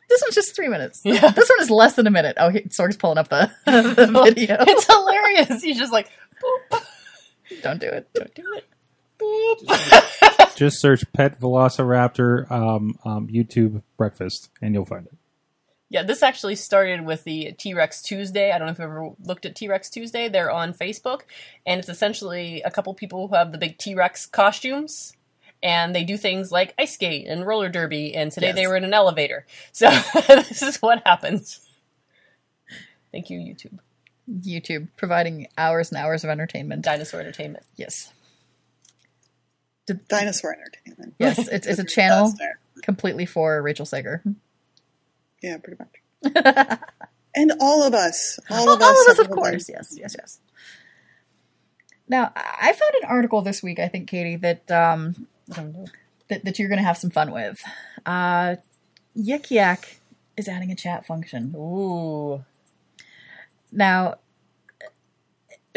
This 0.09 0.21
one's 0.21 0.35
just 0.35 0.55
three 0.55 0.67
minutes. 0.69 1.01
Yeah. 1.03 1.31
This 1.31 1.49
one 1.49 1.61
is 1.61 1.69
less 1.69 1.95
than 1.95 2.07
a 2.07 2.11
minute. 2.11 2.37
Oh, 2.39 2.49
he, 2.49 2.61
Sorg's 2.69 2.97
pulling 2.97 3.17
up 3.17 3.27
the, 3.29 3.51
the 3.65 4.21
video. 4.25 4.57
It's 4.61 4.85
hilarious. 4.85 5.61
He's 5.61 5.77
just 5.77 5.91
like, 5.91 6.09
boop, 6.71 6.81
don't 7.61 7.79
do 7.79 7.87
it. 7.87 8.07
don't 8.13 8.33
do 8.33 8.43
it. 8.55 8.65
Boop. 9.19 10.55
Just 10.55 10.79
search 10.79 11.03
pet 11.13 11.39
velociraptor 11.39 12.49
um, 12.51 12.97
um, 13.03 13.27
YouTube 13.27 13.83
breakfast 13.97 14.49
and 14.61 14.73
you'll 14.73 14.85
find 14.85 15.07
it. 15.07 15.13
Yeah, 15.89 16.03
this 16.03 16.21
actually 16.21 16.55
started 16.55 17.05
with 17.05 17.23
the 17.23 17.53
T 17.57 17.73
Rex 17.73 18.01
Tuesday. 18.01 18.51
I 18.51 18.57
don't 18.57 18.67
know 18.67 18.71
if 18.73 18.79
you've 18.79 18.89
ever 18.89 19.11
looked 19.23 19.45
at 19.45 19.55
T 19.55 19.69
Rex 19.69 19.89
Tuesday. 19.89 20.27
They're 20.27 20.51
on 20.51 20.73
Facebook, 20.73 21.21
and 21.65 21.79
it's 21.79 21.87
essentially 21.87 22.61
a 22.63 22.71
couple 22.71 22.93
people 22.93 23.29
who 23.29 23.35
have 23.35 23.53
the 23.53 23.57
big 23.57 23.77
T 23.77 23.95
Rex 23.95 24.25
costumes, 24.25 25.15
and 25.63 25.95
they 25.95 26.03
do 26.03 26.17
things 26.17 26.51
like 26.51 26.73
ice 26.77 26.93
skate 26.93 27.27
and 27.27 27.45
roller 27.45 27.69
derby. 27.69 28.13
And 28.15 28.31
today 28.31 28.51
they 28.51 28.67
were 28.67 28.75
in 28.77 28.83
an 28.83 28.93
elevator. 28.93 29.45
So 29.71 29.89
this 30.27 30.61
is 30.61 30.77
what 30.81 31.01
happens. 31.05 31.59
Thank 33.11 33.29
you, 33.29 33.39
YouTube. 33.39 33.79
YouTube 34.29 34.89
providing 34.97 35.47
hours 35.57 35.91
and 35.91 35.97
hours 35.97 36.23
of 36.23 36.29
entertainment. 36.29 36.83
Dinosaur 36.83 37.19
Entertainment. 37.21 37.63
Yes, 37.77 38.11
Dinosaur 40.09 40.53
entertainment. 40.53 41.15
yes, 41.17 41.47
it's 41.47 41.65
it's 41.65 41.79
a 41.79 41.85
channel 41.85 42.33
completely 42.83 43.25
for 43.25 43.61
Rachel 43.61 43.85
Sager. 43.85 44.21
Yeah, 45.41 45.57
pretty 45.63 45.77
much. 45.79 46.79
and 47.35 47.53
all 47.61 47.83
of 47.83 47.93
us, 47.93 48.37
all 48.49 48.67
All, 48.67 48.75
of 48.75 48.81
us, 48.81 48.87
all 48.87 49.01
of 49.03 49.07
us, 49.11 49.19
of 49.19 49.29
one. 49.29 49.37
course. 49.37 49.69
Yes, 49.69 49.95
yes, 49.97 50.15
yes. 50.19 50.39
Now, 52.09 52.31
I 52.35 52.73
found 52.73 52.93
an 53.01 53.07
article 53.09 53.41
this 53.41 53.63
week, 53.63 53.79
I 53.79 53.87
think, 53.87 54.09
Katie, 54.09 54.35
that 54.37 54.69
um, 54.71 55.27
that, 56.27 56.43
that 56.43 56.59
you're 56.59 56.69
going 56.69 56.79
to 56.79 56.85
have 56.85 56.97
some 56.97 57.09
fun 57.09 57.31
with. 57.31 57.61
Uh, 58.05 58.55
Yik 59.17 59.49
Yak 59.49 59.97
is 60.35 60.47
adding 60.47 60.71
a 60.71 60.75
chat 60.75 61.05
function. 61.05 61.53
Ooh. 61.55 62.43
Now, 63.71 64.15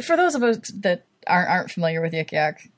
for 0.03 0.17
those 0.17 0.35
of 0.35 0.43
us 0.43 0.59
that 0.81 1.07
aren't 1.27 1.49
aren't 1.49 1.71
familiar 1.71 2.01
with 2.01 2.13
Yik 2.13 2.33
Yak, 2.33 2.69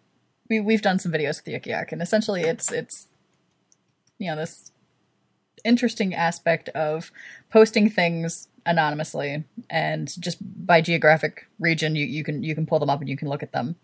we 0.49 0.61
we've 0.61 0.83
done 0.83 0.99
some 0.99 1.13
videos 1.13 1.45
with 1.45 1.55
Yik 1.55 1.67
Yak, 1.67 1.93
and 1.93 2.01
essentially 2.01 2.43
it's 2.43 2.73
it's 2.73 3.09
you 4.19 4.31
know 4.31 4.37
this 4.37 4.71
interesting 5.65 6.15
aspect 6.15 6.69
of 6.71 7.13
posting 7.51 7.89
things 7.89 8.49
anonymously 8.67 9.45
and 9.71 10.21
just 10.21 10.39
by 10.41 10.81
geographic 10.81 11.47
region 11.59 11.97
you, 11.97 12.05
you 12.07 12.25
can 12.25 12.43
you 12.43 12.55
can 12.55 12.67
pull 12.67 12.79
them 12.79 12.91
up 12.91 13.01
and 13.01 13.09
you 13.09 13.17
can 13.17 13.29
look 13.29 13.43
at 13.43 13.53
them. 13.53 13.77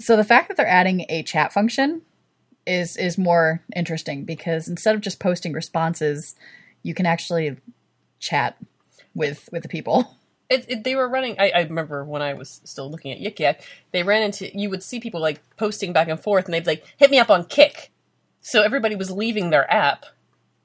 So 0.00 0.16
the 0.16 0.24
fact 0.24 0.48
that 0.48 0.56
they're 0.56 0.66
adding 0.66 1.06
a 1.08 1.22
chat 1.22 1.52
function 1.52 2.02
is 2.68 2.96
is 2.96 3.18
more 3.18 3.62
interesting 3.74 4.24
because 4.24 4.68
instead 4.68 4.94
of 4.94 5.00
just 5.00 5.18
posting 5.18 5.52
responses, 5.52 6.36
you 6.82 6.94
can 6.94 7.06
actually 7.06 7.56
chat 8.20 8.56
with 9.14 9.48
with 9.52 9.62
the 9.62 9.68
people. 9.68 10.14
It, 10.50 10.64
it, 10.66 10.82
they 10.82 10.94
were 10.94 11.10
running. 11.10 11.36
I, 11.38 11.50
I 11.50 11.60
remember 11.60 12.02
when 12.06 12.22
I 12.22 12.32
was 12.32 12.62
still 12.64 12.90
looking 12.90 13.12
at 13.12 13.18
Yik 13.18 13.38
Yak, 13.38 13.60
they 13.92 14.02
ran 14.02 14.22
into. 14.22 14.50
You 14.58 14.70
would 14.70 14.82
see 14.82 14.98
people 14.98 15.20
like 15.20 15.42
posting 15.58 15.92
back 15.92 16.08
and 16.08 16.18
forth, 16.18 16.46
and 16.46 16.54
they'd 16.54 16.66
like 16.66 16.86
hit 16.96 17.10
me 17.10 17.18
up 17.18 17.28
on 17.28 17.44
Kik. 17.44 17.90
So 18.40 18.62
everybody 18.62 18.96
was 18.96 19.10
leaving 19.10 19.50
their 19.50 19.70
app 19.70 20.06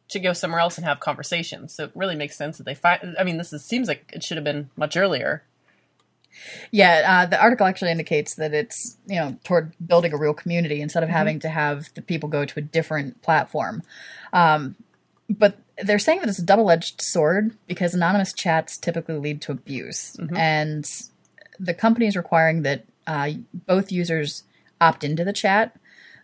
to 0.08 0.22
go 0.22 0.32
somewhere 0.32 0.62
else 0.62 0.78
and 0.78 0.86
have 0.86 1.02
conversations. 1.02 1.74
So 1.74 1.84
it 1.84 1.92
really 1.96 2.16
makes 2.16 2.38
sense 2.38 2.58
that 2.60 2.64
they 2.64 2.76
find. 2.76 3.14
I 3.20 3.26
mean, 3.26 3.36
this 3.36 3.52
is, 3.52 3.66
seems 3.66 3.90
like 3.90 4.10
it 4.14 4.24
should 4.24 4.38
have 4.38 4.46
been 4.46 4.70
much 4.78 4.96
earlier. 4.96 5.44
Yeah, 6.72 7.24
uh, 7.24 7.26
the 7.28 7.42
article 7.42 7.66
actually 7.68 7.92
indicates 7.92 8.36
that 8.36 8.54
it's 8.54 8.98
you 9.08 9.16
know 9.16 9.38
toward 9.44 9.74
building 9.86 10.14
a 10.14 10.18
real 10.18 10.34
community 10.34 10.82
instead 10.82 11.04
of 11.04 11.10
Mm-hmm. 11.10 11.18
having 11.18 11.40
to 11.42 11.50
have 11.50 11.94
the 11.96 12.02
people 12.02 12.30
go 12.30 12.46
to 12.46 12.60
a 12.60 12.62
different 12.62 13.22
platform. 13.22 13.84
Um, 14.34 14.76
but 15.30 15.58
they're 15.84 16.00
saying 16.00 16.20
that 16.20 16.30
it's 16.30 16.40
a 16.40 16.44
double-edged 16.46 17.02
sword 17.02 17.56
because 17.68 17.94
anonymous 17.96 18.34
chats 18.34 18.78
typically 18.78 19.16
lead 19.18 19.42
to 19.44 19.52
abuse, 19.52 20.16
Mm-hmm. 20.20 20.36
and 20.38 20.90
the 21.60 21.74
company 21.74 22.08
is 22.08 22.16
requiring 22.18 22.64
that 22.64 22.86
uh, 23.08 23.30
both 23.54 23.92
users 23.92 24.44
opt 24.82 25.04
into 25.04 25.24
the 25.24 25.34
chat. 25.34 25.76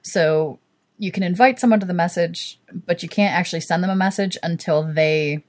So 0.02 0.60
you 0.98 1.12
can 1.12 1.24
invite 1.24 1.60
someone 1.60 1.80
to 1.80 1.86
the 1.86 1.94
message, 1.94 2.60
but 2.74 3.04
you 3.04 3.10
can't 3.10 3.34
actually 3.34 3.62
send 3.62 3.84
them 3.84 3.90
a 3.90 3.96
message 3.96 4.38
until 4.44 4.84
they 4.84 5.44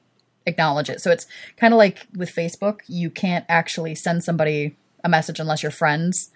acknowledge 0.46 0.90
it. 0.90 1.00
So 1.00 1.10
it's 1.10 1.26
kind 1.56 1.72
of 1.72 1.78
like 1.78 2.06
with 2.14 2.34
Facebook, 2.34 2.80
you 2.86 3.10
can't 3.10 3.44
actually 3.48 3.94
send 3.94 4.24
somebody 4.24 4.76
a 5.04 5.08
message 5.08 5.40
unless 5.40 5.62
you're 5.62 5.72
friends. 5.72 6.30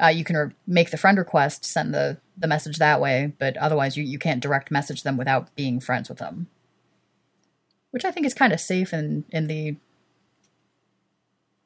Uh, 0.00 0.08
you 0.08 0.24
can 0.24 0.36
re- 0.36 0.50
make 0.66 0.90
the 0.90 0.96
friend 0.96 1.18
request, 1.18 1.64
send 1.64 1.92
the, 1.92 2.18
the 2.36 2.46
message 2.46 2.78
that 2.78 3.00
way, 3.00 3.32
but 3.38 3.56
otherwise 3.56 3.96
you, 3.96 4.04
you 4.04 4.18
can't 4.18 4.40
direct 4.40 4.70
message 4.70 5.02
them 5.02 5.16
without 5.16 5.54
being 5.56 5.80
friends 5.80 6.08
with 6.08 6.18
them. 6.18 6.46
Which 7.90 8.04
I 8.04 8.10
think 8.10 8.26
is 8.26 8.34
kind 8.34 8.52
of 8.52 8.60
safe 8.60 8.92
in, 8.92 9.24
in 9.30 9.46
the 9.46 9.76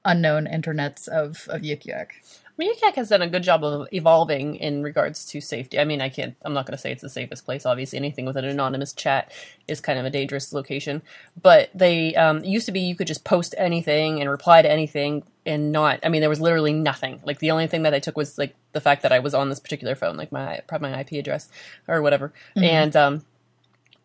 unknown 0.04 0.46
internets 0.46 1.08
of, 1.08 1.48
of 1.48 1.62
Yik 1.62 1.84
Yak. 1.86 2.14
I 2.24 2.54
mean, 2.58 2.74
Yik 2.74 2.82
Yak 2.82 2.94
has 2.96 3.08
done 3.08 3.22
a 3.22 3.28
good 3.28 3.42
job 3.42 3.64
of 3.64 3.88
evolving 3.92 4.56
in 4.56 4.82
regards 4.82 5.24
to 5.26 5.40
safety. 5.40 5.78
I 5.78 5.84
mean, 5.84 6.02
I 6.02 6.10
can't. 6.10 6.36
I'm 6.42 6.52
not 6.52 6.66
going 6.66 6.76
to 6.76 6.80
say 6.80 6.92
it's 6.92 7.00
the 7.00 7.08
safest 7.08 7.46
place. 7.46 7.64
Obviously, 7.64 7.98
anything 7.98 8.26
with 8.26 8.36
an 8.36 8.44
anonymous 8.44 8.92
chat 8.92 9.32
is 9.66 9.80
kind 9.80 9.98
of 9.98 10.04
a 10.04 10.10
dangerous 10.10 10.52
location. 10.52 11.00
But 11.40 11.70
they 11.74 12.14
um, 12.14 12.44
used 12.44 12.66
to 12.66 12.72
be 12.72 12.80
you 12.80 12.94
could 12.94 13.06
just 13.06 13.24
post 13.24 13.54
anything 13.56 14.20
and 14.20 14.28
reply 14.28 14.60
to 14.60 14.70
anything 14.70 15.22
and 15.46 15.72
not. 15.72 16.00
I 16.04 16.10
mean, 16.10 16.20
there 16.20 16.28
was 16.28 16.42
literally 16.42 16.74
nothing. 16.74 17.20
Like 17.24 17.38
the 17.38 17.52
only 17.52 17.68
thing 17.68 17.84
that 17.84 17.94
I 17.94 18.00
took 18.00 18.18
was 18.18 18.36
like 18.36 18.54
the 18.72 18.82
fact 18.82 19.02
that 19.02 19.12
I 19.12 19.20
was 19.20 19.32
on 19.32 19.48
this 19.48 19.60
particular 19.60 19.94
phone, 19.94 20.18
like 20.18 20.30
my 20.30 20.60
probably 20.66 20.90
my 20.90 21.00
IP 21.00 21.12
address 21.12 21.48
or 21.88 22.02
whatever. 22.02 22.34
And 22.54 22.94
um, 22.94 23.24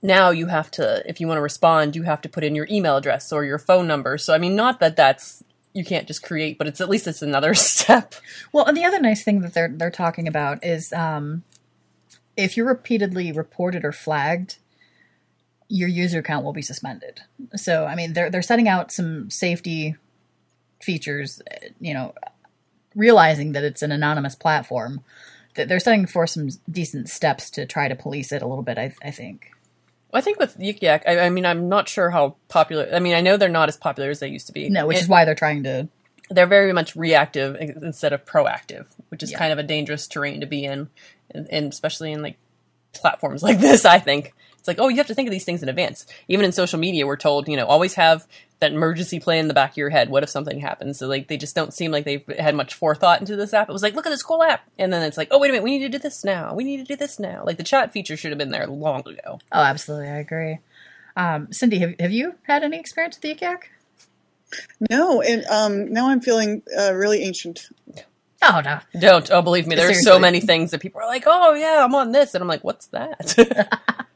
now 0.01 0.29
you 0.29 0.47
have 0.47 0.71
to, 0.71 1.03
if 1.05 1.19
you 1.19 1.27
want 1.27 1.37
to 1.37 1.41
respond, 1.41 1.97
you 1.97 2.03
have 2.03 2.21
to 2.21 2.29
put 2.29 2.45
in 2.45 2.55
your 2.55 2.67
email 2.71 2.95
address 2.95 3.33
or 3.33 3.43
your 3.43 3.59
phone 3.59 3.87
number. 3.87 4.17
So 4.17 4.33
I 4.33 4.37
mean, 4.37 4.55
not 4.55 4.79
that 4.79 4.95
that's 4.95 5.43
you 5.77 5.85
can't 5.85 6.07
just 6.07 6.23
create, 6.23 6.57
but 6.57 6.65
it's 6.65 6.81
at 6.81 6.89
least 6.89 7.05
it's 7.07 7.21
another 7.21 7.53
step. 7.53 8.15
Well, 8.51 8.65
and 8.65 8.75
the 8.75 8.83
other 8.83 8.99
nice 8.99 9.23
thing 9.23 9.41
that 9.41 9.53
they're 9.53 9.69
they're 9.69 9.91
talking 9.91 10.27
about 10.27 10.65
is 10.65 10.91
um, 10.91 11.43
if 12.35 12.57
you're 12.57 12.65
repeatedly 12.65 13.31
reported 13.31 13.85
or 13.85 13.91
flagged, 13.91 14.57
your 15.69 15.87
user 15.87 16.19
account 16.19 16.43
will 16.43 16.53
be 16.53 16.63
suspended. 16.63 17.21
So, 17.55 17.85
I 17.85 17.95
mean, 17.95 18.13
they're 18.13 18.31
they're 18.31 18.41
setting 18.41 18.67
out 18.67 18.91
some 18.91 19.29
safety 19.29 19.95
features. 20.81 21.41
You 21.79 21.93
know, 21.93 22.15
realizing 22.95 23.51
that 23.51 23.63
it's 23.63 23.83
an 23.83 23.91
anonymous 23.91 24.33
platform, 24.33 25.01
that 25.55 25.67
they're 25.67 25.79
setting 25.79 26.07
for 26.07 26.25
some 26.25 26.49
decent 26.69 27.07
steps 27.07 27.51
to 27.51 27.67
try 27.67 27.87
to 27.87 27.95
police 27.95 28.31
it 28.31 28.41
a 28.41 28.47
little 28.47 28.63
bit. 28.63 28.79
I, 28.79 28.95
I 29.03 29.11
think. 29.11 29.51
I 30.13 30.21
think 30.21 30.39
with 30.39 30.57
Yik 30.57 30.81
Yak, 30.81 31.03
I, 31.07 31.19
I 31.19 31.29
mean, 31.29 31.45
I'm 31.45 31.67
not 31.69 31.89
sure 31.89 32.09
how 32.09 32.35
popular. 32.47 32.87
I 32.93 32.99
mean, 32.99 33.13
I 33.13 33.21
know 33.21 33.37
they're 33.37 33.49
not 33.49 33.69
as 33.69 33.77
popular 33.77 34.09
as 34.09 34.19
they 34.19 34.29
used 34.29 34.47
to 34.47 34.53
be. 34.53 34.69
No, 34.69 34.87
which 34.87 34.97
It- 34.97 35.01
is 35.03 35.07
why 35.09 35.25
they're 35.25 35.35
trying 35.35 35.63
to. 35.63 35.87
they're 36.29 36.45
very 36.47 36.73
much 36.73 36.95
reactive 36.95 37.55
instead 37.55 38.13
of 38.13 38.25
proactive, 38.25 38.85
which 39.09 39.21
is 39.23 39.31
Yeah. 39.31 39.37
kind 39.37 39.53
of 39.53 39.59
a 39.59 39.63
dangerous 39.63 40.07
terrain 40.07 40.41
to 40.41 40.45
be 40.45 40.63
in, 40.65 40.89
and, 41.31 41.47
and 41.51 41.71
especially 41.71 42.11
in 42.11 42.21
like 42.21 42.37
platforms 42.93 43.43
like 43.47 43.59
this. 43.59 43.85
I 43.85 43.99
think 43.99 44.33
it's 44.67 44.77
like, 44.77 44.83
oh, 44.83 44.89
you 44.89 44.97
have 44.97 45.07
to 45.07 45.15
think 45.15 45.27
of 45.27 45.31
these 45.31 45.45
things 45.45 45.63
in 45.63 45.69
advance. 45.69 46.05
Even 46.27 46.45
in 46.45 46.51
social 46.51 46.77
media, 46.77 47.07
we're 47.07 47.15
told, 47.15 47.47
you 47.47 47.55
know, 47.55 47.65
always 47.65 47.93
have 47.93 48.27
that 48.59 48.73
emergency 48.73 49.19
plan 49.19 49.39
in 49.39 49.47
the 49.47 49.53
back 49.53 49.71
of 49.71 49.77
your 49.77 49.89
head. 49.89 50.09
What 50.09 50.23
if 50.23 50.29
something 50.29 50.59
happens? 50.59 50.99
So 50.99 51.07
like, 51.07 51.27
they 51.27 51.37
just 51.37 51.55
don't 51.55 51.73
seem 51.73 51.91
like 51.91 52.03
they've 52.03 52.25
had 52.37 52.55
much 52.55 52.73
forethought 52.73 53.21
into 53.21 53.35
this 53.35 53.53
app. 53.53 53.69
It 53.69 53.73
was 53.73 53.83
like, 53.83 53.93
look 53.93 54.05
at 54.05 54.09
this 54.09 54.23
cool 54.23 54.43
app, 54.43 54.67
and 54.77 54.91
then 54.91 55.03
it's 55.03 55.17
like, 55.17 55.29
oh, 55.31 55.39
wait 55.39 55.49
a 55.49 55.53
minute, 55.53 55.63
we 55.63 55.77
need 55.77 55.85
to 55.85 55.97
do 55.97 55.99
this 55.99 56.23
now. 56.23 56.53
We 56.53 56.63
need 56.63 56.77
to 56.77 56.83
do 56.83 56.95
this 56.95 57.19
now. 57.19 57.43
Like 57.45 57.57
the 57.57 57.63
chat 57.63 57.93
feature 57.93 58.17
should 58.17 58.31
have 58.31 58.37
been 58.37 58.51
there 58.51 58.67
long 58.67 59.07
ago. 59.07 59.39
Oh, 59.51 59.61
absolutely, 59.61 60.09
I 60.09 60.17
agree. 60.17 60.59
Um, 61.15 61.51
Cindy, 61.51 61.79
have 61.79 61.95
have 61.99 62.11
you 62.11 62.35
had 62.43 62.63
any 62.63 62.79
experience 62.79 63.17
with 63.21 63.37
Yik 63.37 63.41
Yak? 63.41 63.71
No, 64.89 65.21
and 65.21 65.45
um, 65.45 65.91
now 65.91 66.09
I'm 66.09 66.21
feeling 66.21 66.61
uh, 66.77 66.93
really 66.93 67.23
ancient. 67.23 67.69
Oh 68.41 68.61
no, 68.63 68.79
Don't. 68.99 69.29
Oh, 69.31 69.41
believe 69.41 69.65
me, 69.65 69.75
there's 69.77 70.03
so 70.03 70.19
many 70.19 70.39
things 70.39 70.71
that 70.71 70.81
people 70.81 71.01
are 71.01 71.07
like, 71.07 71.23
oh 71.25 71.53
yeah, 71.53 71.83
I'm 71.83 71.95
on 71.95 72.11
this, 72.11 72.33
and 72.35 72.41
I'm 72.41 72.47
like, 72.47 72.63
what's 72.63 72.87
that? 72.87 74.05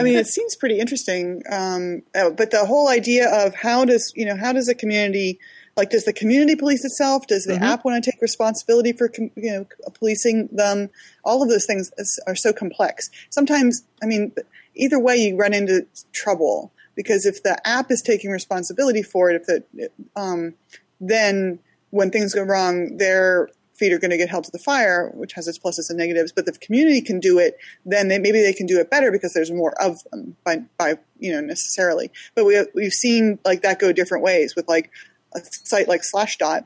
I 0.00 0.02
mean, 0.02 0.16
it 0.16 0.26
seems 0.26 0.56
pretty 0.56 0.78
interesting, 0.78 1.42
um, 1.50 2.02
uh, 2.14 2.30
but 2.30 2.50
the 2.50 2.64
whole 2.64 2.88
idea 2.88 3.28
of 3.28 3.54
how 3.54 3.84
does 3.84 4.12
you 4.16 4.24
know 4.24 4.36
how 4.36 4.52
does 4.52 4.68
a 4.68 4.74
community 4.74 5.38
like 5.76 5.90
does 5.90 6.04
the 6.04 6.12
community 6.12 6.56
police 6.56 6.84
itself? 6.84 7.26
Does 7.26 7.44
the 7.44 7.54
app 7.54 7.84
want 7.84 8.02
to 8.02 8.10
take 8.10 8.20
responsibility 8.20 8.92
for 8.92 9.08
com- 9.08 9.30
you 9.36 9.50
know 9.50 9.66
policing 9.94 10.48
them? 10.52 10.90
All 11.24 11.42
of 11.42 11.48
those 11.48 11.66
things 11.66 11.90
is, 11.96 12.20
are 12.26 12.34
so 12.34 12.52
complex. 12.52 13.08
Sometimes, 13.30 13.84
I 14.02 14.06
mean, 14.06 14.32
either 14.74 14.98
way, 14.98 15.16
you 15.16 15.36
run 15.36 15.54
into 15.54 15.86
trouble 16.12 16.72
because 16.94 17.24
if 17.24 17.42
the 17.42 17.56
app 17.66 17.90
is 17.90 18.02
taking 18.02 18.30
responsibility 18.30 19.02
for 19.02 19.30
it, 19.30 19.36
if 19.36 19.46
the 19.46 19.90
um, 20.16 20.54
then 21.00 21.58
when 21.90 22.10
things 22.10 22.34
go 22.34 22.42
wrong, 22.42 22.96
their 22.96 23.48
feet 23.80 23.92
are 23.92 23.98
going 23.98 24.12
to 24.12 24.16
get 24.16 24.28
held 24.28 24.44
to 24.44 24.50
the 24.52 24.58
fire, 24.58 25.10
which 25.14 25.32
has 25.32 25.48
its 25.48 25.58
pluses 25.58 25.88
and 25.88 25.98
negatives. 25.98 26.30
But 26.30 26.46
the 26.46 26.52
community 26.52 27.00
can 27.00 27.18
do 27.18 27.38
it, 27.38 27.56
then 27.84 28.08
they, 28.08 28.18
maybe 28.18 28.42
they 28.42 28.52
can 28.52 28.66
do 28.66 28.78
it 28.78 28.90
better 28.90 29.10
because 29.10 29.32
there's 29.32 29.50
more 29.50 29.72
of 29.82 29.98
them 30.12 30.36
by, 30.44 30.62
by 30.78 30.98
you 31.18 31.32
know 31.32 31.40
necessarily. 31.40 32.12
But 32.36 32.44
we 32.44 32.64
we've 32.74 32.92
seen 32.92 33.38
like 33.44 33.62
that 33.62 33.80
go 33.80 33.92
different 33.92 34.22
ways 34.22 34.54
with 34.54 34.68
like 34.68 34.90
a 35.34 35.40
site 35.50 35.88
like 35.88 36.02
Slashdot, 36.02 36.64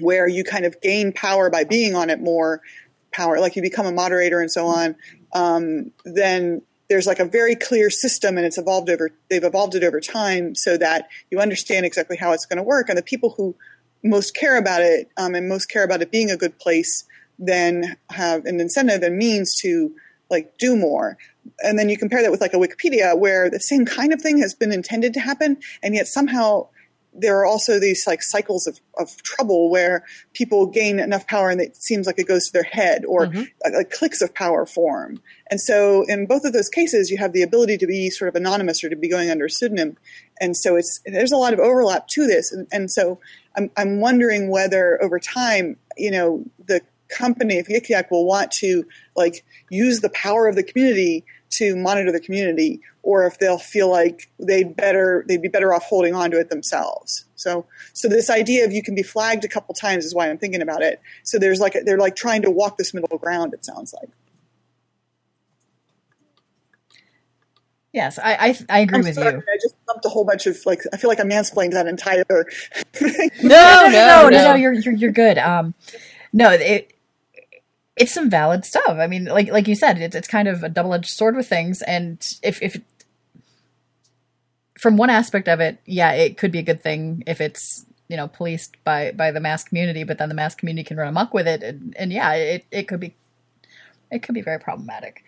where 0.00 0.26
you 0.26 0.42
kind 0.42 0.64
of 0.64 0.80
gain 0.80 1.12
power 1.12 1.50
by 1.50 1.64
being 1.64 1.94
on 1.94 2.10
it 2.10 2.20
more 2.20 2.62
power, 3.12 3.38
like 3.38 3.54
you 3.54 3.62
become 3.62 3.86
a 3.86 3.92
moderator 3.92 4.40
and 4.40 4.50
so 4.50 4.66
on. 4.66 4.96
Um, 5.32 5.92
then 6.04 6.62
there's 6.88 7.06
like 7.06 7.20
a 7.20 7.24
very 7.24 7.54
clear 7.54 7.88
system 7.88 8.36
and 8.36 8.44
it's 8.44 8.58
evolved 8.58 8.90
over 8.90 9.10
they've 9.30 9.44
evolved 9.44 9.76
it 9.76 9.84
over 9.84 10.00
time 10.00 10.56
so 10.56 10.76
that 10.76 11.08
you 11.30 11.38
understand 11.38 11.86
exactly 11.86 12.16
how 12.16 12.32
it's 12.32 12.46
going 12.46 12.56
to 12.56 12.64
work 12.64 12.88
and 12.88 12.98
the 12.98 13.02
people 13.02 13.30
who 13.30 13.54
most 14.02 14.34
care 14.34 14.56
about 14.56 14.82
it 14.82 15.10
um, 15.16 15.34
and 15.34 15.48
most 15.48 15.66
care 15.66 15.84
about 15.84 16.02
it 16.02 16.10
being 16.10 16.30
a 16.30 16.36
good 16.36 16.58
place 16.58 17.04
then 17.40 17.96
have 18.10 18.44
an 18.44 18.60
incentive 18.60 19.02
and 19.02 19.16
means 19.16 19.56
to 19.56 19.92
like 20.30 20.56
do 20.58 20.76
more. 20.76 21.16
And 21.60 21.78
then 21.78 21.88
you 21.88 21.98
compare 21.98 22.22
that 22.22 22.30
with 22.30 22.40
like 22.40 22.54
a 22.54 22.58
wikipedia 22.58 23.18
where 23.18 23.50
the 23.50 23.58
same 23.58 23.84
kind 23.84 24.12
of 24.12 24.20
thing 24.20 24.38
has 24.38 24.54
been 24.54 24.72
intended 24.72 25.14
to 25.14 25.20
happen 25.20 25.56
and 25.82 25.94
yet 25.94 26.06
somehow 26.06 26.68
there 27.12 27.38
are 27.38 27.46
also 27.46 27.80
these 27.80 28.06
like 28.06 28.22
cycles 28.22 28.68
of, 28.68 28.78
of 28.96 29.20
trouble 29.24 29.68
where 29.68 30.04
people 30.32 30.66
gain 30.66 31.00
enough 31.00 31.26
power 31.26 31.50
and 31.50 31.60
it 31.60 31.74
seems 31.74 32.06
like 32.06 32.20
it 32.20 32.28
goes 32.28 32.46
to 32.46 32.52
their 32.52 32.62
head 32.62 33.04
or 33.04 33.26
like, 33.26 33.74
like 33.74 33.90
cliques 33.90 34.22
of 34.22 34.32
power 34.32 34.64
form. 34.64 35.20
And 35.50 35.60
so 35.60 36.04
in 36.06 36.26
both 36.26 36.44
of 36.44 36.52
those 36.52 36.68
cases 36.68 37.10
you 37.10 37.18
have 37.18 37.32
the 37.32 37.42
ability 37.42 37.78
to 37.78 37.86
be 37.86 38.10
sort 38.10 38.28
of 38.28 38.36
anonymous 38.36 38.84
or 38.84 38.90
to 38.90 38.96
be 38.96 39.08
going 39.08 39.28
under 39.28 39.46
a 39.46 39.50
pseudonym. 39.50 39.96
And 40.40 40.56
so 40.56 40.76
it's 40.76 41.00
there's 41.04 41.32
a 41.32 41.36
lot 41.36 41.52
of 41.52 41.58
overlap 41.58 42.06
to 42.08 42.28
this. 42.28 42.52
And, 42.52 42.68
and 42.70 42.90
so 42.90 43.18
I'm, 43.56 43.70
I'm 43.76 44.00
wondering 44.00 44.50
whether 44.50 45.02
over 45.02 45.18
time 45.18 45.76
you 45.96 46.10
know 46.10 46.44
the 46.66 46.80
company, 47.10 47.58
of 47.58 47.66
Yik 47.66 47.88
Yak 47.88 48.10
will 48.10 48.24
want 48.24 48.50
to 48.52 48.86
like 49.16 49.44
use 49.68 50.00
the 50.00 50.10
power 50.10 50.46
of 50.46 50.54
the 50.54 50.62
community 50.62 51.24
to 51.50 51.76
monitor 51.76 52.12
the 52.12 52.20
community, 52.20 52.80
or 53.02 53.26
if 53.26 53.38
they'll 53.38 53.58
feel 53.58 53.90
like 53.90 54.30
they'd 54.38 54.76
better 54.76 55.24
they'd 55.26 55.42
be 55.42 55.48
better 55.48 55.74
off 55.74 55.84
holding 55.84 56.14
on 56.14 56.30
to 56.30 56.38
it 56.38 56.48
themselves. 56.48 57.24
So 57.34 57.66
so 57.92 58.08
this 58.08 58.30
idea 58.30 58.64
of 58.64 58.72
you 58.72 58.82
can 58.82 58.94
be 58.94 59.02
flagged 59.02 59.44
a 59.44 59.48
couple 59.48 59.74
times 59.74 60.04
is 60.04 60.14
why 60.14 60.30
I'm 60.30 60.38
thinking 60.38 60.62
about 60.62 60.82
it. 60.82 61.00
So 61.24 61.38
there's 61.38 61.60
like 61.60 61.76
they're 61.84 61.98
like 61.98 62.16
trying 62.16 62.42
to 62.42 62.50
walk 62.50 62.78
this 62.78 62.94
middle 62.94 63.18
ground. 63.18 63.52
It 63.52 63.64
sounds 63.64 63.92
like. 63.94 64.10
Yes, 67.92 68.18
I 68.18 68.34
I, 68.34 68.58
I 68.68 68.78
agree 68.80 68.98
I'm 68.98 69.04
with 69.04 69.14
sorry, 69.14 69.32
you. 69.32 69.38
I 69.38 69.56
just 69.60 69.74
dumped 69.86 70.04
a 70.04 70.08
whole 70.08 70.24
bunch 70.24 70.46
of 70.46 70.56
like 70.64 70.82
I 70.92 70.96
feel 70.96 71.08
like 71.08 71.20
I 71.20 71.24
mansplained 71.24 71.72
that 71.72 71.86
entire 71.86 72.24
thing. 72.92 73.30
No, 73.42 73.88
no, 73.88 73.88
no, 73.88 74.28
no. 74.28 74.44
no, 74.44 74.54
you're 74.54 74.72
you're 74.72 74.94
you're 74.94 75.12
good. 75.12 75.38
Um, 75.38 75.74
no, 76.32 76.50
it 76.50 76.92
it's 77.96 78.14
some 78.14 78.30
valid 78.30 78.64
stuff. 78.64 78.88
I 78.88 79.06
mean, 79.06 79.24
like 79.24 79.50
like 79.50 79.66
you 79.68 79.74
said, 79.74 79.98
it's 79.98 80.14
it's 80.14 80.28
kind 80.28 80.48
of 80.48 80.62
a 80.62 80.68
double 80.68 80.94
edged 80.94 81.10
sword 81.10 81.36
with 81.36 81.48
things, 81.48 81.82
and 81.82 82.24
if 82.42 82.62
if 82.62 82.80
from 84.78 84.96
one 84.96 85.10
aspect 85.10 85.48
of 85.48 85.60
it, 85.60 85.78
yeah, 85.84 86.12
it 86.12 86.38
could 86.38 86.52
be 86.52 86.60
a 86.60 86.62
good 86.62 86.82
thing 86.82 87.22
if 87.26 87.40
it's 87.40 87.84
you 88.08 88.16
know 88.16 88.28
policed 88.28 88.82
by 88.84 89.12
by 89.12 89.30
the 89.30 89.40
mass 89.40 89.64
community, 89.64 90.04
but 90.04 90.18
then 90.18 90.28
the 90.28 90.34
mass 90.34 90.54
community 90.54 90.84
can 90.84 90.96
run 90.96 91.08
amok 91.08 91.34
with 91.34 91.46
it, 91.48 91.62
and, 91.62 91.94
and 91.98 92.12
yeah, 92.12 92.32
it 92.34 92.64
it 92.70 92.88
could 92.88 93.00
be 93.00 93.14
it 94.10 94.22
could 94.22 94.34
be 94.34 94.42
very 94.42 94.58
problematic. 94.58 95.24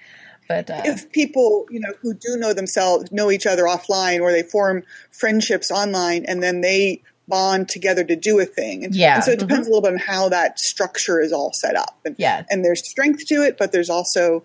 But 0.48 0.70
uh, 0.70 0.82
if 0.84 1.10
people 1.12 1.66
you 1.70 1.80
know 1.80 1.92
who 2.00 2.14
do 2.14 2.36
know 2.36 2.52
themselves 2.52 3.10
know 3.12 3.30
each 3.30 3.46
other 3.46 3.62
offline 3.64 4.20
or 4.20 4.32
they 4.32 4.42
form 4.42 4.82
friendships 5.10 5.70
online 5.70 6.24
and 6.26 6.42
then 6.42 6.60
they 6.60 7.02
bond 7.28 7.68
together 7.68 8.02
to 8.04 8.16
do 8.16 8.38
a 8.40 8.44
thing 8.44 8.84
and, 8.84 8.94
Yeah. 8.94 9.14
and 9.14 9.24
so 9.24 9.30
it 9.30 9.38
depends 9.38 9.66
a 9.66 9.70
little 9.70 9.80
bit 9.80 9.92
on 9.92 9.98
how 9.98 10.28
that 10.28 10.58
structure 10.58 11.20
is 11.20 11.32
all 11.32 11.52
set 11.52 11.76
up 11.76 11.96
and, 12.04 12.16
Yeah. 12.18 12.42
and 12.50 12.64
there's 12.64 12.86
strength 12.86 13.24
to 13.28 13.36
it 13.42 13.56
but 13.56 13.70
there's 13.72 13.88
also 13.88 14.42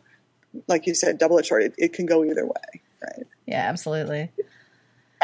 like 0.67 0.85
you 0.85 0.93
said 0.93 1.17
double 1.17 1.39
edged 1.39 1.47
sword 1.47 1.63
it, 1.63 1.73
it 1.77 1.93
can 1.93 2.05
go 2.05 2.23
either 2.23 2.45
way 2.45 2.81
right 3.01 3.27
yeah, 3.47 3.67
absolutely. 3.67 4.29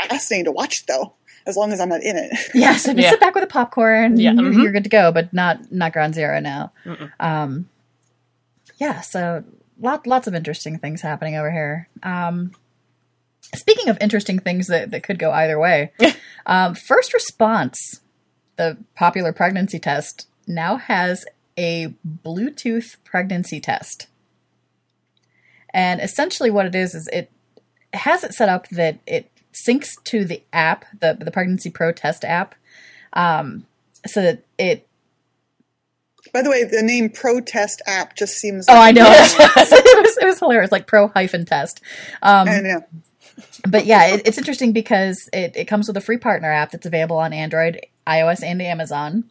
fascinating 0.09 0.45
to 0.45 0.51
watch 0.51 0.86
though 0.88 1.13
as 1.45 1.55
long 1.55 1.71
as 1.71 1.80
i'm 1.80 1.89
not 1.89 2.01
in 2.03 2.17
it 2.17 2.32
Yeah, 2.55 2.76
so 2.76 2.91
just 2.91 3.03
Yeah. 3.03 3.09
sit 3.11 3.19
back 3.19 3.36
with 3.36 3.43
a 3.43 3.47
popcorn. 3.47 4.19
Yeah, 4.19 4.32
you're, 4.34 4.51
mhm. 4.51 4.63
you're 4.63 4.71
good 4.71 4.84
to 4.86 4.89
go, 4.89 5.11
but 5.11 5.32
not 5.32 5.71
not 5.71 5.93
Ground 5.93 6.15
Zero 6.15 6.39
now. 6.39 6.71
Um, 7.19 7.69
yeah, 8.78 9.01
so 9.01 9.43
lot 9.84 10.07
lots 10.07 10.27
of 10.27 10.36
interesting 10.36 10.79
things 10.79 11.01
happening 11.01 11.36
over 11.36 11.51
here. 11.51 11.88
Um, 12.01 12.51
speaking 13.55 13.89
of 13.89 13.97
interesting 14.01 14.39
things 14.39 14.67
that, 14.67 14.91
that 14.91 15.03
could 15.03 15.19
go 15.19 15.31
either 15.31 15.59
way, 15.59 15.91
um, 16.45 16.75
First 16.75 17.13
Response, 17.13 18.01
the 18.55 18.77
popular 18.95 19.34
pregnancy 19.34 19.79
test, 19.79 20.27
now 20.47 20.77
has 20.77 21.25
a 21.57 21.93
Bluetooth 22.23 22.97
pregnancy 23.03 23.59
test. 23.59 24.07
And 25.73 26.01
essentially, 26.01 26.51
what 26.51 26.65
it 26.65 26.75
is 26.75 26.93
is 26.93 27.07
it 27.11 27.31
has 27.93 28.23
it 28.23 28.34
set 28.34 28.49
up 28.49 28.67
that 28.69 28.99
it 29.07 29.29
syncs 29.53 29.91
to 30.05 30.25
the 30.25 30.43
app, 30.51 30.86
the 30.99 31.17
the 31.19 31.31
Pregnancy 31.31 31.69
Pro 31.69 31.91
Test 31.91 32.23
app, 32.23 32.55
um, 33.13 33.65
so 34.05 34.21
that 34.21 34.43
it. 34.57 34.88
By 36.34 36.41
the 36.41 36.49
way 36.49 36.63
the 36.63 36.81
name 36.81 37.09
protest 37.09 37.81
app 37.88 38.15
just 38.15 38.36
seems 38.38 38.65
Oh, 38.67 38.75
I 38.75 38.91
know. 38.91 39.05
it 39.07 40.03
was 40.03 40.17
it 40.17 40.25
was 40.25 40.39
hilarious, 40.39 40.71
like 40.71 40.88
pro 40.88 41.07
hyphen 41.07 41.45
test. 41.45 41.81
Um, 42.21 42.49
I 42.49 42.59
know. 42.59 42.84
but 43.67 43.86
yeah, 43.86 44.07
it, 44.07 44.23
it's 44.25 44.38
interesting 44.38 44.73
because 44.73 45.29
it, 45.31 45.55
it 45.55 45.65
comes 45.65 45.88
with 45.88 45.95
a 45.95 46.01
free 46.01 46.17
partner 46.17 46.51
app 46.51 46.71
that's 46.71 46.86
available 46.86 47.17
on 47.17 47.34
Android, 47.34 47.79
iOS, 48.07 48.43
and 48.43 48.61
Amazon. 48.61 49.25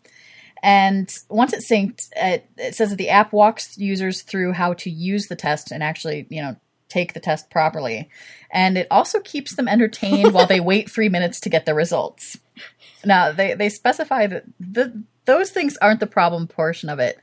And 0.63 1.13
once 1.29 1.53
it's 1.53 1.69
synced, 1.69 2.11
it, 2.15 2.47
it 2.57 2.75
says 2.77 2.91
that 2.91 2.97
the 2.97 3.09
app 3.09 3.33
walks 3.33 3.77
users 3.77 4.23
through 4.23 4.53
how 4.53 4.75
to 4.75 4.91
use 4.91 5.27
the 5.27 5.35
test 5.35 5.73
and 5.73 5.83
actually, 5.83 6.27
you 6.31 6.41
know, 6.41 6.57
take 6.89 7.15
the 7.15 7.21
test 7.21 7.51
properly. 7.51 8.09
And 8.51 8.79
it 8.79 8.87
also 8.91 9.19
keeps 9.21 9.57
them 9.57 9.67
entertained 9.67 10.33
while 10.33 10.47
they 10.47 10.61
wait 10.61 10.91
three 10.91 11.09
minutes 11.09 11.41
to 11.41 11.49
get 11.49 11.67
the 11.67 11.75
results. 11.75 12.39
Now, 13.05 13.33
they, 13.33 13.55
they 13.55 13.69
specify 13.69 14.27
that 14.27 14.45
the, 14.61 15.03
those 15.25 15.51
things 15.51 15.77
aren't 15.79 16.01
the 16.01 16.07
problem 16.07 16.47
portion 16.47 16.89
of 16.89 16.99
it. 16.99 17.19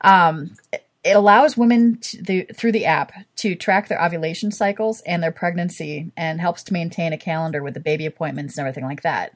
Um, 0.00 0.56
it 0.72 1.14
allows 1.14 1.56
women 1.56 1.98
to, 1.98 2.22
the, 2.22 2.42
through 2.54 2.72
the 2.72 2.86
app 2.86 3.12
to 3.36 3.54
track 3.54 3.88
their 3.88 4.02
ovulation 4.02 4.50
cycles 4.50 5.02
and 5.02 5.22
their 5.22 5.32
pregnancy 5.32 6.10
and 6.16 6.40
helps 6.40 6.64
to 6.64 6.72
maintain 6.72 7.12
a 7.12 7.18
calendar 7.18 7.62
with 7.62 7.74
the 7.74 7.80
baby 7.80 8.06
appointments 8.06 8.58
and 8.58 8.66
everything 8.66 8.84
like 8.84 9.02
that. 9.02 9.32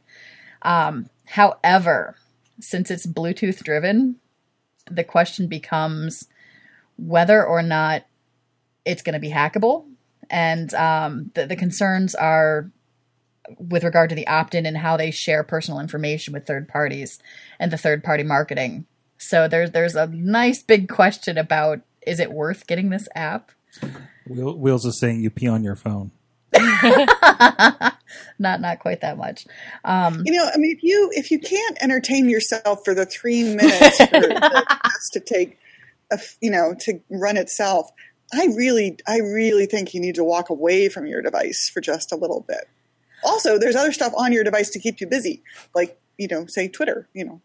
Um, 0.63 1.09
however, 1.27 2.17
since 2.61 2.91
it's 2.91 3.07
Bluetooth 3.07 3.63
driven, 3.63 4.17
the 4.91 5.05
question 5.05 5.47
becomes 5.47 6.27
whether 6.97 7.45
or 7.45 7.63
not 7.63 8.05
it's 8.85 9.03
going 9.03 9.15
to 9.15 9.21
be 9.21 9.31
hackable. 9.31 9.87
And 10.29 10.73
um, 10.75 11.31
the, 11.35 11.47
the 11.47 11.57
concerns 11.57 12.15
are 12.15 12.71
with 13.59 13.85
regard 13.85 14.11
to 14.11 14.17
the 14.17 14.27
opt 14.27 14.55
in 14.55 14.67
and 14.67 14.77
how 14.77 14.97
they 14.97 15.11
share 15.11 15.43
personal 15.43 15.81
information 15.81 16.33
with 16.33 16.47
third 16.47 16.69
parties 16.69 17.19
and 17.59 17.71
the 17.71 17.79
third 17.79 18.05
party 18.05 18.23
marketing. 18.23 18.87
So 19.19 19.49
there's 19.49 19.73
there's 19.73 19.97
a 19.97 20.07
nice 20.07 20.63
big 20.63 20.89
question 20.89 21.37
about 21.39 21.81
is 22.07 22.21
it 22.21 22.33
worth 22.33 22.67
getting 22.67 22.91
this 22.91 23.09
app? 23.15 23.51
Wheel- 24.27 24.57
Wheels 24.57 24.87
is 24.87 24.99
saying 24.99 25.21
you 25.21 25.31
pee 25.31 25.49
on 25.49 25.63
your 25.63 25.77
phone. 25.77 26.11
not 28.39 28.61
not 28.61 28.79
quite 28.81 29.01
that 29.03 29.17
much. 29.17 29.47
Um, 29.85 30.23
You 30.25 30.33
know, 30.33 30.51
I 30.53 30.57
mean, 30.57 30.75
if 30.77 30.83
you 30.83 31.11
if 31.13 31.31
you 31.31 31.39
can't 31.39 31.79
entertain 31.83 32.29
yourself 32.29 32.81
for 32.85 32.95
the 32.95 33.07
three 33.07 33.45
minutes 33.45 33.99
for 33.99 34.07
the 34.21 34.79
test 34.83 35.13
to 35.13 35.21
take, 35.21 35.59
a 36.11 36.15
f 36.15 36.37
you 36.41 36.51
know, 36.51 36.75
to 36.81 37.01
run 37.11 37.37
itself, 37.37 37.91
I 38.33 38.47
really, 38.57 38.99
I 39.07 39.19
really 39.19 39.67
think 39.67 39.95
you 39.95 40.01
need 40.01 40.15
to 40.17 40.25
walk 40.25 40.51
away 40.51 40.89
from 40.89 41.07
your 41.07 41.23
device 41.23 41.69
for 41.73 41.81
just 41.81 42.13
a 42.13 42.17
little 42.17 42.45
bit. 42.47 42.69
Also, 43.25 43.59
there's 43.59 43.77
other 43.77 43.93
stuff 43.93 44.13
on 44.17 44.33
your 44.33 44.45
device 44.45 44.71
to 44.71 44.79
keep 44.79 45.01
you 45.01 45.07
busy, 45.07 45.43
like 45.75 46.01
you 46.19 46.29
know, 46.29 46.47
say 46.47 46.69
Twitter. 46.69 47.09
You 47.15 47.25
know, 47.25 47.41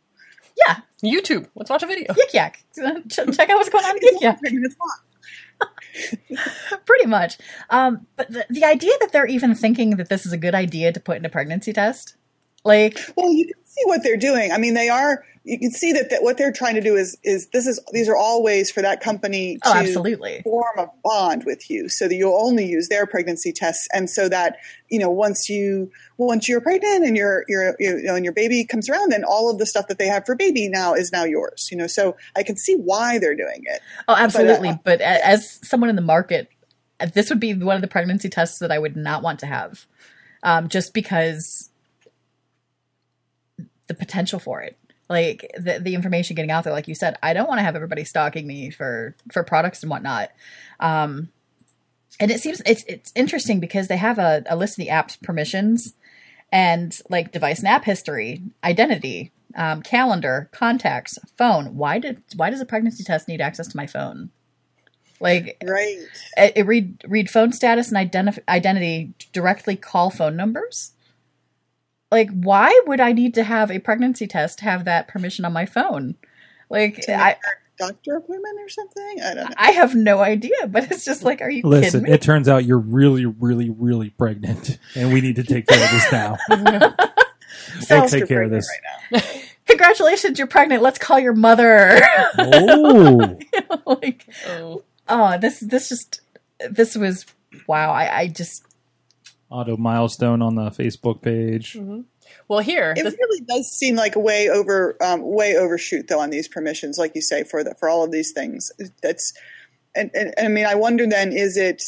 yeah, 0.67 0.77
YouTube. 1.03 1.47
Let's 1.55 1.69
watch 1.69 1.83
a 1.83 1.87
video. 1.87 2.13
Yik 2.13 2.33
Yak. 2.33 2.63
Check 3.09 3.49
out 3.49 3.57
what's 3.57 3.69
going 3.69 3.85
on 3.85 3.99
Yik 3.99 4.21
Yak. 4.21 4.39
Three 4.39 4.55
minutes 4.55 4.75
long. 4.79 6.39
Pretty 6.85 7.05
much. 7.05 7.37
Um, 7.69 8.05
but 8.15 8.29
the, 8.29 8.45
the 8.49 8.65
idea 8.65 8.91
that 8.99 9.11
they're 9.11 9.27
even 9.27 9.55
thinking 9.55 9.91
that 9.91 10.09
this 10.09 10.25
is 10.25 10.33
a 10.33 10.37
good 10.37 10.55
idea 10.55 10.91
to 10.91 10.99
put 10.99 11.17
in 11.17 11.25
a 11.25 11.29
pregnancy 11.29 11.73
test, 11.73 12.15
like, 12.63 12.99
Well, 13.15 13.31
you 13.31 13.45
can 13.45 13.65
see 13.65 13.81
what 13.85 14.03
they're 14.03 14.17
doing. 14.17 14.51
I 14.51 14.57
mean, 14.57 14.73
they 14.73 14.89
are. 14.89 15.23
You 15.45 15.59
can 15.59 15.71
see 15.71 15.93
that, 15.93 16.09
that 16.09 16.23
what 16.23 16.37
they're 16.37 16.51
trying 16.51 16.75
to 16.75 16.81
do 16.81 16.95
is 16.95 17.17
is 17.23 17.47
this 17.53 17.67
is 17.67 17.79
these 17.91 18.09
are 18.09 18.15
all 18.15 18.43
ways 18.43 18.71
for 18.71 18.81
that 18.81 18.99
company 18.99 19.57
to 19.63 19.69
oh, 19.69 19.73
absolutely. 19.73 20.41
form 20.43 20.79
a 20.79 20.87
bond 21.03 21.43
with 21.45 21.69
you 21.69 21.87
so 21.87 22.07
that 22.07 22.15
you'll 22.15 22.39
only 22.41 22.65
use 22.65 22.89
their 22.89 23.05
pregnancy 23.05 23.51
tests 23.51 23.87
and 23.93 24.09
so 24.09 24.27
that 24.27 24.57
you 24.89 24.99
know 24.99 25.09
once 25.09 25.47
you 25.47 25.91
once 26.17 26.49
you're 26.49 26.61
pregnant 26.61 27.05
and 27.05 27.15
your 27.15 27.45
your 27.47 27.75
you 27.79 28.01
know 28.01 28.15
and 28.15 28.25
your 28.25 28.33
baby 28.33 28.65
comes 28.65 28.89
around 28.89 29.11
then 29.11 29.23
all 29.23 29.49
of 29.49 29.59
the 29.59 29.65
stuff 29.65 29.87
that 29.87 29.99
they 29.99 30.07
have 30.07 30.25
for 30.25 30.35
baby 30.35 30.67
now 30.67 30.93
is 30.93 31.11
now 31.11 31.23
yours 31.23 31.69
you 31.71 31.77
know 31.77 31.87
so 31.87 32.15
i 32.35 32.41
can 32.43 32.55
see 32.57 32.75
why 32.75 33.19
they're 33.19 33.35
doing 33.35 33.61
it 33.65 33.81
Oh, 34.07 34.15
absolutely. 34.15 34.69
uh, 34.69 34.77
But, 34.83 35.01
as 35.01 35.59
someone 35.67 35.89
in 35.89 35.95
the 35.95 36.01
market, 36.01 36.49
uh, 36.99 37.07
this 37.07 37.29
would 37.29 37.39
be 37.39 37.53
one 37.53 37.75
of 37.75 37.81
the 37.81 37.87
pregnancy 37.87 38.29
tests 38.29 38.59
that 38.59 38.71
I 38.71 38.79
would 38.79 38.95
not 38.95 39.23
want 39.23 39.39
to 39.39 39.45
have, 39.45 39.85
um, 40.43 40.69
just 40.69 40.93
because 40.93 41.69
the 43.87 43.93
potential 43.93 44.39
for 44.39 44.61
it, 44.61 44.77
like 45.09 45.51
the 45.57 45.79
the 45.79 45.95
information 45.95 46.35
getting 46.35 46.51
out 46.51 46.63
there, 46.63 46.73
like 46.73 46.87
you 46.87 46.95
said, 46.95 47.17
I 47.21 47.33
don't 47.33 47.47
want 47.47 47.59
to 47.59 47.63
have 47.63 47.75
everybody 47.75 48.03
stalking 48.03 48.47
me 48.47 48.69
for 48.69 49.15
for 49.31 49.43
products 49.43 49.83
and 49.83 49.89
whatnot. 49.89 50.31
Um, 50.79 51.29
and 52.19 52.31
it 52.31 52.39
seems 52.39 52.61
it's 52.65 52.83
it's 52.87 53.11
interesting 53.15 53.59
because 53.59 53.87
they 53.87 53.97
have 53.97 54.17
a, 54.17 54.43
a 54.49 54.55
list 54.55 54.73
of 54.73 54.83
the 54.83 54.89
app's 54.89 55.17
permissions 55.17 55.93
and 56.51 56.97
like 57.09 57.31
device 57.31 57.59
and 57.59 57.67
app 57.67 57.83
history, 57.83 58.41
identity, 58.63 59.31
um, 59.55 59.81
calendar, 59.81 60.49
contacts, 60.51 61.17
phone. 61.37 61.75
Why 61.75 61.99
did 61.99 62.23
why 62.35 62.49
does 62.49 62.61
a 62.61 62.65
pregnancy 62.65 63.03
test 63.03 63.27
need 63.27 63.41
access 63.41 63.67
to 63.67 63.77
my 63.77 63.87
phone? 63.87 64.31
Like 65.19 65.57
right 65.65 65.97
it, 66.37 66.53
it 66.55 66.65
read 66.65 67.01
read 67.07 67.29
phone 67.29 67.51
status 67.53 67.91
and 67.91 68.11
identif- 68.11 68.39
identity 68.49 69.13
directly 69.33 69.75
call 69.75 70.09
phone 70.09 70.35
numbers. 70.35 70.93
Like 72.11 72.29
why 72.31 72.79
would 72.87 72.99
I 72.99 73.11
need 73.11 73.33
to 73.35 73.43
have 73.43 73.71
a 73.71 73.79
pregnancy 73.79 74.27
test 74.27 74.61
have 74.61 74.85
that 74.85 75.07
permission 75.07 75.45
on 75.45 75.53
my 75.53 75.65
phone? 75.65 76.15
Like 76.69 77.03
I 77.09 77.35
doctor 77.77 78.15
appointment 78.15 78.57
or 78.57 78.69
something 78.69 79.17
i 79.21 79.33
don't 79.33 79.49
know 79.49 79.55
I 79.57 79.71
have 79.71 79.95
no 79.95 80.19
idea, 80.19 80.65
but 80.67 80.89
it's 80.89 81.03
just 81.03 81.23
like, 81.23 81.41
are 81.41 81.49
you 81.49 81.61
Listen, 81.63 81.99
kidding 81.99 82.03
me? 82.03 82.11
it 82.15 82.21
turns 82.21 82.47
out 82.47 82.63
you're 82.63 82.77
really, 82.79 83.25
really, 83.25 83.69
really 83.69 84.11
pregnant, 84.11 84.77
and 84.95 85.11
we 85.11 85.19
need 85.19 85.35
to 85.35 85.43
take 85.43 85.67
care 85.67 85.83
of 85.83 85.91
this 85.91 86.11
now. 86.11 86.37
So 87.81 87.99
we'll 87.99 88.07
take 88.09 88.27
care 88.27 88.43
of 88.43 88.51
this. 88.51 88.69
right 89.11 89.21
now. 89.23 89.41
Congratulations, 89.67 90.37
you're 90.37 90.47
pregnant. 90.47 90.81
Let's 90.83 90.99
call 90.99 91.19
your 91.19 91.33
mother. 91.33 91.99
Oh, 92.37 93.37
like, 93.85 94.25
Oh. 94.47 94.83
oh, 95.09 95.37
this 95.39 95.59
this 95.59 95.89
just 95.89 96.21
this 96.69 96.95
was 96.95 97.25
wow. 97.67 97.91
I, 97.91 98.19
I 98.19 98.27
just 98.27 98.63
auto 99.49 99.77
milestone 99.77 100.41
on 100.41 100.55
the 100.55 100.69
Facebook 100.71 101.21
page. 101.21 101.77
Well, 102.47 102.59
here, 102.59 102.93
It 102.97 103.03
this- 103.03 103.15
really 103.19 103.41
does 103.41 103.69
seem 103.69 103.95
like 103.95 104.15
way 104.15 104.49
over, 104.49 104.97
um, 105.01 105.21
way 105.23 105.55
overshoot 105.55 106.07
though 106.07 106.19
on 106.19 106.29
these 106.29 106.47
permissions, 106.47 106.97
like 106.97 107.13
you 107.15 107.21
say 107.21 107.43
for 107.43 107.63
the, 107.63 107.75
for 107.75 107.87
all 107.87 108.03
of 108.03 108.11
these 108.11 108.31
things. 108.31 108.71
That's, 109.01 109.33
and, 109.95 110.09
and, 110.13 110.33
and 110.37 110.47
I 110.47 110.49
mean, 110.49 110.65
I 110.65 110.75
wonder 110.75 111.07
then, 111.07 111.31
is 111.31 111.57
it, 111.57 111.81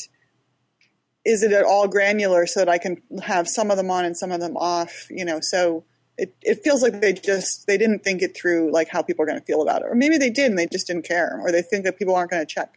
is 1.25 1.43
it 1.43 1.51
at 1.51 1.65
all 1.65 1.89
granular 1.89 2.45
so 2.47 2.61
that 2.61 2.69
I 2.69 2.77
can 2.77 3.01
have 3.21 3.49
some 3.49 3.69
of 3.69 3.75
them 3.75 3.91
on 3.91 4.05
and 4.05 4.15
some 4.15 4.31
of 4.31 4.39
them 4.39 4.55
off? 4.55 5.07
You 5.09 5.25
know, 5.25 5.39
so 5.41 5.83
it, 6.17 6.33
it 6.41 6.63
feels 6.63 6.81
like 6.81 7.01
they 7.01 7.11
just 7.11 7.67
they 7.67 7.77
didn't 7.77 8.03
think 8.03 8.21
it 8.21 8.33
through, 8.33 8.71
like 8.71 8.87
how 8.87 9.01
people 9.01 9.23
are 9.23 9.27
going 9.27 9.39
to 9.39 9.45
feel 9.45 9.61
about 9.61 9.81
it, 9.81 9.87
or 9.89 9.95
maybe 9.95 10.17
they 10.17 10.29
did 10.29 10.45
and 10.45 10.57
they 10.57 10.67
just 10.67 10.87
didn't 10.87 11.05
care, 11.05 11.37
or 11.41 11.51
they 11.51 11.61
think 11.61 11.83
that 11.83 11.99
people 11.99 12.15
aren't 12.15 12.31
going 12.31 12.41
to 12.41 12.45
check. 12.45 12.76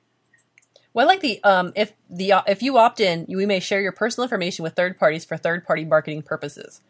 Well, 0.93 1.07
I 1.07 1.09
like 1.09 1.21
the 1.21 1.43
um, 1.45 1.73
if 1.77 1.93
the 2.09 2.35
if 2.47 2.63
you 2.63 2.79
opt 2.79 3.01
in, 3.01 3.27
we 3.29 3.47
may 3.47 3.61
share 3.61 3.81
your 3.81 3.93
personal 3.93 4.25
information 4.25 4.63
with 4.63 4.75
third 4.75 4.99
parties 4.99 5.25
for 5.25 5.37
third 5.37 5.65
party 5.65 5.85
marketing 5.85 6.23
purposes. 6.23 6.81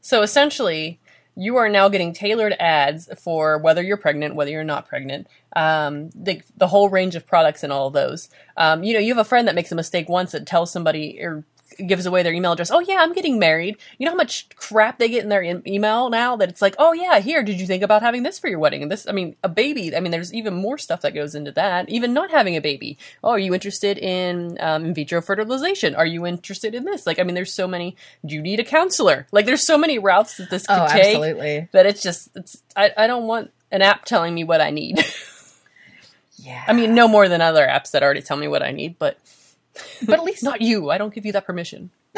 So 0.00 0.22
essentially, 0.22 1.00
you 1.36 1.56
are 1.56 1.68
now 1.68 1.88
getting 1.88 2.12
tailored 2.12 2.54
ads 2.60 3.08
for 3.22 3.58
whether 3.58 3.82
you're 3.82 3.96
pregnant, 3.96 4.34
whether 4.34 4.50
you're 4.50 4.64
not 4.64 4.88
pregnant, 4.88 5.26
um, 5.54 6.10
the 6.14 6.42
the 6.56 6.68
whole 6.68 6.88
range 6.90 7.14
of 7.14 7.26
products 7.26 7.62
and 7.62 7.72
all 7.72 7.86
of 7.86 7.94
those. 7.94 8.28
Um, 8.56 8.84
you 8.84 8.92
know, 8.92 9.00
you 9.00 9.14
have 9.14 9.24
a 9.24 9.28
friend 9.28 9.48
that 9.48 9.54
makes 9.54 9.72
a 9.72 9.76
mistake 9.76 10.08
once 10.08 10.32
that 10.32 10.46
tells 10.46 10.70
somebody 10.70 11.18
or 11.20 11.44
gives 11.86 12.06
away 12.06 12.22
their 12.22 12.32
email 12.32 12.52
address. 12.52 12.70
Oh 12.70 12.80
yeah, 12.80 12.96
I'm 13.00 13.12
getting 13.12 13.38
married. 13.38 13.76
You 13.98 14.04
know 14.06 14.12
how 14.12 14.16
much 14.16 14.48
crap 14.56 14.98
they 14.98 15.08
get 15.08 15.22
in 15.22 15.28
their 15.28 15.42
e- 15.42 15.62
email 15.66 16.10
now 16.10 16.36
that 16.36 16.48
it's 16.48 16.62
like, 16.62 16.74
oh 16.78 16.92
yeah, 16.92 17.18
here, 17.20 17.42
did 17.42 17.60
you 17.60 17.66
think 17.66 17.82
about 17.82 18.02
having 18.02 18.22
this 18.22 18.38
for 18.38 18.48
your 18.48 18.58
wedding? 18.58 18.82
And 18.82 18.90
this, 18.90 19.06
I 19.08 19.12
mean, 19.12 19.36
a 19.42 19.48
baby. 19.48 19.94
I 19.96 20.00
mean, 20.00 20.12
there's 20.12 20.32
even 20.34 20.54
more 20.54 20.78
stuff 20.78 21.00
that 21.02 21.14
goes 21.14 21.34
into 21.34 21.52
that. 21.52 21.88
Even 21.88 22.12
not 22.12 22.30
having 22.30 22.56
a 22.56 22.60
baby. 22.60 22.98
Oh, 23.24 23.30
are 23.30 23.38
you 23.38 23.54
interested 23.54 23.98
in 23.98 24.56
um, 24.60 24.84
in 24.86 24.94
vitro 24.94 25.20
fertilization? 25.22 25.94
Are 25.94 26.06
you 26.06 26.26
interested 26.26 26.74
in 26.74 26.84
this? 26.84 27.06
Like, 27.06 27.18
I 27.18 27.22
mean, 27.22 27.34
there's 27.34 27.54
so 27.54 27.66
many. 27.66 27.96
Do 28.24 28.34
you 28.34 28.42
need 28.42 28.60
a 28.60 28.64
counselor? 28.64 29.26
Like, 29.32 29.46
there's 29.46 29.66
so 29.66 29.76
many 29.78 29.98
routes 29.98 30.36
that 30.36 30.50
this 30.50 30.66
could 30.66 30.78
Oh, 30.78 30.88
take 30.88 31.16
absolutely. 31.16 31.68
that 31.72 31.86
it's 31.86 32.02
just, 32.02 32.30
it's. 32.36 32.62
I, 32.76 32.92
I 32.96 33.06
don't 33.06 33.26
want 33.26 33.50
an 33.72 33.82
app 33.82 34.04
telling 34.04 34.34
me 34.34 34.44
what 34.44 34.60
I 34.60 34.70
need. 34.70 34.98
Yeah. 36.38 36.62
I 36.68 36.74
mean, 36.74 36.94
no 36.94 37.08
more 37.08 37.28
than 37.28 37.40
other 37.40 37.66
apps 37.66 37.90
that 37.92 38.02
already 38.02 38.20
tell 38.22 38.36
me 38.36 38.46
what 38.46 38.62
I 38.62 38.70
need, 38.70 38.98
but 38.98 39.18
but 40.06 40.18
at 40.18 40.24
least 40.24 40.42
not 40.42 40.60
you. 40.60 40.90
I 40.90 40.98
don't 40.98 41.14
give 41.14 41.26
you 41.26 41.32
that 41.32 41.46
permission. 41.46 41.90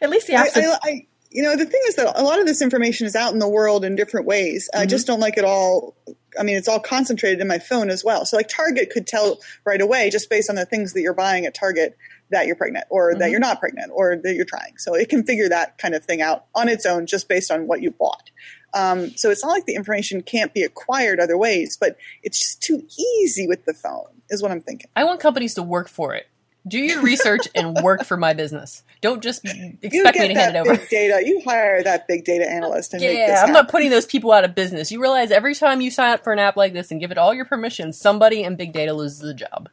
at 0.00 0.10
least 0.10 0.26
the 0.26 0.36
I, 0.36 0.48
I, 0.54 0.78
I, 0.82 1.06
you 1.30 1.42
know, 1.42 1.56
the 1.56 1.66
thing 1.66 1.80
is 1.88 1.96
that 1.96 2.18
a 2.18 2.22
lot 2.22 2.38
of 2.38 2.46
this 2.46 2.62
information 2.62 3.06
is 3.06 3.16
out 3.16 3.32
in 3.32 3.38
the 3.38 3.48
world 3.48 3.84
in 3.84 3.96
different 3.96 4.26
ways. 4.26 4.70
I 4.72 4.86
just 4.86 5.06
don't 5.06 5.20
like 5.20 5.36
it 5.36 5.44
all. 5.44 5.96
I 6.38 6.42
mean, 6.42 6.56
it's 6.56 6.68
all 6.68 6.80
concentrated 6.80 7.40
in 7.40 7.48
my 7.48 7.58
phone 7.58 7.90
as 7.90 8.04
well. 8.04 8.24
So, 8.24 8.36
like 8.36 8.48
Target 8.48 8.90
could 8.90 9.06
tell 9.06 9.40
right 9.64 9.80
away 9.80 10.10
just 10.10 10.30
based 10.30 10.48
on 10.48 10.56
the 10.56 10.64
things 10.64 10.92
that 10.92 11.00
you're 11.00 11.14
buying 11.14 11.44
at 11.44 11.54
Target 11.54 11.96
that 12.30 12.46
you're 12.46 12.56
pregnant, 12.56 12.86
or 12.90 13.14
that 13.14 13.30
you're 13.30 13.40
not 13.40 13.60
pregnant, 13.60 13.90
or 13.94 14.16
that 14.16 14.34
you're 14.34 14.44
trying. 14.44 14.76
So 14.78 14.94
it 14.94 15.08
can 15.08 15.24
figure 15.24 15.48
that 15.48 15.78
kind 15.78 15.94
of 15.94 16.04
thing 16.04 16.22
out 16.22 16.46
on 16.54 16.68
its 16.68 16.86
own 16.86 17.06
just 17.06 17.28
based 17.28 17.50
on 17.50 17.66
what 17.66 17.82
you 17.82 17.90
bought. 17.90 18.30
Um, 18.72 19.16
so 19.16 19.30
it's 19.30 19.44
not 19.44 19.50
like 19.50 19.66
the 19.66 19.74
information 19.74 20.22
can't 20.22 20.52
be 20.52 20.62
acquired 20.62 21.20
other 21.20 21.38
ways, 21.38 21.76
but 21.80 21.96
it's 22.22 22.38
just 22.38 22.62
too 22.62 22.84
easy 22.98 23.46
with 23.46 23.64
the 23.66 23.74
phone, 23.74 24.22
is 24.30 24.42
what 24.42 24.50
I'm 24.50 24.60
thinking. 24.60 24.90
I 24.96 25.04
want 25.04 25.20
companies 25.20 25.54
to 25.54 25.62
work 25.62 25.88
for 25.88 26.14
it. 26.14 26.26
Do 26.66 26.78
your 26.78 27.02
research 27.02 27.46
and 27.54 27.76
work 27.82 28.04
for 28.04 28.16
my 28.16 28.32
business. 28.32 28.82
Don't 29.02 29.22
just 29.22 29.44
expect 29.44 30.18
me 30.18 30.28
to 30.28 30.34
hand 30.34 30.56
it 30.56 30.60
over. 30.60 30.76
big 30.76 30.88
data. 30.88 31.22
You 31.26 31.42
hire 31.44 31.82
that 31.82 32.08
big 32.08 32.24
data 32.24 32.50
analyst 32.50 32.94
and 32.94 33.02
Yeah, 33.02 33.42
I'm 33.44 33.52
not 33.52 33.68
putting 33.68 33.90
those 33.90 34.06
people 34.06 34.32
out 34.32 34.44
of 34.44 34.54
business. 34.54 34.90
You 34.90 35.00
realize 35.02 35.30
every 35.30 35.54
time 35.54 35.82
you 35.82 35.90
sign 35.90 36.12
up 36.14 36.24
for 36.24 36.32
an 36.32 36.38
app 36.38 36.56
like 36.56 36.72
this 36.72 36.90
and 36.90 37.00
give 37.00 37.10
it 37.10 37.18
all 37.18 37.34
your 37.34 37.44
permission, 37.44 37.92
somebody 37.92 38.42
in 38.42 38.56
big 38.56 38.72
data 38.72 38.94
loses 38.94 39.20
a 39.22 39.34
job. 39.34 39.68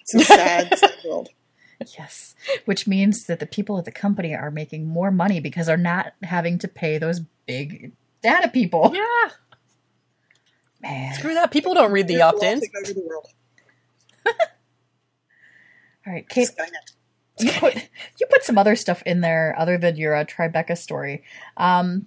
It's 0.00 0.14
a 0.14 0.20
sad, 0.20 0.78
sad 0.78 0.92
world. 1.06 1.30
Yes. 1.98 2.34
Which 2.66 2.86
means 2.86 3.24
that 3.24 3.40
the 3.40 3.46
people 3.46 3.78
at 3.78 3.86
the 3.86 3.90
company 3.92 4.34
are 4.34 4.50
making 4.50 4.86
more 4.86 5.10
money 5.10 5.40
because 5.40 5.66
they're 5.68 5.78
not 5.78 6.12
having 6.22 6.58
to 6.58 6.68
pay 6.68 6.98
those 6.98 7.20
big 7.46 7.92
data 8.22 8.48
people. 8.48 8.92
Yeah, 8.94 9.30
Man. 10.82 11.14
screw 11.14 11.32
that. 11.32 11.50
People 11.50 11.72
don't 11.72 11.92
read 11.92 12.08
the 12.08 12.20
opt-ins. 12.20 12.60
take 12.60 12.72
over 12.76 12.92
the 12.92 13.00
world. 13.06 13.26
All 16.06 16.12
right, 16.12 16.28
Kate, 16.28 16.48
you 17.38 17.52
put 17.52 17.74
you 18.18 18.26
put 18.30 18.44
some 18.44 18.58
other 18.58 18.76
stuff 18.76 19.02
in 19.04 19.20
there 19.20 19.54
other 19.58 19.78
than 19.78 19.96
your 19.96 20.14
uh, 20.14 20.24
Tribeca 20.24 20.76
story. 20.76 21.22
Um, 21.56 22.06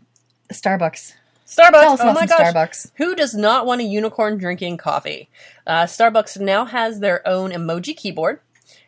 Starbucks. 0.51 1.13
Starbucks. 1.45 1.71
Tell 1.71 1.93
us 1.93 1.99
oh 1.99 2.09
about 2.09 2.15
my 2.15 2.25
some 2.25 2.37
gosh. 2.37 2.53
Starbucks. 2.53 2.91
Who 2.95 3.15
does 3.15 3.33
not 3.35 3.65
want 3.65 3.81
a 3.81 3.85
unicorn 3.85 4.37
drinking 4.37 4.77
coffee? 4.77 5.29
Uh, 5.67 5.83
Starbucks 5.83 6.39
now 6.39 6.65
has 6.65 6.99
their 6.99 7.25
own 7.27 7.51
emoji 7.51 7.95
keyboard, 7.95 8.39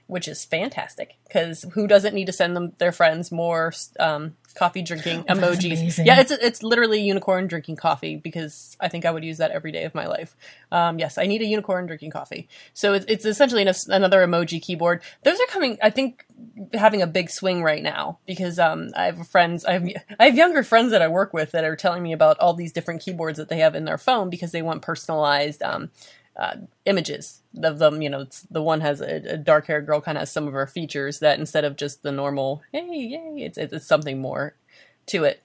which 0.08 0.28
is 0.28 0.46
fantastic 0.46 1.16
because 1.28 1.66
who 1.74 1.86
doesn't 1.88 2.16
need 2.16 2.26
to 2.26 2.34
send 2.34 2.56
them 2.56 2.74
their 2.78 2.92
friends 2.92 3.32
more 3.32 3.74
um, 4.00 4.36
coffee 4.56 4.82
drinking 4.82 5.24
emojis? 5.24 6.04
Yeah, 6.06 6.20
it's 6.20 6.32
it's 6.32 6.64
literally 6.64 7.02
unicorn 7.02 7.48
drinking 7.48 7.76
coffee 7.76 8.16
because 8.16 8.76
I 8.80 8.88
think 8.88 9.06
I 9.06 9.12
would 9.12 9.24
use 9.24 9.38
that 9.38 9.52
every 9.52 9.72
day 9.72 9.84
of 9.84 9.94
my 9.94 10.08
life. 10.08 10.36
Um, 10.72 11.00
yes, 11.00 11.18
I 11.18 11.26
need 11.26 11.42
a 11.42 11.46
unicorn 11.46 11.86
drinking 11.86 12.12
coffee. 12.12 12.48
So 12.74 12.94
it's, 12.94 13.06
it's 13.08 13.26
essentially 13.26 13.62
an, 13.62 13.74
another 13.90 14.26
emoji 14.26 14.62
keyboard. 14.62 15.02
Those 15.24 15.40
are 15.40 15.48
coming. 15.48 15.78
I 15.82 15.90
think 15.90 16.26
having 16.74 17.02
a 17.02 17.08
big 17.08 17.30
swing 17.30 17.64
right 17.64 17.84
now 17.84 18.20
because 18.26 18.60
um, 18.60 18.90
I 18.96 19.06
have 19.06 19.28
friends. 19.28 19.66
I 19.66 19.74
have 19.74 19.90
I 20.20 20.26
have 20.26 20.36
younger 20.36 20.64
friends 20.64 20.92
that 20.92 21.02
I 21.02 21.08
work 21.08 21.34
with 21.34 21.52
that 21.52 21.64
are 21.64 21.76
telling 21.76 22.04
me 22.04 22.14
about 22.14 22.40
all 22.40 22.54
these 22.54 22.72
different 22.72 23.02
keyboards 23.02 23.38
that 23.38 23.50
they 23.50 23.60
have 23.60 23.76
in 23.76 23.86
their 23.86 23.98
phone 23.98 24.30
because 24.30 24.52
they 24.52 24.62
want 24.62 24.82
personalized 24.82 25.62
um, 25.64 25.92
uh, 26.38 26.58
images 26.86 27.42
of 27.62 27.80
them. 27.80 28.02
You 28.02 28.10
know, 28.10 28.26
the 28.50 28.62
one 28.62 28.82
has 28.82 29.02
a, 29.02 29.16
a 29.34 29.38
dark 29.38 29.68
haired 29.68 29.86
girl, 29.86 30.02
kind 30.02 30.18
of 30.18 30.22
has 30.22 30.32
some 30.32 30.48
of 30.48 30.54
her 30.54 30.68
features 30.68 31.20
that 31.20 31.40
instead 31.40 31.66
of 31.66 31.76
just 31.76 32.04
the 32.04 32.12
normal 32.12 32.62
hey 32.72 32.88
yay, 32.88 33.44
it's, 33.46 33.58
it's 33.58 33.86
something 33.86 34.20
more 34.20 34.56
to 35.08 35.24
it. 35.24 35.42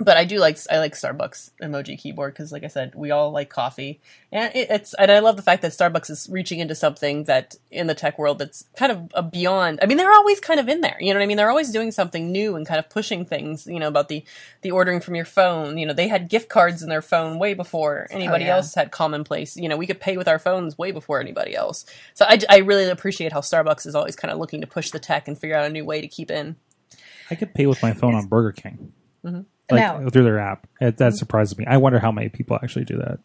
But 0.00 0.16
I 0.16 0.24
do 0.24 0.40
like 0.40 0.58
I 0.68 0.80
like 0.80 0.94
Starbucks 0.94 1.52
emoji 1.62 1.96
keyboard 1.96 2.32
because, 2.32 2.50
like 2.50 2.64
I 2.64 2.66
said, 2.66 2.96
we 2.96 3.12
all 3.12 3.30
like 3.30 3.48
coffee, 3.48 4.00
and 4.32 4.52
it, 4.52 4.68
it's 4.68 4.92
and 4.94 5.08
I 5.08 5.20
love 5.20 5.36
the 5.36 5.42
fact 5.42 5.62
that 5.62 5.70
Starbucks 5.70 6.10
is 6.10 6.28
reaching 6.28 6.58
into 6.58 6.74
something 6.74 7.24
that 7.24 7.54
in 7.70 7.86
the 7.86 7.94
tech 7.94 8.18
world 8.18 8.40
that's 8.40 8.64
kind 8.76 8.90
of 8.90 9.12
a 9.14 9.22
beyond. 9.22 9.78
I 9.80 9.86
mean, 9.86 9.96
they're 9.96 10.12
always 10.12 10.40
kind 10.40 10.58
of 10.58 10.68
in 10.68 10.80
there. 10.80 10.96
You 10.98 11.14
know 11.14 11.20
what 11.20 11.24
I 11.24 11.26
mean? 11.26 11.36
They're 11.36 11.48
always 11.48 11.70
doing 11.70 11.92
something 11.92 12.32
new 12.32 12.56
and 12.56 12.66
kind 12.66 12.80
of 12.80 12.90
pushing 12.90 13.24
things. 13.24 13.68
You 13.68 13.78
know 13.78 13.86
about 13.86 14.08
the 14.08 14.24
the 14.62 14.72
ordering 14.72 14.98
from 14.98 15.14
your 15.14 15.24
phone. 15.24 15.78
You 15.78 15.86
know, 15.86 15.92
they 15.92 16.08
had 16.08 16.28
gift 16.28 16.48
cards 16.48 16.82
in 16.82 16.88
their 16.88 17.02
phone 17.02 17.38
way 17.38 17.54
before 17.54 18.08
anybody 18.10 18.46
yeah. 18.46 18.56
else 18.56 18.74
had 18.74 18.90
commonplace. 18.90 19.56
You 19.56 19.68
know, 19.68 19.76
we 19.76 19.86
could 19.86 20.00
pay 20.00 20.16
with 20.16 20.26
our 20.26 20.40
phones 20.40 20.76
way 20.76 20.90
before 20.90 21.20
anybody 21.20 21.54
else. 21.54 21.86
So 22.14 22.24
I, 22.28 22.40
I 22.50 22.58
really 22.58 22.90
appreciate 22.90 23.32
how 23.32 23.42
Starbucks 23.42 23.86
is 23.86 23.94
always 23.94 24.16
kind 24.16 24.32
of 24.32 24.38
looking 24.38 24.60
to 24.62 24.66
push 24.66 24.90
the 24.90 24.98
tech 24.98 25.28
and 25.28 25.38
figure 25.38 25.56
out 25.56 25.66
a 25.66 25.70
new 25.70 25.84
way 25.84 26.00
to 26.00 26.08
keep 26.08 26.32
in. 26.32 26.56
I 27.30 27.36
could 27.36 27.54
pay 27.54 27.66
with 27.66 27.80
my 27.80 27.92
phone 27.92 28.16
on 28.16 28.26
Burger 28.26 28.50
King, 28.50 28.92
Mm-hmm. 29.24 29.40
Like 29.70 29.80
Now- 29.80 30.08
through 30.08 30.24
their 30.24 30.38
app. 30.38 30.66
It, 30.80 30.96
that 30.98 31.14
surprises 31.14 31.56
me. 31.56 31.64
I 31.66 31.76
wonder 31.78 31.98
how 31.98 32.12
many 32.12 32.28
people 32.28 32.58
actually 32.62 32.84
do 32.84 32.96
that. 32.98 33.18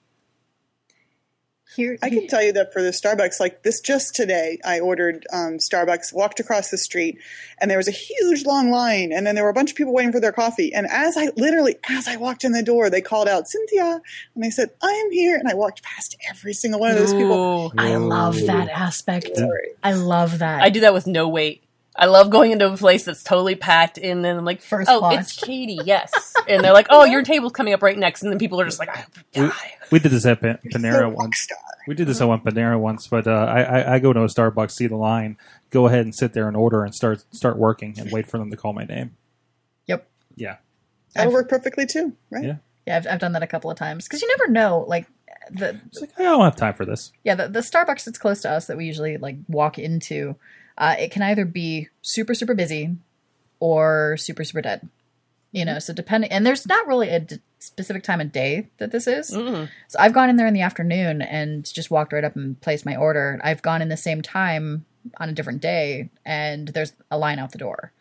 Here, 1.76 2.00
I 2.02 2.10
can 2.10 2.28
tell 2.28 2.42
you 2.42 2.52
that 2.54 2.74
for 2.74 2.82
the 2.82 2.90
Starbucks, 2.90 3.40
like 3.40 3.62
this 3.62 3.80
just 3.80 4.16
today, 4.16 4.58
I 4.66 4.80
ordered 4.80 5.28
um, 5.32 5.60
Starbucks, 5.60 6.12
walked 6.12 6.40
across 6.40 6.72
the 6.72 6.80
street, 6.80 7.20
and 7.62 7.70
there 7.70 7.78
was 7.78 7.88
a 7.88 7.92
huge 7.92 8.44
long 8.44 8.72
line, 8.72 9.12
and 9.14 9.26
then 9.26 9.36
there 9.36 9.44
were 9.44 9.52
a 9.52 9.54
bunch 9.54 9.70
of 9.70 9.78
people 9.78 9.94
waiting 9.94 10.12
for 10.12 10.20
their 10.20 10.32
coffee. 10.32 10.74
And 10.74 10.88
as 10.90 11.16
I 11.16 11.30
literally, 11.38 11.76
as 11.88 12.08
I 12.08 12.16
walked 12.16 12.44
in 12.44 12.54
the 12.54 12.64
door, 12.64 12.90
they 12.90 13.02
called 13.02 13.28
out 13.28 13.48
Cynthia, 13.48 14.02
and 14.34 14.44
they 14.44 14.50
said, 14.50 14.72
"I 14.82 14.90
am 14.92 15.12
here," 15.12 15.38
and 15.38 15.48
I 15.48 15.54
walked 15.54 15.84
past 15.84 16.18
every 16.28 16.54
single 16.54 16.80
one 16.80 16.90
of 16.90 16.98
those 16.98 17.14
people. 17.14 17.68
Ooh. 17.68 17.72
I 17.78 17.96
love 17.98 18.48
that 18.48 18.70
aspect. 18.70 19.40
I 19.84 19.94
love 19.94 20.40
that. 20.40 20.64
I 20.64 20.70
do 20.70 20.80
that 20.80 20.94
with 20.96 21.06
no 21.06 21.28
wait. 21.28 21.64
I 22.00 22.06
love 22.06 22.30
going 22.30 22.52
into 22.52 22.72
a 22.72 22.78
place 22.78 23.04
that's 23.04 23.22
totally 23.24 23.56
packed, 23.56 23.98
and 23.98 24.24
then 24.24 24.38
I'm 24.38 24.46
like, 24.46 24.62
First 24.62 24.90
"Oh, 24.90 25.02
watch. 25.02 25.20
it's 25.20 25.36
Katie." 25.36 25.80
Yes, 25.84 26.34
and 26.48 26.64
they're 26.64 26.74
like, 26.74 26.88
"Oh, 26.90 27.04
your 27.04 27.22
table's 27.24 27.52
coming 27.52 27.74
up 27.74 27.84
right 27.84 27.98
next," 27.98 28.24
and 28.24 28.32
then 28.32 28.40
people 28.40 28.60
are 28.62 28.66
just 28.66 28.80
like, 28.80 28.90
"I 28.90 29.00
hope 29.02 29.12
you 29.34 29.44
We, 29.44 29.48
die." 29.50 29.74
we 29.92 30.00
did 30.00 30.12
this 30.12 30.26
at 30.26 30.40
Pan- 30.42 30.60
Panera 30.74 31.04
rock 31.10 31.18
once. 31.18 31.40
star. 31.42 31.58
We 31.88 31.96
did 31.96 32.08
this 32.08 32.22
at 32.22 32.28
one 32.28 32.40
Panera 32.42 32.80
once, 32.80 33.08
but 33.08 33.28
uh, 33.28 33.32
I, 33.32 33.62
I, 33.62 33.94
I 33.96 34.00
go 34.00 34.14
to 34.14 34.22
a 34.22 34.28
Starbucks, 34.28 34.72
see 34.72 34.88
the 34.88 34.96
line, 34.96 35.38
go 35.72 35.88
ahead 35.88 36.02
and 36.02 36.16
sit 36.16 36.34
there 36.34 36.48
and 36.48 36.56
order 36.56 36.84
and 36.86 36.96
start 36.96 37.24
start 37.36 37.58
working 37.58 37.96
and 38.00 38.12
wait 38.12 38.28
for 38.28 38.38
them 38.38 38.50
to 38.52 38.58
call 38.58 38.74
my 38.74 38.86
name. 38.86 39.16
Yep. 39.88 40.08
Yeah, 40.36 40.58
That'll 41.16 41.30
I've- 41.30 41.34
work 41.34 41.50
perfectly 41.50 41.86
too, 41.86 42.14
right? 42.30 42.44
yeah. 42.46 42.56
Yeah, 42.88 42.98
I've, 42.98 43.08
I've 43.08 43.20
done 43.20 43.34
that 43.34 43.44
a 43.44 43.48
couple 43.48 43.70
of 43.70 43.78
times 43.78 44.06
because 44.06 44.22
you 44.24 44.28
never 44.30 44.48
know. 44.52 44.86
Like 44.88 45.06
the 45.52 45.80
It's 45.88 46.02
like 46.02 46.12
I 46.20 46.24
don't 46.24 46.42
have 46.44 46.56
time 46.56 46.74
for 46.74 46.86
this. 46.86 47.12
yeah, 47.24 47.36
the, 47.36 47.48
the 47.48 47.60
Starbucks 47.60 48.06
that's 48.06 48.18
close 48.18 48.42
to 48.44 48.50
us 48.52 48.66
that 48.68 48.78
we 48.78 48.86
usually 48.86 49.18
like 49.18 49.36
walk 49.48 49.78
into, 49.78 50.36
uh, 50.80 50.96
it 50.98 51.12
can 51.12 51.22
either 51.22 51.46
be 51.46 51.90
super 52.02 52.34
super 52.34 52.56
busy 52.56 52.96
or 53.60 54.18
super 54.18 54.44
super 54.44 54.62
dead. 54.62 54.90
You 55.52 55.66
know, 55.66 55.80
so 55.80 55.94
depending, 55.94 56.32
and 56.32 56.46
there's 56.46 56.68
not 56.68 56.86
really 56.86 57.10
a 57.10 57.20
d- 57.22 57.40
specific 57.58 58.04
time 58.04 58.22
of 58.22 58.32
day 58.32 58.70
that 58.78 58.92
this 58.92 59.08
is. 59.08 59.32
Mm-mm. 59.32 59.68
So 59.88 60.00
I've 60.00 60.14
gone 60.14 60.30
in 60.30 60.36
there 60.36 60.46
in 60.46 60.54
the 60.54 60.62
afternoon 60.62 61.24
and 61.24 61.66
just 61.66 61.90
walked 61.90 62.14
right 62.14 62.24
up 62.24 62.36
and 62.36 62.60
placed 62.62 62.86
my 62.86 62.96
order. 62.96 63.40
I've 63.44 63.64
gone 63.64 63.82
in 63.82 63.90
the 63.90 63.98
same 63.98 64.22
time 64.22 64.86
on 65.18 65.28
a 65.28 65.34
different 65.34 65.62
day, 65.62 66.12
and 66.24 66.68
there's 66.68 66.94
a 67.10 67.18
line 67.18 67.40
out 67.40 67.52
the 67.52 67.58
door. 67.58 67.92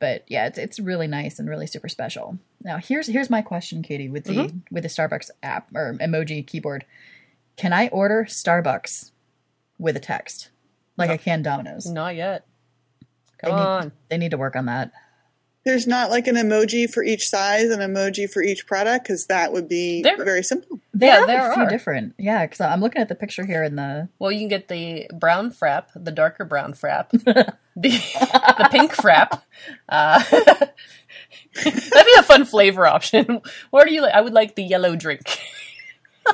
But 0.00 0.24
yeah, 0.26 0.46
it's 0.46 0.58
it's 0.58 0.80
really 0.80 1.06
nice 1.06 1.38
and 1.38 1.48
really 1.48 1.66
super 1.66 1.88
special. 1.88 2.38
Now 2.62 2.78
here's 2.78 3.06
here's 3.06 3.30
my 3.30 3.40
question, 3.42 3.82
Katie, 3.82 4.08
with 4.08 4.24
the 4.24 4.52
with 4.70 4.82
the 4.82 4.88
Starbucks 4.88 5.30
app 5.42 5.68
or 5.74 5.94
emoji 6.00 6.44
keyboard. 6.44 6.84
Can 7.56 7.72
I 7.72 7.88
order 7.88 8.26
Starbucks 8.28 9.10
with 9.78 9.96
a 9.96 10.00
text 10.00 10.50
like 11.00 11.10
I 11.10 11.16
can 11.16 11.42
Domino's? 11.42 11.86
Not 11.86 12.14
yet. 12.14 12.46
They 13.42 13.48
Come 13.50 13.58
need, 13.58 13.64
on. 13.66 13.92
they 14.10 14.18
need 14.18 14.30
to 14.32 14.38
work 14.38 14.54
on 14.56 14.66
that. 14.66 14.92
There's 15.64 15.86
not 15.86 16.10
like 16.10 16.26
an 16.26 16.36
emoji 16.36 16.90
for 16.90 17.02
each 17.02 17.28
size, 17.28 17.68
an 17.70 17.80
emoji 17.80 18.30
for 18.30 18.42
each 18.42 18.66
product, 18.66 19.04
because 19.04 19.26
that 19.26 19.52
would 19.52 19.68
be 19.68 20.02
There- 20.02 20.16
very 20.24 20.42
simple. 20.42 20.78
They 20.94 21.06
Yeah, 21.06 21.18
have 21.20 21.26
there 21.26 21.50
a 21.50 21.54
few 21.54 21.62
are. 21.64 21.68
different. 21.70 22.14
Yeah, 22.18 22.44
because 22.46 22.60
I'm 22.60 22.80
looking 22.80 23.00
at 23.02 23.08
the 23.08 23.14
picture 23.14 23.44
here 23.44 23.62
in 23.62 23.76
the. 23.76 24.08
Well, 24.18 24.32
you 24.32 24.40
can 24.40 24.48
get 24.48 24.68
the 24.68 25.08
brown 25.14 25.50
frap, 25.52 25.86
the 25.94 26.12
darker 26.12 26.44
brown 26.44 26.72
frap, 26.74 27.10
the 27.12 27.52
the 27.76 28.68
pink 28.70 28.92
frap. 28.94 29.42
Uh, 29.88 30.22
that'd 31.54 32.06
be 32.06 32.14
a 32.18 32.22
fun 32.22 32.44
flavor 32.44 32.86
option. 32.86 33.40
What 33.70 33.86
do 33.86 33.92
you 33.94 34.02
like? 34.02 34.14
I 34.14 34.20
would 34.20 34.32
like 34.34 34.54
the 34.56 34.62
yellow 34.64 34.96
drink. 34.96 35.22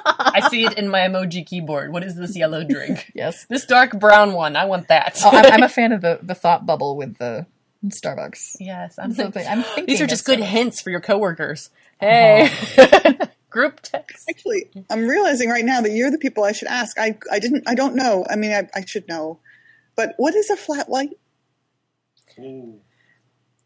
I 0.05 0.49
see 0.51 0.64
it 0.64 0.78
in 0.78 0.88
my 0.88 1.01
emoji 1.01 1.44
keyboard. 1.47 1.92
What 1.92 2.05
is 2.05 2.14
this 2.16 2.36
yellow 2.36 2.64
drink? 2.64 3.11
Yes. 3.14 3.47
This 3.49 3.64
dark 3.66 3.99
brown 3.99 4.32
one. 4.34 4.57
I 4.57 4.64
want 4.66 4.88
that. 4.88 5.18
Oh, 5.24 5.30
I'm, 5.32 5.53
I'm 5.55 5.62
a 5.62 5.68
fan 5.78 5.92
of 5.92 6.01
the, 6.03 6.18
the 6.22 6.34
thought 6.34 6.66
bubble 6.66 6.97
with 6.97 7.18
the 7.18 7.47
Starbucks. 7.86 8.57
yes, 8.61 8.99
I'm 8.99 9.12
Something- 9.14 9.47
I'm 9.47 9.62
thinking 9.74 9.86
These 9.86 10.01
are 10.01 10.07
just 10.07 10.24
good 10.24 10.40
Starbucks. 10.40 10.44
hints 10.44 10.80
for 10.82 10.90
your 10.90 11.01
coworkers. 11.01 11.70
Uh-huh. 12.01 12.49
Hey, 12.49 13.18
group 13.51 13.80
text. 13.82 14.28
Actually, 14.28 14.68
I'm 14.90 15.07
realizing 15.07 15.49
right 15.49 15.64
now 15.64 15.80
that 15.80 15.90
you're 15.92 16.11
the 16.11 16.18
people 16.18 16.44
I 16.44 16.53
should 16.53 16.68
ask. 16.68 16.99
I 16.99 17.16
I 17.32 17.38
didn't. 17.38 17.64
I 17.66 17.74
don't 17.74 17.94
know. 17.94 18.26
I 18.28 18.36
mean, 18.36 18.53
I, 18.53 18.68
I 18.74 18.84
should 18.84 19.09
know. 19.09 19.38
But 19.97 20.12
what 20.18 20.34
is 20.34 20.51
a 20.51 20.57
flat 20.57 20.88
white? 20.90 21.16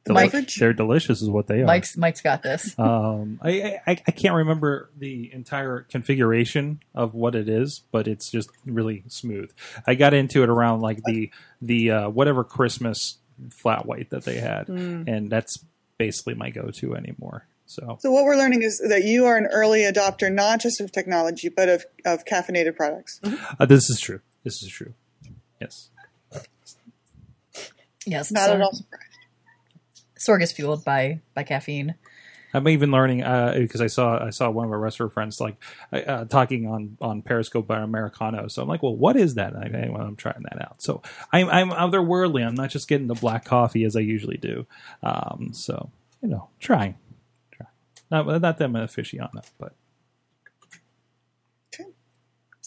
Mike- 0.09 0.33
Beverage? 0.33 0.57
They're 0.57 0.73
delicious, 0.73 1.21
is 1.23 1.29
what 1.29 1.47
they 1.47 1.61
are. 1.63 1.67
Mike's 1.67 1.97
Mike's 1.97 2.21
got 2.23 2.43
this. 2.43 2.75
Um, 2.79 3.39
I, 3.43 3.79
I 3.87 3.91
I 4.07 4.11
can't 4.13 4.35
remember 4.35 4.91
the 4.99 5.31
entire 5.33 5.83
configuration 5.91 6.81
of 6.95 7.15
what 7.15 7.35
it 7.35 7.49
is, 7.49 7.83
but 7.93 8.09
it's 8.09 8.31
just 8.31 8.49
really 8.65 9.05
smooth. 9.09 9.51
I 9.87 9.95
got 9.95 10.15
into 10.15 10.43
it 10.43 10.49
around 10.49 10.81
like 10.81 11.01
the 11.05 11.31
the 11.61 11.91
uh, 11.91 12.09
whatever 12.11 12.45
Christmas 12.45 13.19
flat 13.51 13.87
white 13.87 14.11
that 14.11 14.25
they 14.25 14.39
had, 14.39 14.69
and 14.69 15.31
that's 15.31 15.65
basically 15.99 16.35
my 16.35 16.51
go 16.51 16.71
to 16.79 16.95
anymore. 16.97 17.47
So 17.67 17.99
So 18.01 18.11
what 18.11 18.25
we're 18.25 18.37
learning 18.37 18.63
is 18.63 18.79
that 18.89 19.05
you 19.05 19.27
are 19.27 19.37
an 19.37 19.47
early 19.47 19.81
adopter, 19.83 20.33
not 20.33 20.61
just 20.61 20.81
of 20.81 20.91
technology, 20.91 21.49
but 21.51 21.69
of, 21.69 21.85
of 22.05 22.25
caffeinated 22.25 22.75
products. 22.75 23.21
uh, 23.61 23.65
this 23.67 23.89
is 23.91 24.01
true. 24.01 24.21
This 24.43 24.61
is 24.63 24.69
true. 24.71 24.95
Yes. 25.61 25.91
Yes. 28.07 28.33
Not 28.33 28.51
at 28.51 28.61
all 28.61 28.73
surprised. 28.73 29.05
Sorg 30.21 30.43
is 30.43 30.53
fueled 30.53 30.85
by 30.85 31.21
by 31.35 31.43
caffeine. 31.43 31.97
I'm 32.53 32.67
even 32.69 32.91
learning 32.91 33.19
because 33.19 33.81
I 33.81 33.87
saw 33.87 34.25
I 34.25 34.31
saw 34.31 34.51
one 34.51 34.67
of 34.67 34.73
our 34.73 34.79
restaurant 34.79 35.13
friends 35.13 35.41
like 35.41 35.57
uh, 35.93 36.25
talking 36.25 36.67
on 36.67 36.97
on 37.01 37.23
Periscope 37.23 37.65
about 37.65 37.83
Americano. 37.83 38.49
So 38.49 38.63
I'm 38.63 38.69
like, 38.69 38.83
well, 38.83 38.97
what 38.97 39.17
is 39.17 39.35
that? 39.35 39.55
And 39.55 39.65
I, 39.65 39.79
anyway, 39.79 40.01
I'm 40.01 40.17
trying 40.17 40.43
that 40.43 40.61
out. 40.61 40.83
So 40.83 41.03
I'm 41.33 41.49
I'm 41.49 41.71
otherworldly. 41.71 42.47
I'm 42.47 42.55
not 42.55 42.71
just 42.71 42.89
getting 42.89 43.07
the 43.07 43.15
black 43.15 43.45
coffee 43.45 43.85
as 43.85 43.97
I 43.97 44.01
usually 44.01 44.37
do. 44.37 44.67
Um, 45.03 45.51
so 45.53 45.91
you 46.23 46.29
know, 46.29 46.49
trying, 46.59 46.97
trying. 47.53 47.71
Not 48.11 48.27
not 48.27 48.59
that 48.59 48.63
I'm 48.63 48.77
an 48.77 48.87
aficionado, 48.87 49.45
but 49.59 49.75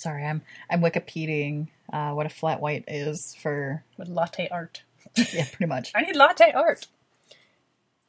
Sorry, 0.03 0.25
I'm 0.25 0.41
I'm 0.69 0.81
Wikipediaing 0.81 1.67
uh, 1.93 2.11
what 2.11 2.25
a 2.25 2.29
flat 2.29 2.59
white 2.59 2.83
is 2.89 3.35
for 3.41 3.85
With 3.97 4.09
latte 4.09 4.49
art. 4.49 4.83
yeah, 5.15 5.45
pretty 5.45 5.67
much. 5.67 5.91
I 5.95 6.01
need 6.01 6.17
latte 6.17 6.51
art. 6.51 6.87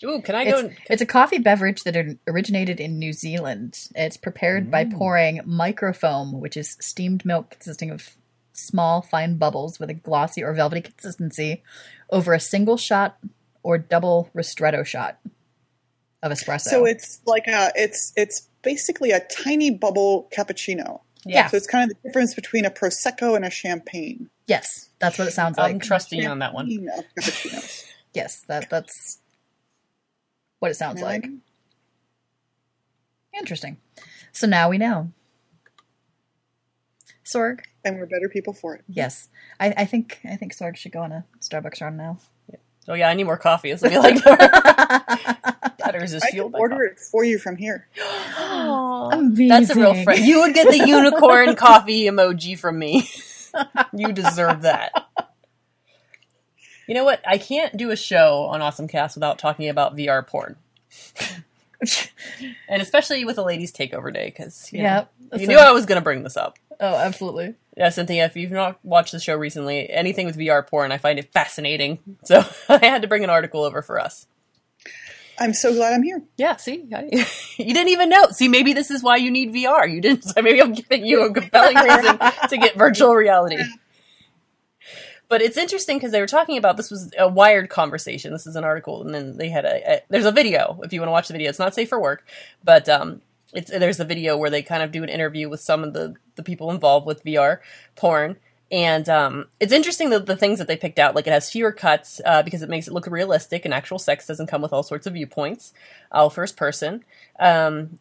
Ooh, 0.05 0.20
can 0.20 0.34
I 0.34 0.44
go? 0.44 0.59
It's, 0.59 0.76
it's 0.90 1.02
a 1.02 1.07
coffee 1.07 1.38
beverage 1.38 1.82
that 1.84 2.18
originated 2.26 2.80
in 2.80 2.98
New 2.98 3.12
Zealand. 3.12 3.88
It's 3.94 4.16
prepared 4.16 4.70
by 4.70 4.84
mm. 4.84 4.96
pouring 4.96 5.38
microfoam, 5.40 6.34
which 6.40 6.57
is 6.57 6.76
steamed 6.80 7.24
milk 7.24 7.50
consisting 7.50 7.90
of 7.90 8.14
small, 8.52 9.02
fine 9.02 9.36
bubbles 9.36 9.80
with 9.80 9.90
a 9.90 9.94
glossy 9.94 10.42
or 10.42 10.52
velvety 10.55 10.82
consistency, 10.82 11.62
over 12.11 12.32
a 12.32 12.40
single 12.40 12.76
shot 12.76 13.18
or 13.62 13.78
double 13.78 14.30
ristretto 14.34 14.84
shot 14.84 15.18
of 16.22 16.32
espresso. 16.32 16.68
So 16.68 16.84
it's 16.84 17.20
like 17.26 17.46
a 17.46 17.70
it's 17.74 18.12
it's 18.16 18.48
basically 18.62 19.11
a 19.11 19.20
tiny 19.20 19.70
bubble 19.70 20.28
cappuccino. 20.34 21.00
yeah, 21.24 21.48
So 21.48 21.57
it's 21.57 21.66
kind 21.66 21.90
of 21.90 21.96
the 21.96 22.09
difference 22.09 22.34
between 22.34 22.64
a 22.64 22.70
prosecco 22.70 23.36
and 23.36 23.44
a 23.44 23.50
champagne. 23.50 24.30
yes, 24.46 24.88
that's 24.98 25.18
what 25.18 25.28
it 25.28 25.32
sounds 25.32 25.59
like. 25.59 25.72
I'm 25.72 25.80
trusting 25.80 26.20
you 26.20 26.28
on 26.28 26.38
that 26.38 26.55
one. 26.55 26.70
Champagne 26.70 26.90
of 26.98 27.05
cappuccinos. 27.18 27.84
yes, 28.14 28.42
that 28.48 28.70
that's 28.70 29.18
what 30.64 30.70
it 30.70 30.76
sounds 30.76 31.00
Yeah. 31.00 31.06
like. 31.06 31.26
Interesting. 33.36 33.76
So 34.32 34.46
now 34.46 34.70
we 34.70 34.78
know. 34.78 35.12
Sorg, 37.22 37.60
and 37.84 37.98
we're 37.98 38.06
better 38.06 38.30
people 38.30 38.54
for 38.54 38.74
it. 38.74 38.82
Yes, 38.88 39.28
I, 39.60 39.74
I 39.76 39.84
think 39.84 40.20
I 40.24 40.36
think 40.36 40.54
Sorg 40.54 40.76
should 40.76 40.92
go 40.92 41.00
on 41.00 41.12
a 41.12 41.24
Starbucks 41.40 41.82
run 41.82 41.98
now. 41.98 42.18
Oh 42.88 42.94
yeah, 42.94 43.08
I 43.10 43.14
need 43.14 43.24
more 43.24 43.36
coffee. 43.36 43.70
It's 43.70 43.82
gonna 43.82 43.94
be 43.94 43.98
like 43.98 44.24
Butters 45.78 46.14
is 46.14 46.22
I 46.22 46.30
fueled 46.30 46.52
can 46.52 46.58
by 46.58 46.58
order 46.60 46.82
it 46.84 46.98
for 46.98 47.24
you 47.24 47.38
from 47.38 47.56
here. 47.56 47.88
coffee. 48.34 49.48
That's 49.48 49.70
a 49.70 49.74
real 49.74 50.02
friend. 50.02 50.24
You 50.24 50.40
would 50.40 50.54
get 50.54 50.70
the 50.70 50.86
unicorn 50.86 51.56
coffee 51.56 52.04
emoji 52.04 52.58
from 52.58 52.78
me. 52.78 53.08
you 53.94 54.12
deserve 54.12 54.62
that. 54.62 55.03
You 56.87 56.95
know 56.95 57.05
what? 57.05 57.22
I 57.26 57.39
can't 57.39 57.76
do 57.76 57.91
a 57.91 57.97
show 57.97 58.45
on 58.45 58.61
Awesome 58.62 58.89
Cast 58.89 59.16
without 59.16 59.39
talking 59.39 59.68
about 59.68 59.97
VR 59.97 60.26
porn, 60.26 60.57
and 62.68 62.82
especially 62.82 63.24
with 63.24 63.39
a 63.39 63.43
ladies' 63.43 63.72
takeover 63.72 64.12
day 64.12 64.26
because 64.26 64.72
you, 64.72 64.80
Yeah, 64.82 65.05
know, 65.32 65.39
you 65.39 65.47
so- 65.47 65.53
knew 65.53 65.59
I 65.59 65.72
was 65.72 65.87
going 65.87 65.97
to 66.01 66.05
bring 66.05 66.22
this 66.22 66.37
up. 66.37 66.59
Oh, 66.80 66.95
absolutely. 66.97 67.55
Yeah, 67.76 67.89
Cynthia, 67.91 68.24
if 68.26 68.37
you've 68.37 68.51
not 68.51 68.78
watched 68.85 69.12
the 69.12 69.20
show 69.20 69.37
recently, 69.37 69.89
anything 69.91 70.26
with 70.26 70.37
VR 70.37 70.66
porn, 70.66 70.91
I 70.93 70.99
find 70.99 71.18
it 71.18 71.32
fascinating. 71.32 71.99
So 72.24 72.45
I 72.68 72.85
had 72.85 73.03
to 73.03 73.09
bring 73.09 73.22
an 73.24 73.30
article 73.30 73.62
over 73.62 73.80
for 73.80 74.01
us. 74.01 74.26
I'm 75.39 75.53
so 75.53 75.72
glad 75.72 75.93
I'm 75.93 76.03
here. 76.03 76.22
Yeah, 76.37 76.57
see, 76.57 76.85
I, 76.95 77.03
you 77.59 77.74
didn't 77.74 77.89
even 77.89 78.09
know. 78.09 78.26
See, 78.30 78.47
maybe 78.49 78.72
this 78.72 78.91
is 78.91 79.03
why 79.03 79.16
you 79.16 79.30
need 79.30 79.53
VR. 79.53 79.91
You 79.93 80.01
didn't. 80.01 80.22
So 80.24 80.43
maybe 80.43 80.61
I'm 80.62 80.72
giving 80.72 81.05
you 81.05 81.22
a 81.24 81.32
compelling 81.32 81.76
reason 81.76 82.18
to 82.49 82.57
get 82.57 82.76
virtual 82.76 83.14
reality. 83.14 83.59
But 85.29 85.43
it's 85.43 85.57
interesting 85.57 85.97
because 85.97 86.12
they 86.12 86.20
were 86.20 86.27
talking 86.27 86.59
about 86.59 86.77
this 86.77 86.91
was 86.91 87.11
a 87.18 87.29
wired 87.29 87.70
conversation. 87.70 88.33
This 88.33 88.47
is 88.47 88.57
an 88.57 88.64
article, 88.64 89.03
and 89.03 89.14
then 89.14 89.37
they 89.37 89.49
had 89.49 89.64
a, 89.64 89.95
a 89.95 90.03
there's 90.09 90.27
a 90.27 90.33
video 90.33 90.81
if 90.83 90.93
you 90.93 91.01
want 91.01 91.09
to 91.09 91.12
watch 91.12 91.29
the 91.29 91.35
video. 91.35 91.49
It's 91.49 91.59
not 91.59 91.75
safe 91.75 91.89
for 91.89 92.01
work, 92.01 92.27
but 92.62 92.89
um, 92.89 93.22
it's 93.53 93.70
there's 93.70 94.01
a 94.01 94.05
video 94.05 94.37
where 94.37 94.51
they 94.51 94.62
kind 94.62 94.83
of 94.83 94.93
do 94.93 95.03
an 95.03 95.09
interview 95.09 95.49
with 95.49 95.61
some 95.61 95.83
of 95.83 95.93
the 95.93 96.14
the 96.37 96.43
people 96.43 96.70
involved 96.70 97.07
with 97.07 97.25
VR 97.25 97.61
porn. 97.97 98.37
And 98.70 99.09
um, 99.09 99.47
it's 99.61 99.72
interesting 99.72 100.11
that 100.11 100.27
the 100.27 100.37
things 100.37 100.59
that 100.59 100.66
they 100.66 100.77
picked 100.77 100.99
out, 100.99 101.14
like 101.14 101.27
it 101.27 101.33
has 101.33 101.51
fewer 101.51 101.70
cuts 101.70 102.20
uh, 102.25 102.43
because 102.43 102.62
it 102.62 102.68
makes 102.68 102.89
it 102.89 102.95
look 102.95 103.07
realistic, 103.07 103.64
and 103.64 103.72
actual 103.72 103.99
sex 103.99 104.27
doesn't 104.27 104.49
come 104.49 104.62
with 104.62 104.72
all 104.72 104.83
sorts 104.83 105.07
of 105.07 105.12
viewpoints, 105.12 105.72
all 106.11 106.31
first 106.31 106.57
person. 106.57 107.05
Um, 107.39 107.99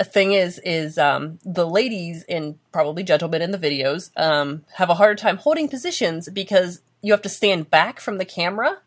a 0.00 0.04
thing 0.04 0.32
is 0.32 0.58
is 0.64 0.96
um, 0.98 1.38
the 1.44 1.66
ladies 1.66 2.24
and 2.28 2.58
probably 2.72 3.02
gentlemen 3.02 3.42
in 3.42 3.50
the 3.50 3.58
videos 3.58 4.10
um, 4.16 4.64
have 4.74 4.88
a 4.88 4.94
harder 4.94 5.14
time 5.14 5.36
holding 5.36 5.68
positions 5.68 6.28
because 6.30 6.80
you 7.02 7.12
have 7.12 7.22
to 7.22 7.28
stand 7.28 7.70
back 7.70 8.00
from 8.00 8.16
the 8.16 8.24
camera. 8.24 8.78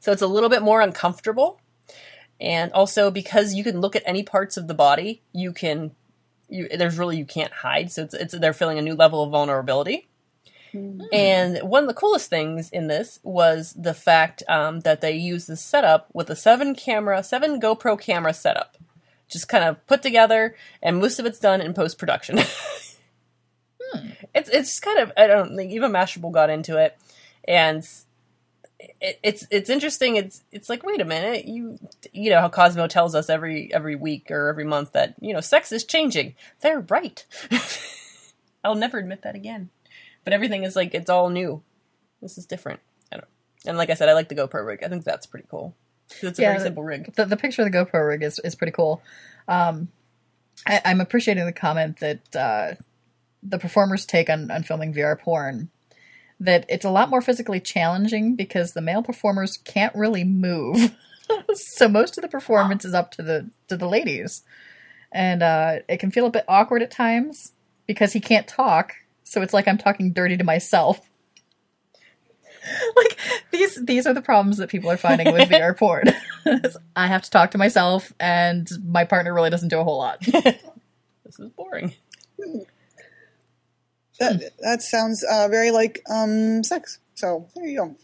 So 0.00 0.10
it's 0.10 0.22
a 0.22 0.26
little 0.26 0.48
bit 0.48 0.62
more 0.62 0.80
uncomfortable. 0.80 1.60
And 2.40 2.72
also 2.72 3.10
because 3.10 3.54
you 3.54 3.62
can 3.62 3.80
look 3.80 3.94
at 3.94 4.02
any 4.04 4.22
parts 4.24 4.56
of 4.56 4.66
the 4.66 4.74
body 4.74 5.22
you 5.32 5.52
can 5.52 5.92
you 6.48 6.68
there's 6.68 6.98
really 6.98 7.18
you 7.18 7.26
can't 7.26 7.52
hide. 7.52 7.92
So 7.92 8.04
it's, 8.04 8.14
it's 8.14 8.38
they're 8.38 8.54
feeling 8.54 8.78
a 8.78 8.82
new 8.82 8.94
level 8.94 9.22
of 9.22 9.30
vulnerability. 9.30 10.08
And 11.12 11.58
one 11.68 11.84
of 11.84 11.88
the 11.88 11.94
coolest 11.94 12.30
things 12.30 12.70
in 12.70 12.86
this 12.86 13.18
was 13.22 13.74
the 13.74 13.92
fact 13.92 14.42
um, 14.48 14.80
that 14.80 15.02
they 15.02 15.12
use 15.12 15.46
this 15.46 15.60
setup 15.60 16.08
with 16.14 16.30
a 16.30 16.36
seven 16.36 16.74
camera, 16.74 17.22
seven 17.22 17.60
GoPro 17.60 18.00
camera 18.00 18.32
setup, 18.32 18.78
just 19.32 19.48
kind 19.48 19.64
of 19.64 19.84
put 19.86 20.02
together, 20.02 20.56
and 20.82 20.98
most 20.98 21.18
of 21.18 21.26
it's 21.26 21.38
done 21.38 21.60
in 21.60 21.74
post 21.74 21.98
production. 21.98 22.38
It's 24.34 24.48
it's 24.48 24.80
kind 24.80 24.98
of 24.98 25.12
I 25.16 25.26
don't 25.26 25.56
think 25.56 25.72
even 25.72 25.92
Mashable 25.92 26.32
got 26.32 26.50
into 26.50 26.78
it, 26.78 26.96
and 27.46 27.86
it, 29.00 29.18
it's 29.22 29.46
it's 29.50 29.70
interesting. 29.70 30.16
It's 30.16 30.42
it's 30.50 30.68
like 30.68 30.84
wait 30.84 31.00
a 31.00 31.04
minute, 31.04 31.46
you 31.46 31.78
you 32.12 32.30
know 32.30 32.40
how 32.40 32.48
Cosmo 32.48 32.86
tells 32.86 33.14
us 33.14 33.28
every 33.28 33.72
every 33.72 33.94
week 33.94 34.30
or 34.30 34.48
every 34.48 34.64
month 34.64 34.92
that 34.92 35.14
you 35.20 35.34
know 35.34 35.40
sex 35.40 35.72
is 35.72 35.84
changing. 35.84 36.34
They're 36.60 36.80
right. 36.80 37.24
I'll 38.64 38.74
never 38.74 38.98
admit 38.98 39.22
that 39.22 39.34
again. 39.34 39.70
But 40.24 40.32
everything 40.32 40.64
is 40.64 40.76
like 40.76 40.94
it's 40.94 41.10
all 41.10 41.28
new. 41.28 41.62
This 42.20 42.38
is 42.38 42.46
different. 42.46 42.80
I 43.12 43.16
don't. 43.16 43.28
And 43.66 43.76
like 43.76 43.90
I 43.90 43.94
said, 43.94 44.08
I 44.08 44.14
like 44.14 44.28
the 44.28 44.34
GoPro 44.34 44.66
rig. 44.66 44.82
I 44.82 44.88
think 44.88 45.04
that's 45.04 45.26
pretty 45.26 45.46
cool. 45.50 45.74
It's 46.20 46.38
a 46.38 46.42
Yeah, 46.42 46.52
very 46.52 46.60
simple 46.60 46.82
rig. 46.82 47.12
The, 47.14 47.24
the 47.24 47.36
picture 47.36 47.62
of 47.62 47.70
the 47.70 47.76
GoPro 47.76 48.08
rig 48.08 48.22
is, 48.22 48.38
is 48.44 48.54
pretty 48.54 48.72
cool. 48.72 49.02
Um, 49.48 49.88
I, 50.66 50.80
I'm 50.84 51.00
appreciating 51.00 51.44
the 51.46 51.52
comment 51.52 51.98
that 52.00 52.36
uh, 52.36 52.74
the 53.42 53.58
performers 53.58 54.04
take 54.06 54.30
on, 54.30 54.50
on 54.50 54.62
filming 54.62 54.94
VR 54.94 55.18
porn. 55.18 55.70
That 56.40 56.66
it's 56.68 56.84
a 56.84 56.90
lot 56.90 57.08
more 57.08 57.20
physically 57.20 57.60
challenging 57.60 58.34
because 58.34 58.72
the 58.72 58.80
male 58.80 59.02
performers 59.02 59.58
can't 59.64 59.94
really 59.94 60.24
move, 60.24 60.92
so 61.54 61.88
most 61.88 62.18
of 62.18 62.22
the 62.22 62.28
performance 62.28 62.84
is 62.84 62.94
up 62.94 63.12
to 63.12 63.22
the 63.22 63.48
to 63.68 63.76
the 63.76 63.88
ladies, 63.88 64.42
and 65.12 65.40
uh, 65.40 65.76
it 65.88 65.98
can 65.98 66.10
feel 66.10 66.26
a 66.26 66.30
bit 66.30 66.44
awkward 66.48 66.82
at 66.82 66.90
times 66.90 67.52
because 67.86 68.12
he 68.12 68.18
can't 68.18 68.48
talk. 68.48 68.94
So 69.22 69.40
it's 69.40 69.54
like 69.54 69.68
I'm 69.68 69.78
talking 69.78 70.12
dirty 70.12 70.36
to 70.36 70.42
myself. 70.42 71.08
like 72.96 73.18
these 73.50 73.84
these 73.84 74.06
are 74.06 74.14
the 74.14 74.22
problems 74.22 74.58
that 74.58 74.68
people 74.68 74.90
are 74.90 74.96
finding 74.96 75.32
with 75.32 75.48
VR 75.48 75.76
porn. 75.78 76.10
I 76.96 77.06
have 77.06 77.22
to 77.22 77.30
talk 77.30 77.50
to 77.52 77.58
myself, 77.58 78.12
and 78.20 78.68
my 78.84 79.04
partner 79.04 79.34
really 79.34 79.50
doesn't 79.50 79.68
do 79.68 79.78
a 79.78 79.84
whole 79.84 79.98
lot. 79.98 80.20
This 80.20 81.38
is 81.38 81.50
boring. 81.50 81.94
That 84.18 84.52
that 84.60 84.82
sounds 84.82 85.24
uh, 85.24 85.48
very 85.48 85.70
like 85.70 86.02
um, 86.10 86.62
sex. 86.62 86.98
So 87.14 87.48
there 87.54 87.66
you 87.66 87.78
go. 87.78 87.96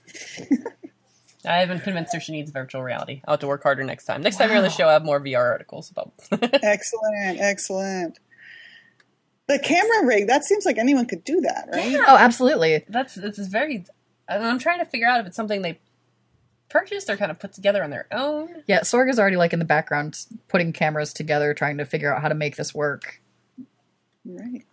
I 1.45 1.59
haven't 1.59 1.81
convinced 1.81 2.13
her 2.15 2.21
she 2.21 2.33
needs 2.33 2.51
virtual 2.51 2.83
reality. 2.83 3.23
I'll 3.27 3.35
have 3.35 3.41
to 3.41 3.47
work 3.47 3.63
harder 3.63 3.85
next 3.85 4.05
time. 4.07 4.23
Next 4.23 4.37
time 4.37 4.49
you're 4.49 4.59
on 4.59 4.65
the 4.65 4.71
show, 4.71 4.89
I 4.89 4.93
have 4.95 5.05
more 5.05 5.21
VR 5.21 5.51
articles 5.53 5.91
about. 5.91 6.13
Excellent, 6.33 7.41
excellent. 7.41 8.19
The 9.47 9.59
camera 9.59 10.07
rig, 10.07 10.27
that 10.27 10.45
seems 10.45 10.67
like 10.67 10.77
anyone 10.77 11.07
could 11.07 11.25
do 11.25 11.41
that, 11.41 11.69
right? 11.73 11.97
oh, 12.07 12.17
absolutely. 12.17 12.85
That's 12.89 13.15
this 13.15 13.39
is 13.39 13.49
very. 13.49 13.87
And 14.29 14.45
I'm 14.45 14.59
trying 14.59 14.79
to 14.79 14.85
figure 14.85 15.09
out 15.09 15.21
if 15.21 15.27
it's 15.27 15.37
something 15.37 15.63
they 15.63 15.79
purchased 16.69 17.09
or 17.09 17.17
kind 17.17 17.31
of 17.31 17.39
put 17.39 17.53
together 17.53 17.83
on 17.83 17.91
their 17.91 18.07
own. 18.13 18.63
Yeah, 18.67 18.81
Sorg 18.81 19.09
is 19.11 19.19
already 19.19 19.37
like 19.37 19.53
in 19.53 19.59
the 19.59 19.65
background 19.65 20.19
putting 20.49 20.73
cameras 20.73 21.13
together, 21.13 21.55
trying 21.55 21.79
to 21.79 21.85
figure 21.85 22.15
out 22.15 22.21
how 22.21 22.29
to 22.29 22.35
make 22.35 22.57
this 22.57 22.75
work. 22.75 23.23
Right. 24.25 24.65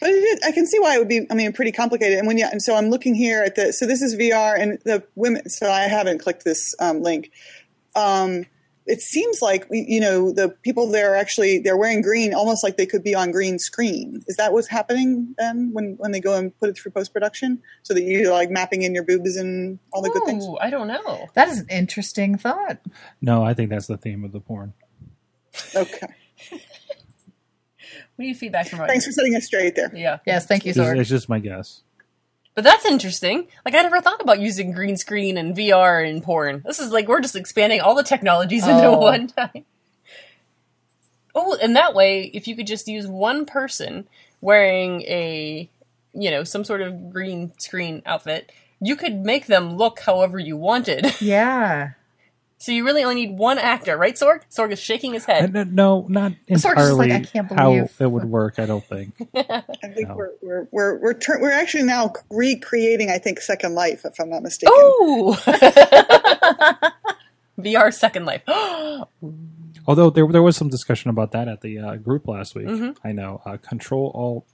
But 0.00 0.10
it 0.10 0.14
is, 0.14 0.40
I 0.42 0.52
can 0.52 0.66
see 0.66 0.78
why 0.78 0.96
it 0.96 0.98
would 0.98 1.08
be. 1.08 1.26
I 1.30 1.34
mean, 1.34 1.52
pretty 1.52 1.72
complicated. 1.72 2.18
And 2.18 2.26
when 2.26 2.38
you, 2.38 2.46
and 2.50 2.62
so 2.62 2.74
I'm 2.74 2.88
looking 2.88 3.14
here 3.14 3.42
at 3.42 3.56
the. 3.56 3.72
So 3.72 3.86
this 3.86 4.00
is 4.00 4.16
VR, 4.16 4.58
and 4.58 4.78
the 4.84 5.04
women. 5.14 5.48
So 5.50 5.70
I 5.70 5.82
haven't 5.82 6.18
clicked 6.18 6.44
this 6.44 6.74
um, 6.78 7.02
link. 7.02 7.30
Um, 7.94 8.46
it 8.86 9.00
seems 9.00 9.40
like 9.40 9.66
you 9.70 10.00
know 10.00 10.32
the 10.32 10.48
people 10.48 10.88
there 10.90 11.12
are 11.12 11.16
actually 11.16 11.58
they're 11.58 11.76
wearing 11.76 12.02
green, 12.02 12.34
almost 12.34 12.64
like 12.64 12.76
they 12.76 12.86
could 12.86 13.02
be 13.04 13.14
on 13.14 13.30
green 13.30 13.58
screen. 13.58 14.22
Is 14.26 14.36
that 14.36 14.52
what's 14.52 14.68
happening 14.68 15.34
then 15.38 15.70
when 15.72 15.94
when 15.98 16.12
they 16.12 16.20
go 16.20 16.36
and 16.36 16.56
put 16.58 16.68
it 16.68 16.76
through 16.76 16.92
post 16.92 17.12
production, 17.12 17.62
so 17.82 17.94
that 17.94 18.02
you're 18.02 18.32
like 18.32 18.50
mapping 18.50 18.82
in 18.82 18.94
your 18.94 19.04
boobs 19.04 19.36
and 19.36 19.78
all 19.92 20.02
the 20.02 20.10
good 20.10 20.24
things? 20.24 20.44
Ooh, 20.44 20.58
I 20.58 20.70
don't 20.70 20.88
know. 20.88 21.28
That 21.34 21.48
is 21.48 21.60
an 21.60 21.66
interesting 21.70 22.38
thought. 22.38 22.78
No, 23.20 23.44
I 23.44 23.54
think 23.54 23.70
that's 23.70 23.86
the 23.86 23.96
theme 23.96 24.24
of 24.24 24.32
the 24.32 24.40
porn. 24.40 24.74
Okay. 25.74 26.08
We 28.18 28.26
need 28.26 28.36
feedback 28.36 28.68
from 28.68 28.80
our 28.80 28.86
Thanks 28.86 29.06
for 29.06 29.12
setting 29.12 29.34
us 29.34 29.46
straight 29.46 29.74
there. 29.74 29.90
Yeah, 29.94 30.18
Yes, 30.26 30.46
thank 30.46 30.64
you, 30.64 30.70
It's, 30.70 30.78
Sorg. 30.78 30.98
it's 30.98 31.08
just 31.08 31.28
my 31.28 31.38
guess. 31.38 31.82
But 32.54 32.64
that's 32.64 32.84
interesting. 32.84 33.46
Like 33.64 33.74
I 33.74 33.82
never 33.82 34.00
thought 34.00 34.20
about 34.20 34.40
using 34.40 34.72
green 34.72 34.96
screen 34.96 35.36
and 35.38 35.56
VR 35.56 36.08
in 36.08 36.20
porn. 36.20 36.62
This 36.66 36.78
is 36.78 36.90
like 36.92 37.08
we're 37.08 37.20
just 37.20 37.36
expanding 37.36 37.80
all 37.80 37.94
the 37.94 38.02
technologies 38.02 38.66
into 38.66 38.86
Oh. 38.86 38.98
one 38.98 39.26
time. 39.28 39.64
Oh, 41.34 41.56
and 41.62 41.76
that 41.76 41.94
way, 41.94 42.24
if 42.34 42.46
you 42.46 42.54
could 42.54 42.66
just 42.66 42.88
use 42.88 43.06
one 43.06 43.46
person 43.46 44.06
wearing 44.42 45.00
a, 45.02 45.68
you 46.12 46.30
know, 46.30 46.44
some 46.44 46.62
sort 46.62 46.82
of 46.82 47.10
green 47.10 47.52
screen 47.58 48.02
outfit, 48.04 48.52
you 48.80 48.96
could 48.96 49.20
make 49.24 49.46
them 49.46 49.76
look 49.76 50.00
however 50.00 50.38
you 50.38 50.56
wanted. 50.56 51.14
Yeah. 51.22 51.92
So 52.62 52.70
you 52.70 52.84
really 52.84 53.02
only 53.02 53.26
need 53.26 53.36
one 53.36 53.58
actor, 53.58 53.96
right, 53.98 54.14
Sorg? 54.14 54.42
Sorg 54.48 54.70
is 54.70 54.78
shaking 54.78 55.14
his 55.14 55.24
Uh, 55.28 55.32
head. 55.32 55.52
No, 55.52 55.64
no, 55.64 56.06
not 56.08 56.30
Sorg 56.48 56.52
is 56.54 56.62
just 56.62 56.92
like, 56.92 57.10
I 57.10 57.20
can't 57.22 57.50
how 57.50 57.70
believe- 57.72 57.90
it 57.98 58.06
would 58.08 58.24
work. 58.24 58.60
I 58.60 58.66
don't 58.66 58.84
think. 58.84 59.14
I 59.34 59.62
think 59.92 60.08
No. 60.08 60.14
we're 60.14 60.30
we're 60.40 60.68
we're 60.70 60.98
we're, 61.00 61.14
tur- 61.14 61.40
we're 61.40 61.50
actually 61.50 61.82
now 61.82 62.12
recreating. 62.30 63.10
I 63.10 63.18
think 63.18 63.40
Second 63.40 63.74
Life, 63.74 64.02
if 64.04 64.20
I'm 64.20 64.30
not 64.30 64.44
mistaken. 64.44 64.72
Ooh! 64.76 65.34
VR 67.58 67.92
Second 67.92 68.26
Life. 68.26 68.42
Although 69.86 70.10
there 70.10 70.28
there 70.28 70.42
was 70.42 70.56
some 70.56 70.68
discussion 70.68 71.10
about 71.10 71.32
that 71.32 71.48
at 71.48 71.62
the 71.62 71.80
uh, 71.80 71.96
group 71.96 72.28
last 72.28 72.54
week. 72.54 72.68
Mhm. 72.68 72.96
I 73.02 73.10
know 73.10 73.42
uh, 73.44 73.56
Control 73.56 74.12
Alt 74.14 74.46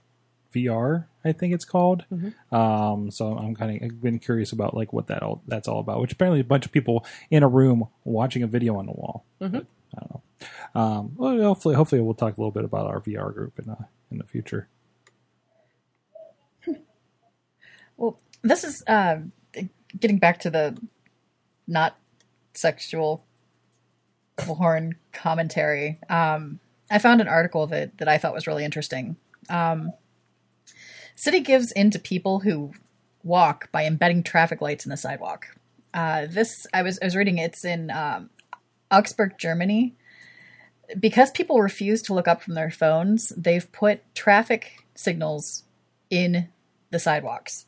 VR, 0.53 1.05
I 1.23 1.31
think 1.31 1.53
it's 1.53 1.65
called. 1.65 2.05
Um, 2.51 3.11
so 3.11 3.37
I'm 3.37 3.55
kind 3.55 3.81
of 3.83 4.01
been 4.01 4.19
curious 4.19 4.51
about 4.51 4.73
like 4.73 4.91
what 4.93 5.07
that 5.07 5.21
all 5.21 5.41
that's 5.47 5.67
all 5.67 5.79
about. 5.79 6.01
Which 6.01 6.13
apparently 6.13 6.39
a 6.39 6.43
bunch 6.43 6.65
of 6.65 6.71
people 6.71 7.05
in 7.29 7.43
a 7.43 7.47
room 7.47 7.87
watching 8.03 8.43
a 8.43 8.47
video 8.47 8.77
on 8.77 8.85
the 8.85 8.93
wall. 8.93 9.25
But 9.51 9.65
I 9.95 9.99
don't 9.99 10.11
know. 10.11 10.21
Um, 10.75 11.11
well, 11.15 11.41
hopefully, 11.41 11.75
hopefully 11.75 12.01
we'll 12.01 12.13
talk 12.13 12.37
a 12.37 12.41
little 12.41 12.51
bit 12.51 12.63
about 12.65 12.87
our 12.87 13.01
VR 13.01 13.33
group 13.33 13.59
in 13.59 13.69
uh, 13.69 13.83
in 14.11 14.17
the 14.17 14.25
future. 14.25 14.67
Well, 17.97 18.17
this 18.43 18.63
is 18.63 18.81
uh, 18.87 19.17
getting 19.99 20.19
back 20.19 20.39
to 20.39 20.49
the 20.49 20.77
not 21.67 21.97
sexual 22.53 23.25
porn 24.37 24.95
commentary. 25.11 25.99
Um, 26.09 26.59
I 26.89 26.97
found 26.99 27.21
an 27.21 27.27
article 27.27 27.67
that, 27.67 27.97
that 27.97 28.07
I 28.07 28.17
thought 28.17 28.33
was 28.33 28.47
really 28.47 28.65
interesting. 28.65 29.15
Um, 29.49 29.91
city 31.19 31.41
gives 31.41 31.71
in 31.73 31.91
to 31.91 31.99
people 31.99 32.39
who 32.39 32.71
walk 33.23 33.69
by 33.71 33.85
embedding 33.85 34.23
traffic 34.23 34.61
lights 34.61 34.85
in 34.85 34.89
the 34.89 34.97
sidewalk. 34.97 35.47
Uh, 35.93 36.27
this 36.29 36.65
I 36.73 36.81
was 36.81 36.97
I 37.01 37.05
was 37.05 37.15
reading. 37.15 37.37
It's 37.37 37.65
in 37.65 37.91
um, 37.91 38.29
Augsburg, 38.89 39.37
Germany. 39.37 39.95
Because 40.99 41.29
people 41.29 41.61
refuse 41.61 42.01
to 42.03 42.15
look 42.15 42.27
up 42.27 42.41
from 42.41 42.55
their 42.55 42.71
phones, 42.71 43.29
they've 43.37 43.71
put 43.71 44.01
traffic 44.15 44.85
signals 44.95 45.63
in 46.09 46.47
the 46.89 46.97
sidewalks. 46.97 47.65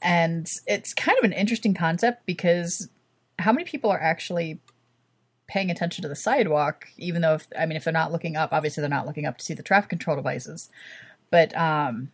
And 0.00 0.48
it's 0.66 0.94
kind 0.94 1.18
of 1.18 1.24
an 1.24 1.34
interesting 1.34 1.74
concept 1.74 2.24
because 2.24 2.88
how 3.38 3.52
many 3.52 3.64
people 3.64 3.90
are 3.90 4.00
actually 4.00 4.60
paying 5.46 5.70
attention 5.70 6.02
to 6.02 6.08
the 6.08 6.16
sidewalk, 6.16 6.86
even 6.96 7.20
though, 7.20 7.34
if, 7.34 7.48
I 7.58 7.66
mean, 7.66 7.76
if 7.76 7.84
they're 7.84 7.92
not 7.92 8.12
looking 8.12 8.36
up, 8.36 8.52
obviously 8.52 8.80
they're 8.80 8.88
not 8.88 9.06
looking 9.06 9.26
up 9.26 9.36
to 9.36 9.44
see 9.44 9.52
the 9.52 9.62
traffic 9.62 9.90
control 9.90 10.16
devices. 10.16 10.70
But 11.30 11.54
um, 11.54 12.10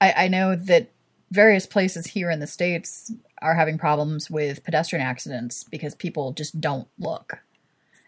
I, 0.00 0.24
I 0.24 0.28
know 0.28 0.54
that 0.56 0.90
various 1.30 1.66
places 1.66 2.06
here 2.06 2.30
in 2.30 2.40
the 2.40 2.46
States 2.46 3.12
are 3.42 3.54
having 3.54 3.78
problems 3.78 4.30
with 4.30 4.64
pedestrian 4.64 5.04
accidents 5.04 5.64
because 5.64 5.94
people 5.94 6.32
just 6.32 6.60
don't 6.60 6.88
look. 6.98 7.38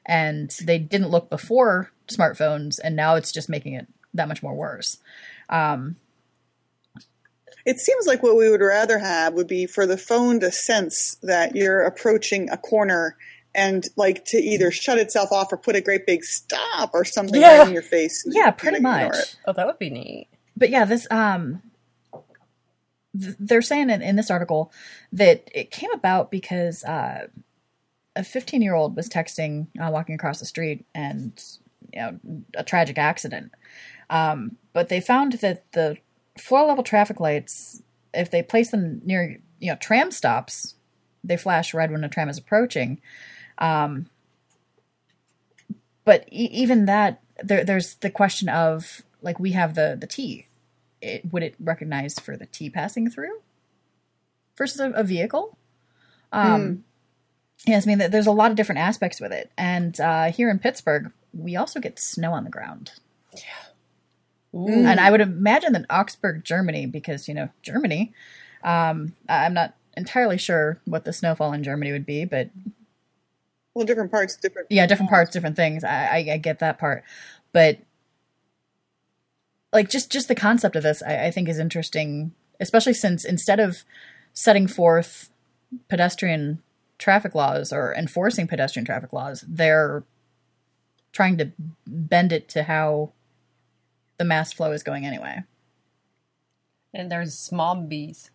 And 0.05 0.51
they 0.65 0.79
didn't 0.79 1.11
look 1.11 1.31
before 1.31 1.91
smartphones, 2.09 2.79
and 2.83 2.97
now 2.97 3.15
it's 3.15 3.31
just 3.33 3.49
making 3.49 3.75
it 3.75 3.87
that 4.15 4.29
much 4.29 4.43
more 4.43 4.55
worse. 4.55 4.99
Um, 5.49 5.97
It 7.65 7.79
seems 7.79 8.07
like 8.07 8.23
what 8.23 8.37
we 8.37 8.51
would 8.51 8.61
rather 8.61 8.99
have 8.99 9.35
would 9.35 9.47
be 9.47 9.67
for 9.67 9.87
the 9.87 9.97
phone 9.97 10.41
to 10.41 10.51
sense 10.51 11.17
that 11.23 11.55
you're 11.55 11.83
approaching 11.83 12.51
a 12.51 12.57
corner 12.57 13.17
and 13.55 13.87
like 13.97 14.25
to 14.27 14.39
either 14.39 14.71
shut 14.73 14.99
itself 14.99 15.31
off 15.31 15.53
or 15.53 15.57
put 15.57 15.77
a 15.77 15.81
great 15.81 16.05
big 16.07 16.25
stop 16.25 16.91
or 16.95 17.05
something 17.05 17.41
Yeah. 17.41 17.59
right 17.59 17.69
in 17.69 17.73
your 17.73 17.83
face. 17.83 18.25
yeah, 18.27 18.51
pretty 18.51 18.81
much. 18.81 19.15
it. 19.15 19.37
oh, 19.47 19.53
that 19.53 19.67
would 19.67 19.79
be 19.79 19.91
neat. 19.91 20.27
but 20.57 20.71
yeah, 20.71 20.85
this 20.85 21.07
um, 21.11 21.63
th- 23.19 23.37
they're 23.39 23.63
saying 23.63 23.91
in, 23.91 24.03
in 24.03 24.17
this 24.17 24.31
article 24.31 24.73
that 25.13 25.49
it 25.55 25.71
came 25.71 25.91
about 25.93 26.31
because 26.31 26.85
uh, 26.85 27.27
a 28.17 28.25
15 28.25 28.63
year 28.63 28.75
old 28.75 28.97
was 28.97 29.09
texting, 29.09 29.67
uh, 29.81 29.91
walking 29.91 30.15
across 30.15 30.39
the 30.39 30.47
street, 30.47 30.85
and 30.95 31.43
you 31.93 32.01
know, 32.01 32.19
a 32.57 32.65
tragic 32.65 32.99
accident. 32.99 33.53
Um, 34.11 34.57
but 34.73 34.89
they 34.89 35.01
found 35.01 35.35
that 35.35 35.71
the 35.73 35.97
floor 36.39 36.67
level 36.67 36.85
traffic 36.85 37.21
lights, 37.21 37.83
if 38.15 38.31
they 38.31 38.43
place 38.43 38.71
them 38.71 39.01
near 39.05 39.41
you 39.61 39.71
know 39.71 39.77
tram 39.77 40.11
stops, 40.11 40.75
they 41.25 41.37
flash 41.37 41.73
red 41.75 41.91
when 41.91 42.05
a 42.05 42.09
tram 42.09 42.29
is 42.29 42.39
approaching. 42.39 43.01
Um, 43.59 44.07
but 46.05 46.27
e- 46.31 46.51
even 46.53 46.87
that, 46.87 47.23
there, 47.43 47.65
there's 47.65 47.95
the 47.97 48.11
question 48.11 48.49
of 48.49 49.03
like 49.23 49.39
we 49.39 49.53
have 49.53 49.75
the 49.75 49.97
the 49.99 50.07
T. 50.07 50.47
It, 51.03 51.33
would 51.33 51.43
it 51.43 51.57
recognize 51.61 52.15
for 52.19 52.37
the 52.37 52.47
T 52.47 52.71
passing 52.71 53.11
through 53.11 53.41
versus 54.57 54.81
a, 54.81 54.91
a 54.93 55.03
vehicle? 55.05 55.59
Um, 56.33 56.85
Yes, 57.67 57.87
I 57.87 57.89
mean 57.89 57.99
th- 57.99 58.11
there's 58.11 58.27
a 58.27 58.33
lot 58.33 58.51
of 58.51 58.57
different 58.57 58.81
aspects 58.81 59.21
with 59.21 59.31
it, 59.33 59.51
and 59.57 59.99
uh, 60.01 60.33
here 60.33 60.51
in 60.51 60.59
Pittsburgh, 60.59 61.13
we 61.33 61.55
also 61.55 61.79
get 61.79 61.99
snow 62.01 62.33
on 62.33 62.43
the 62.43 62.51
ground. 62.51 62.91
Ooh. 64.55 64.69
And 64.69 64.99
I 65.01 65.11
would 65.11 65.21
imagine 65.21 65.73
that 65.75 65.87
Augsburg, 65.89 66.45
Germany, 66.45 66.87
because 66.87 67.29
you 67.29 67.35
know 67.35 67.49
Germany. 67.63 68.13
Um, 68.65 69.15
I- 69.29 69.45
I'm 69.47 69.55
not 69.55 69.75
entirely 69.97 70.39
sure 70.39 70.81
what 70.87 71.05
the 71.05 71.13
snowfall 71.13 71.53
in 71.53 71.63
Germany 71.63 71.93
would 71.93 72.05
be, 72.07 72.25
but 72.25 72.51
Well, 73.75 73.87
different 73.87 74.11
parts, 74.11 74.37
different. 74.37 74.67
yeah, 74.71 74.87
different 74.87 75.11
parts, 75.11 75.31
different 75.31 75.55
things. 75.57 75.85
I, 75.85 76.07
I, 76.07 76.33
I 76.33 76.37
get 76.39 76.59
that 76.61 76.79
part, 76.79 77.05
but 77.53 77.79
like 79.73 79.89
just 79.89 80.11
just 80.11 80.29
the 80.29 80.35
concept 80.35 80.77
of 80.77 80.83
this, 80.83 81.03
I, 81.03 81.27
I 81.27 81.31
think 81.31 81.49
is 81.49 81.59
interesting, 81.59 82.33
especially 82.61 82.95
since 82.95 83.25
instead 83.25 83.61
of 83.61 83.85
setting 84.33 84.67
forth 84.67 85.31
pedestrian 85.89 86.63
traffic 86.99 87.35
laws 87.35 87.73
or 87.73 87.95
enforcing 87.95 88.47
pedestrian 88.47 88.85
traffic 88.85 89.13
laws, 89.13 89.45
they're 89.49 90.05
trying 91.13 91.37
to 91.39 91.53
bend 91.87 92.33
it 92.33 92.49
to 92.51 92.65
how 92.65 93.13
the 94.19 94.25
mass 94.25 94.53
flow 94.53 94.73
is 94.73 94.83
going 94.83 95.05
anyway. 95.05 95.43
And 96.95 97.11
there's 97.11 97.35
smombies. 97.35 98.31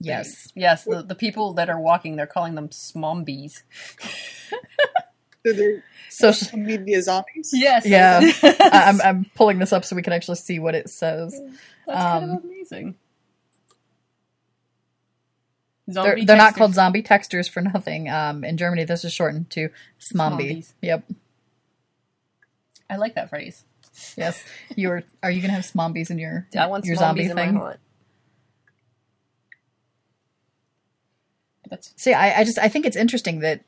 Yes. 0.00 0.48
Yes, 0.54 0.84
the, 0.84 1.02
the 1.02 1.14
people 1.14 1.52
that 1.54 1.68
are 1.68 1.80
walking, 1.80 2.16
they're 2.16 2.26
calling 2.26 2.54
them 2.54 2.70
smombies. 2.70 3.62
So 5.46 5.52
they're 5.52 5.82
So 6.10 6.32
media 6.56 7.02
zombies. 7.02 7.50
Yes. 7.52 7.86
Yeah. 7.86 8.20
That's 8.20 8.60
I- 8.60 8.88
I'm 8.88 9.00
I'm 9.04 9.26
pulling 9.34 9.58
this 9.58 9.72
up 9.72 9.84
so 9.84 9.96
we 9.96 10.02
can 10.02 10.12
actually 10.12 10.36
see 10.36 10.58
what 10.58 10.74
it 10.74 10.90
says. 10.90 11.40
kind 11.86 12.24
um, 12.24 12.30
of 12.38 12.44
amazing. 12.44 12.96
Zombie 15.90 16.24
they're 16.24 16.36
not 16.36 16.54
texters. 16.54 16.56
called 16.56 16.74
zombie 16.74 17.02
texters 17.02 17.50
for 17.50 17.60
nothing. 17.62 18.08
Um, 18.08 18.44
in 18.44 18.56
Germany, 18.56 18.84
this 18.84 19.04
is 19.04 19.12
shortened 19.12 19.50
to 19.50 19.70
smombi. 19.98 20.62
Smombies. 20.62 20.74
Yep. 20.82 21.04
I 22.88 22.96
like 22.96 23.14
that 23.14 23.30
phrase. 23.30 23.64
Yes. 24.16 24.44
You're. 24.76 25.02
Are 25.22 25.30
you 25.30 25.40
gonna 25.40 25.52
have 25.54 25.64
smombies 25.64 26.10
in 26.10 26.18
your 26.18 26.46
I 26.56 26.66
want 26.66 26.84
your 26.84 26.96
zombies 26.96 27.28
zombie 27.28 27.42
in 27.42 27.46
thing? 27.46 27.54
my 27.54 27.66
hut. 27.66 27.80
That's 31.68 31.92
See, 31.96 32.12
I, 32.12 32.40
I 32.40 32.44
just 32.44 32.58
I 32.58 32.68
think 32.68 32.84
it's 32.86 32.96
interesting 32.96 33.40
that 33.40 33.62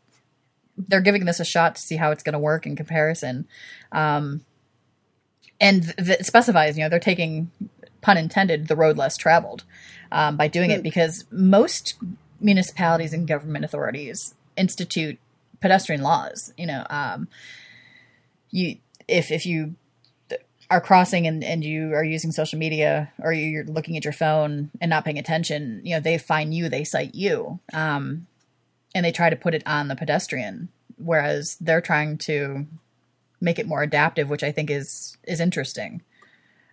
they're 0.76 1.00
giving 1.00 1.24
this 1.24 1.40
a 1.40 1.44
shot 1.44 1.74
to 1.76 1.82
see 1.82 1.96
how 1.96 2.10
it's 2.10 2.22
going 2.22 2.32
to 2.32 2.38
work 2.38 2.66
in 2.66 2.76
comparison, 2.76 3.46
um, 3.92 4.44
and 5.60 5.84
th- 5.84 5.96
th- 5.96 6.20
it 6.20 6.26
specifies 6.26 6.76
you 6.76 6.84
know 6.84 6.88
they're 6.88 6.98
taking 6.98 7.50
pun 8.00 8.16
intended 8.16 8.68
the 8.68 8.76
road 8.76 8.96
less 8.96 9.16
traveled 9.16 9.64
um, 10.10 10.36
by 10.36 10.48
doing 10.48 10.70
it 10.70 10.82
because 10.82 11.24
most 11.30 11.94
municipalities 12.40 13.12
and 13.12 13.28
government 13.28 13.64
authorities 13.64 14.34
institute 14.56 15.18
pedestrian 15.60 16.02
laws. 16.02 16.52
You 16.58 16.66
know, 16.66 16.86
um, 16.90 17.28
you 18.50 18.76
if 19.08 19.30
if 19.30 19.46
you 19.46 19.76
are 20.70 20.80
crossing 20.80 21.26
and, 21.26 21.44
and 21.44 21.62
you 21.62 21.92
are 21.92 22.04
using 22.04 22.32
social 22.32 22.58
media 22.58 23.12
or 23.18 23.32
you're 23.32 23.64
looking 23.64 23.96
at 23.96 24.04
your 24.04 24.12
phone 24.12 24.70
and 24.80 24.88
not 24.88 25.04
paying 25.04 25.18
attention, 25.18 25.82
you 25.84 25.94
know, 25.94 26.00
they 26.00 26.16
find 26.16 26.54
you, 26.54 26.68
they 26.70 26.82
cite 26.82 27.14
you. 27.14 27.60
Um, 27.74 28.26
and 28.94 29.04
they 29.04 29.12
try 29.12 29.30
to 29.30 29.36
put 29.36 29.54
it 29.54 29.62
on 29.66 29.88
the 29.88 29.96
pedestrian, 29.96 30.68
whereas 30.96 31.56
they're 31.60 31.80
trying 31.80 32.18
to 32.18 32.66
make 33.40 33.58
it 33.58 33.66
more 33.66 33.82
adaptive, 33.82 34.30
which 34.30 34.42
I 34.42 34.52
think 34.52 34.70
is 34.70 35.16
is 35.24 35.40
interesting. 35.40 36.02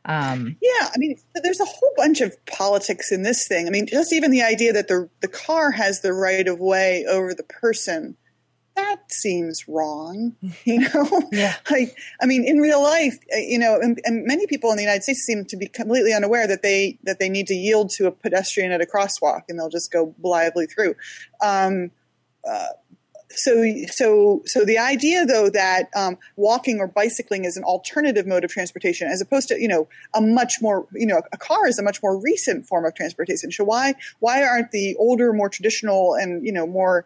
Um, 0.05 0.57
Yeah, 0.61 0.89
I 0.93 0.97
mean, 0.97 1.17
there's 1.43 1.59
a 1.59 1.65
whole 1.65 1.93
bunch 1.97 2.21
of 2.21 2.33
politics 2.45 3.11
in 3.11 3.23
this 3.23 3.47
thing. 3.47 3.67
I 3.67 3.69
mean, 3.69 3.85
just 3.85 4.13
even 4.13 4.31
the 4.31 4.43
idea 4.43 4.73
that 4.73 4.87
the 4.87 5.09
the 5.21 5.27
car 5.27 5.71
has 5.71 6.01
the 6.01 6.13
right 6.13 6.47
of 6.47 6.59
way 6.59 7.05
over 7.09 7.33
the 7.33 7.43
person, 7.43 8.15
that 8.75 9.11
seems 9.11 9.67
wrong. 9.67 10.35
You 10.65 10.79
know, 10.79 11.23
Yeah. 11.31 11.55
like 11.71 11.97
I 12.21 12.25
mean, 12.25 12.45
in 12.45 12.59
real 12.59 12.81
life, 12.81 13.17
uh, 13.33 13.37
you 13.37 13.57
know, 13.57 13.79
and, 13.81 13.99
and 14.05 14.25
many 14.25 14.47
people 14.47 14.71
in 14.71 14.77
the 14.77 14.83
United 14.83 15.03
States 15.03 15.21
seem 15.21 15.45
to 15.45 15.57
be 15.57 15.67
completely 15.67 16.13
unaware 16.13 16.47
that 16.47 16.61
they 16.61 16.97
that 17.03 17.19
they 17.19 17.29
need 17.29 17.47
to 17.47 17.55
yield 17.55 17.89
to 17.91 18.07
a 18.07 18.11
pedestrian 18.11 18.71
at 18.71 18.81
a 18.81 18.85
crosswalk, 18.85 19.43
and 19.49 19.59
they'll 19.59 19.69
just 19.69 19.91
go 19.91 20.13
blithely 20.19 20.65
through. 20.67 20.95
Um, 21.41 21.91
so 23.31 23.63
so 23.87 24.41
so 24.45 24.65
the 24.65 24.77
idea 24.77 25.25
though 25.25 25.49
that 25.49 25.89
um, 25.95 26.17
walking 26.35 26.79
or 26.79 26.87
bicycling 26.87 27.45
is 27.45 27.57
an 27.57 27.63
alternative 27.63 28.25
mode 28.25 28.43
of 28.43 28.51
transportation 28.51 29.07
as 29.07 29.21
opposed 29.21 29.47
to 29.47 29.61
you 29.61 29.67
know 29.67 29.87
a 30.15 30.21
much 30.21 30.55
more 30.61 30.87
you 30.93 31.05
know 31.05 31.21
a 31.31 31.37
car 31.37 31.67
is 31.67 31.77
a 31.77 31.83
much 31.83 32.01
more 32.01 32.19
recent 32.19 32.65
form 32.65 32.85
of 32.85 32.93
transportation 32.95 33.51
so 33.51 33.63
why 33.63 33.93
why 34.19 34.43
aren't 34.43 34.71
the 34.71 34.95
older 34.97 35.31
more 35.31 35.49
traditional 35.49 36.15
and 36.15 36.45
you 36.45 36.51
know 36.51 36.65
more 36.65 37.05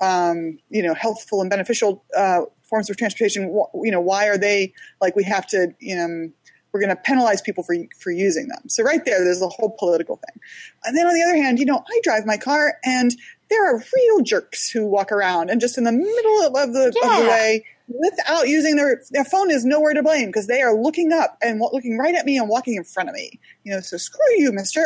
um, 0.00 0.58
you 0.70 0.82
know 0.82 0.94
healthful 0.94 1.40
and 1.40 1.50
beneficial 1.50 2.04
uh, 2.16 2.42
forms 2.62 2.88
of 2.88 2.96
transportation 2.96 3.44
you 3.82 3.90
know 3.90 4.00
why 4.00 4.28
are 4.28 4.38
they 4.38 4.72
like 5.00 5.16
we 5.16 5.24
have 5.24 5.46
to 5.46 5.74
you 5.80 5.96
know 5.96 6.30
we're 6.74 6.80
going 6.80 6.90
to 6.90 6.96
penalize 6.96 7.40
people 7.40 7.62
for 7.62 7.76
for 8.00 8.10
using 8.10 8.48
them. 8.48 8.68
So 8.68 8.82
right 8.82 9.02
there, 9.04 9.24
there's 9.24 9.40
a 9.40 9.48
whole 9.48 9.76
political 9.78 10.16
thing. 10.16 10.42
And 10.82 10.96
then 10.96 11.06
on 11.06 11.14
the 11.14 11.22
other 11.22 11.36
hand, 11.36 11.60
you 11.60 11.64
know, 11.64 11.84
I 11.88 12.00
drive 12.02 12.26
my 12.26 12.36
car, 12.36 12.74
and 12.84 13.14
there 13.50 13.74
are 13.74 13.78
real 13.78 14.22
jerks 14.22 14.70
who 14.70 14.86
walk 14.86 15.12
around 15.12 15.50
and 15.50 15.60
just 15.60 15.78
in 15.78 15.84
the 15.84 15.92
middle 15.92 16.46
of, 16.46 16.72
the 16.72 16.88
of 16.88 16.94
the 16.94 17.28
way 17.28 17.64
without 17.88 18.48
using 18.48 18.76
their 18.76 19.02
their 19.10 19.24
phone 19.24 19.50
is 19.50 19.64
nowhere 19.64 19.94
to 19.94 20.02
blame 20.02 20.26
because 20.26 20.46
they 20.46 20.62
are 20.62 20.74
looking 20.74 21.12
up 21.12 21.36
and 21.42 21.60
looking 21.60 21.98
right 21.98 22.14
at 22.14 22.24
me 22.24 22.38
and 22.38 22.48
walking 22.48 22.74
in 22.74 22.84
front 22.84 23.08
of 23.08 23.14
me. 23.14 23.38
You 23.64 23.72
know, 23.72 23.80
so 23.80 23.96
screw 23.96 24.20
you, 24.36 24.52
Mister. 24.52 24.82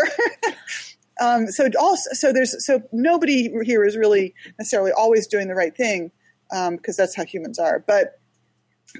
um, 1.21 1.49
so 1.49 1.69
also, 1.79 2.11
so 2.13 2.33
there's 2.33 2.65
so 2.65 2.83
nobody 2.93 3.51
here 3.65 3.85
is 3.85 3.97
really 3.97 4.35
necessarily 4.59 4.93
always 4.93 5.27
doing 5.27 5.49
the 5.49 5.55
right 5.55 5.77
thing 5.77 6.11
because 6.51 6.97
that's 6.97 7.15
how 7.15 7.25
humans 7.25 7.59
are. 7.59 7.85
But 7.87 8.21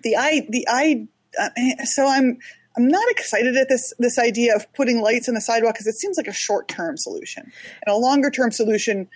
the 0.03 0.17
I 0.17 0.47
the 0.49 0.67
I 0.69 1.07
uh, 1.39 1.85
so 1.85 2.07
I'm 2.07 2.39
I'm 2.77 2.89
not 2.89 3.09
excited 3.11 3.57
at 3.57 3.69
this 3.69 3.93
this 3.99 4.19
idea 4.19 4.55
of 4.55 4.73
putting 4.75 5.01
lights 5.01 5.29
in 5.29 5.35
the 5.35 5.41
sidewalk 5.41 5.75
because 5.75 5.87
it 5.87 5.97
seems 5.97 6.17
like 6.17 6.29
a 6.29 6.33
short 6.33 6.69
term 6.69 6.97
solution, 6.97 7.51
and 7.85 7.95
a 7.95 7.97
longer 7.97 8.31
term 8.31 8.53
solution 8.53 9.09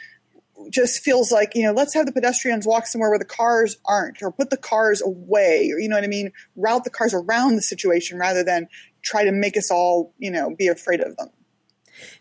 just 0.71 1.03
feels 1.03 1.33
like 1.33 1.53
you 1.55 1.63
know 1.63 1.73
let's 1.73 1.95
have 1.95 2.07
the 2.07 2.13
pedestrians 2.13 2.67
walk 2.67 2.87
somewhere 2.87 3.11
where 3.11 3.19
the 3.19 3.25
cars 3.25 3.77
aren't, 3.85 4.23
or 4.23 4.33
put 4.33 4.51
the 4.51 4.57
cars 4.57 5.03
away, 5.03 5.71
or 5.73 5.79
you 5.79 5.89
know 5.89 5.97
what 5.97 6.05
I 6.05 6.09
mean, 6.09 6.33
route 6.57 6.85
the 6.85 6.91
cars 6.91 7.15
around 7.15 7.57
the 7.57 7.63
situation 7.63 8.19
rather 8.19 8.45
than 8.45 8.69
try 9.03 9.25
to 9.25 9.33
make 9.33 9.57
us 9.57 9.71
all 9.71 10.13
you 10.19 10.31
know 10.31 10.55
be 10.57 10.69
afraid 10.69 11.01
of 11.01 11.17
them. 11.17 11.31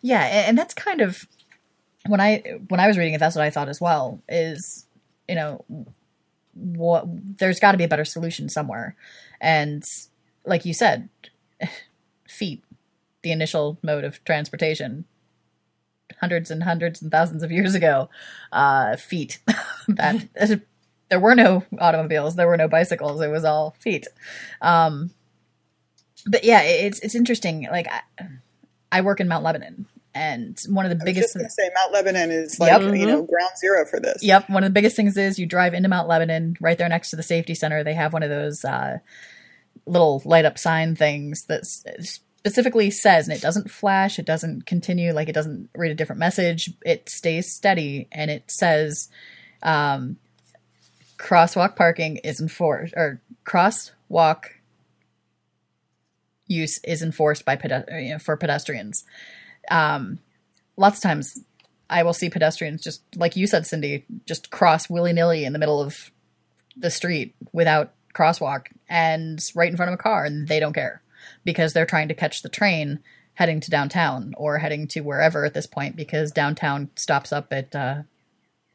yeah, 0.02 0.22
and, 0.48 0.58
that's 0.58 0.74
kind 0.74 1.02
of 1.02 1.28
when 2.08 2.22
I 2.22 2.60
when 2.68 2.80
I 2.80 2.88
was 2.88 2.98
reading 2.98 3.14
it, 3.14 3.20
that's 3.20 3.36
what 3.36 3.46
I 3.46 3.50
thought 3.50 3.70
as 3.70 3.82
well. 3.82 4.22
Is 4.28 4.86
you 5.28 5.36
know 5.36 5.66
what 6.54 7.06
there's 7.38 7.60
got 7.60 7.72
to 7.74 7.78
be 7.78 7.84
a 7.84 7.90
better 7.90 8.06
solution 8.06 8.50
somewhere, 8.50 8.96
and 9.40 9.84
like 10.46 10.66
you 10.66 10.74
said, 10.74 11.10
feet, 12.28 12.64
the 13.22 13.32
initial 13.32 13.78
mode 13.84 14.04
of 14.04 14.24
transportation, 14.24 15.06
hundreds 16.22 16.50
and 16.52 16.64
hundreds 16.64 17.02
and 17.02 17.12
thousands 17.12 17.44
of 17.44 17.52
years 17.52 17.76
ago, 17.76 18.10
uh, 18.54 18.96
feet. 18.96 19.40
that 19.90 20.28
there 21.10 21.20
were 21.20 21.36
no 21.36 21.64
automobiles, 21.80 22.36
there 22.38 22.48
were 22.48 22.56
no 22.58 22.70
bicycles. 22.70 23.20
It 23.22 23.28
was 23.30 23.44
all 23.44 23.76
feet. 23.80 24.08
Um, 24.62 25.12
but 26.28 26.44
yeah, 26.44 26.62
it's 26.62 27.00
it's 27.00 27.16
interesting. 27.16 27.68
Like 27.70 27.88
I, 27.92 28.02
I 28.92 29.02
work 29.02 29.20
in 29.20 29.28
Mount 29.28 29.44
Lebanon, 29.44 29.88
and 30.14 30.58
one 30.70 30.86
of 30.86 30.92
the 30.96 31.02
I 31.02 31.06
biggest. 31.06 31.34
to 31.34 31.50
say 31.50 31.70
Mount 31.76 31.92
Lebanon 31.94 32.30
is 32.32 32.60
like 32.60 32.70
Yep. 32.72 32.96
you 32.96 33.08
know 33.08 33.24
ground 33.24 33.52
zero 33.60 33.86
for 33.86 34.00
this. 34.00 34.22
Yep, 34.24 34.50
one 34.50 34.64
of 34.64 34.70
the 34.70 34.74
biggest 34.74 34.96
things 34.96 35.18
is 35.18 35.40
you 35.40 35.46
drive 35.48 35.74
into 35.74 35.90
Mount 35.90 36.08
Lebanon, 36.08 36.56
right 36.62 36.78
there 36.78 36.88
next 36.90 37.10
to 37.10 37.16
the 37.16 37.24
safety 37.24 37.56
center. 37.56 37.84
They 37.84 37.96
have 37.96 38.14
one 38.14 38.22
of 38.24 38.30
those 38.30 38.64
uh, 38.64 39.00
little 39.88 40.22
light 40.24 40.46
up 40.46 40.60
sign 40.60 40.96
things 40.96 41.46
that 41.48 41.62
s- 41.62 42.20
specifically 42.42 42.90
says, 42.90 43.28
and 43.28 43.38
it 43.38 43.42
doesn't 43.42 43.70
flash, 43.70 44.18
it 44.18 44.26
doesn't 44.26 44.66
continue, 44.66 45.14
like 45.14 45.30
it 45.30 45.34
doesn't 45.36 45.70
read 45.76 45.92
a 45.92 45.96
different 45.96 46.20
message. 46.20 46.72
It 46.84 47.08
stays 47.08 47.54
steady, 47.54 48.08
and 48.12 48.32
it 48.32 48.50
says, 48.50 49.10
um, 49.62 50.18
"Crosswalk 51.20 51.76
parking 51.76 52.18
is 52.18 52.42
enforced," 52.42 52.96
or 52.98 53.22
"Crosswalk 53.46 54.46
use 56.48 56.80
is 56.84 57.04
enforced 57.04 57.46
by 57.46 57.58
for 58.20 58.36
pedestrians." 58.38 59.04
Um, 59.70 60.18
lots 60.78 60.98
of 60.98 61.04
times 61.04 61.42
I 61.92 62.02
will 62.02 62.14
see 62.14 62.32
pedestrians 62.32 62.82
just 62.82 63.04
like 63.16 63.36
you 63.36 63.46
said, 63.46 63.68
Cindy, 63.68 64.04
just 64.26 64.50
cross 64.50 64.90
willy 64.90 65.14
nilly 65.14 65.46
in 65.46 65.54
the 65.54 65.60
middle 65.60 65.80
of 65.80 66.10
the 66.76 66.90
street 66.90 67.36
without 67.54 67.94
crosswalk 68.16 68.66
and 68.90 69.40
right 69.54 69.70
in 69.70 69.78
front 69.78 69.90
of 69.90 70.00
a 70.00 70.02
car, 70.02 70.26
and 70.26 70.48
they 70.48 70.60
don't 70.60 70.74
care 70.74 71.04
because 71.44 71.74
they're 71.74 71.86
trying 71.86 72.08
to 72.08 72.14
catch 72.14 72.42
the 72.42 72.50
train 72.50 73.00
heading 73.36 73.60
to 73.62 73.72
downtown 73.72 74.34
or 74.38 74.60
heading 74.60 74.88
to 74.88 75.02
wherever 75.02 75.46
at 75.46 75.54
this 75.54 75.68
point 75.68 75.96
because 75.96 76.32
downtown 76.32 76.90
stops 76.96 77.32
up 77.32 77.52
at 77.52 77.76
uh, 77.76 78.04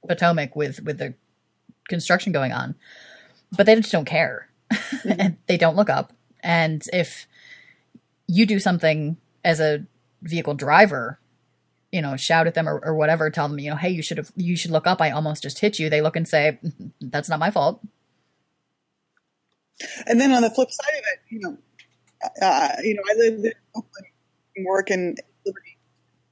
Potomac 0.09 0.57
with 0.57 0.83
with 0.83 0.99
the 0.99 1.15
construction 1.89 2.33
going 2.33 2.53
on, 2.53 2.75
but 3.57 3.67
they 3.67 3.75
just 3.77 3.93
don't 3.93 4.05
care 4.05 4.49
and 5.05 5.37
they 5.47 5.57
don't 5.57 5.77
look 5.77 5.91
up. 5.91 6.13
And 6.43 6.83
if 6.93 7.27
you 8.27 8.47
do 8.47 8.59
something 8.59 9.17
as 9.45 9.61
a 9.61 9.85
vehicle 10.23 10.55
driver 10.55 11.21
you 11.93 12.03
know, 12.03 12.17
shout 12.17 12.47
at 12.47 12.55
them 12.55 12.69
or, 12.69 12.79
or 12.85 12.95
whatever, 12.95 13.31
tell 13.31 13.49
them, 13.49 13.59
you 13.59 13.71
know, 13.71 13.77
hey, 13.77 13.91
you 13.91 14.03
should 14.03 14.19
have, 14.19 14.33
you 14.37 14.57
should 14.57 14.71
look 14.71 14.87
up. 14.87 15.01
I 15.01 15.11
almost 15.11 15.43
just 15.43 15.61
hit 15.61 15.79
you. 15.79 15.89
They 15.89 16.03
look 16.03 16.17
and 16.17 16.27
say, 16.27 16.59
that's 17.01 17.29
not 17.29 17.39
my 17.39 17.51
fault. 17.51 17.81
And 20.07 20.21
then 20.21 20.33
on 20.33 20.43
the 20.43 20.51
flip 20.51 20.69
side 20.71 20.99
of 20.99 21.05
it, 21.13 21.21
you 21.31 21.41
know, 21.41 21.57
uh, 22.43 22.69
you 22.83 22.95
know, 22.95 23.03
I 23.11 23.15
live 23.17 23.35
in 23.45 23.53
Oakland, 23.75 24.07
work 24.67 24.91
in 24.91 25.17
Liberty, 25.45 25.79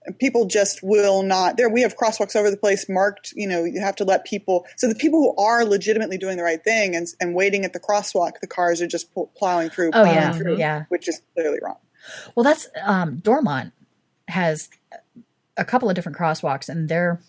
and 0.04 0.18
people 0.18 0.46
just 0.46 0.80
will 0.82 1.22
not. 1.22 1.56
There, 1.56 1.68
we 1.68 1.82
have 1.82 1.96
crosswalks 1.96 2.36
over 2.36 2.50
the 2.50 2.56
place 2.56 2.88
marked. 2.88 3.32
You 3.36 3.48
know, 3.48 3.64
you 3.64 3.80
have 3.80 3.96
to 3.96 4.04
let 4.04 4.24
people. 4.24 4.66
So 4.76 4.88
the 4.88 4.94
people 4.94 5.20
who 5.20 5.42
are 5.42 5.64
legitimately 5.64 6.18
doing 6.18 6.36
the 6.36 6.42
right 6.42 6.62
thing 6.62 6.94
and 6.94 7.06
and 7.20 7.34
waiting 7.34 7.64
at 7.64 7.72
the 7.72 7.80
crosswalk, 7.80 8.40
the 8.40 8.46
cars 8.46 8.80
are 8.82 8.86
just 8.86 9.12
pl- 9.14 9.30
plowing 9.36 9.70
through. 9.70 9.88
Oh, 9.88 10.02
plowing 10.02 10.14
yeah. 10.14 10.32
through, 10.32 10.58
Yeah. 10.58 10.84
which 10.88 11.08
is 11.08 11.20
clearly 11.34 11.58
wrong. 11.62 11.76
Well, 12.34 12.44
that's, 12.44 12.68
um, 12.82 13.16
Dormont 13.16 13.72
has 14.28 14.68
a 15.56 15.64
couple 15.64 15.88
of 15.88 15.94
different 15.94 16.18
crosswalks 16.18 16.68
and 16.68 16.88
they're 16.88 17.20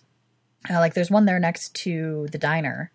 uh, 0.70 0.80
like, 0.80 0.96
there's 0.96 1.12
one 1.12 1.26
there 1.26 1.40
next 1.40 1.74
to 1.76 2.28
the 2.32 2.38
diner 2.38 2.92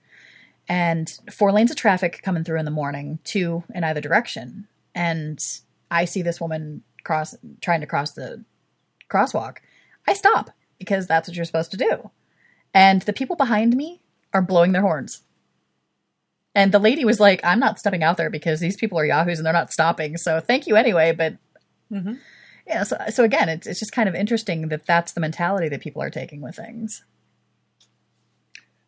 and 0.69 1.11
four 1.33 1.53
lanes 1.53 1.71
of 1.71 1.77
traffic 1.77 2.21
coming 2.23 2.45
through 2.45 2.59
in 2.59 2.65
the 2.65 2.71
morning, 2.71 3.19
two 3.25 3.65
in 3.75 3.83
either 3.85 4.01
direction. 4.01 4.67
And 4.95 5.43
I 5.91 6.05
see 6.05 6.23
this 6.23 6.41
woman 6.41 6.83
cross, 7.05 7.35
trying 7.61 7.81
to 7.81 7.87
cross 7.87 8.13
the 8.13 8.45
crosswalk. 9.11 9.59
I 10.07 10.15
stop 10.15 10.51
because 10.79 11.07
that's 11.07 11.29
what 11.29 11.37
you're 11.37 11.45
supposed 11.45 11.71
to 11.73 11.77
do. 11.77 12.11
And 12.73 13.03
the 13.03 13.13
people 13.13 13.37
behind 13.37 13.77
me 13.77 14.01
are 14.33 14.43
blowing 14.43 14.73
their 14.73 14.83
horns. 14.83 15.23
And 16.55 16.73
the 16.73 16.79
lady 16.79 17.05
was 17.05 17.21
like, 17.21 17.41
I'm 17.45 17.61
not 17.61 17.79
stepping 17.79 18.03
out 18.03 18.17
there 18.17 18.31
because 18.31 18.61
these 18.61 18.77
people 18.77 18.99
are 18.99 19.05
yahoos 19.05 19.39
and 19.39 19.47
they're 19.47 19.53
not 19.53 19.73
stopping. 19.73 20.17
So 20.17 20.41
thank 20.41 20.67
you 20.67 20.77
anyway. 20.77 21.13
But 21.13 21.37
mm-hmm. 21.93 22.15
yeah, 22.67 22.83
so, 22.83 22.97
so 23.11 23.25
again, 23.25 23.49
it's, 23.49 23.67
it's 23.67 23.79
just 23.79 23.93
kind 23.93 24.09
of 24.09 24.15
interesting 24.15 24.69
that 24.69 24.87
that's 24.87 25.13
the 25.13 25.21
mentality 25.21 25.69
that 25.69 25.81
people 25.81 26.03
are 26.03 26.11
taking 26.11 26.41
with 26.41 26.57
things. 26.57 27.05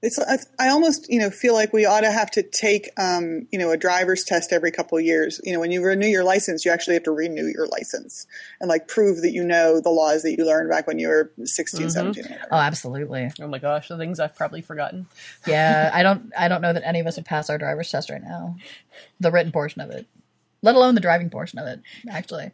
It's 0.02 0.18
I, 0.18 0.38
I 0.58 0.70
almost 0.70 1.08
you 1.08 1.20
know 1.20 1.30
feel 1.30 1.54
like 1.54 1.72
we 1.72 1.86
ought 1.86 2.00
to 2.00 2.10
have 2.10 2.30
to 2.32 2.42
take 2.42 2.90
um, 2.98 3.46
you 3.52 3.58
know 3.58 3.70
a 3.70 3.76
driver's 3.76 4.24
test 4.24 4.52
every 4.52 4.72
couple 4.72 4.98
of 4.98 5.04
years. 5.04 5.40
You 5.44 5.52
know, 5.52 5.60
when 5.60 5.70
you 5.70 5.82
renew 5.82 6.08
your 6.08 6.24
license, 6.24 6.64
you 6.64 6.72
actually 6.72 6.94
have 6.94 7.04
to 7.04 7.12
renew 7.12 7.46
your 7.46 7.68
license 7.68 8.26
and 8.60 8.68
like 8.68 8.88
prove 8.88 9.22
that 9.22 9.30
you 9.30 9.44
know 9.44 9.80
the 9.80 9.90
laws 9.90 10.22
that 10.22 10.36
you 10.36 10.44
learned 10.44 10.70
back 10.70 10.88
when 10.88 10.98
you 10.98 11.06
were 11.06 11.30
16, 11.44 11.90
17. 11.90 12.24
Oh, 12.50 12.56
absolutely. 12.56 13.30
Oh 13.40 13.46
my 13.46 13.58
gosh, 13.58 13.88
the 13.88 13.96
things 13.96 14.18
I've 14.18 14.34
probably 14.34 14.60
forgotten. 14.60 15.06
Yeah, 15.46 15.90
I 15.92 16.02
don't. 16.02 16.32
I 16.38 16.48
don't 16.48 16.62
know 16.62 16.72
that 16.72 16.86
any 16.86 17.00
of 17.00 17.06
us 17.06 17.16
would 17.16 17.24
pass 17.24 17.50
our 17.50 17.58
driver's 17.58 17.90
test 17.90 18.10
right 18.10 18.22
now. 18.22 18.56
The 19.20 19.30
written 19.30 19.52
portion 19.52 19.82
of 19.82 19.90
it, 19.90 20.06
let 20.62 20.76
alone 20.76 20.94
the 20.94 21.00
driving 21.00 21.30
portion 21.30 21.58
of 21.58 21.66
it. 21.66 21.80
Actually, 22.08 22.52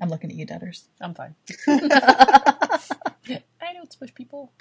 I'm 0.00 0.08
looking 0.08 0.30
at 0.30 0.36
you, 0.36 0.46
debtors. 0.46 0.84
I'm 1.00 1.14
fine. 1.14 1.34
I 1.68 2.80
don't 3.72 3.98
push 3.98 4.14
people. 4.14 4.52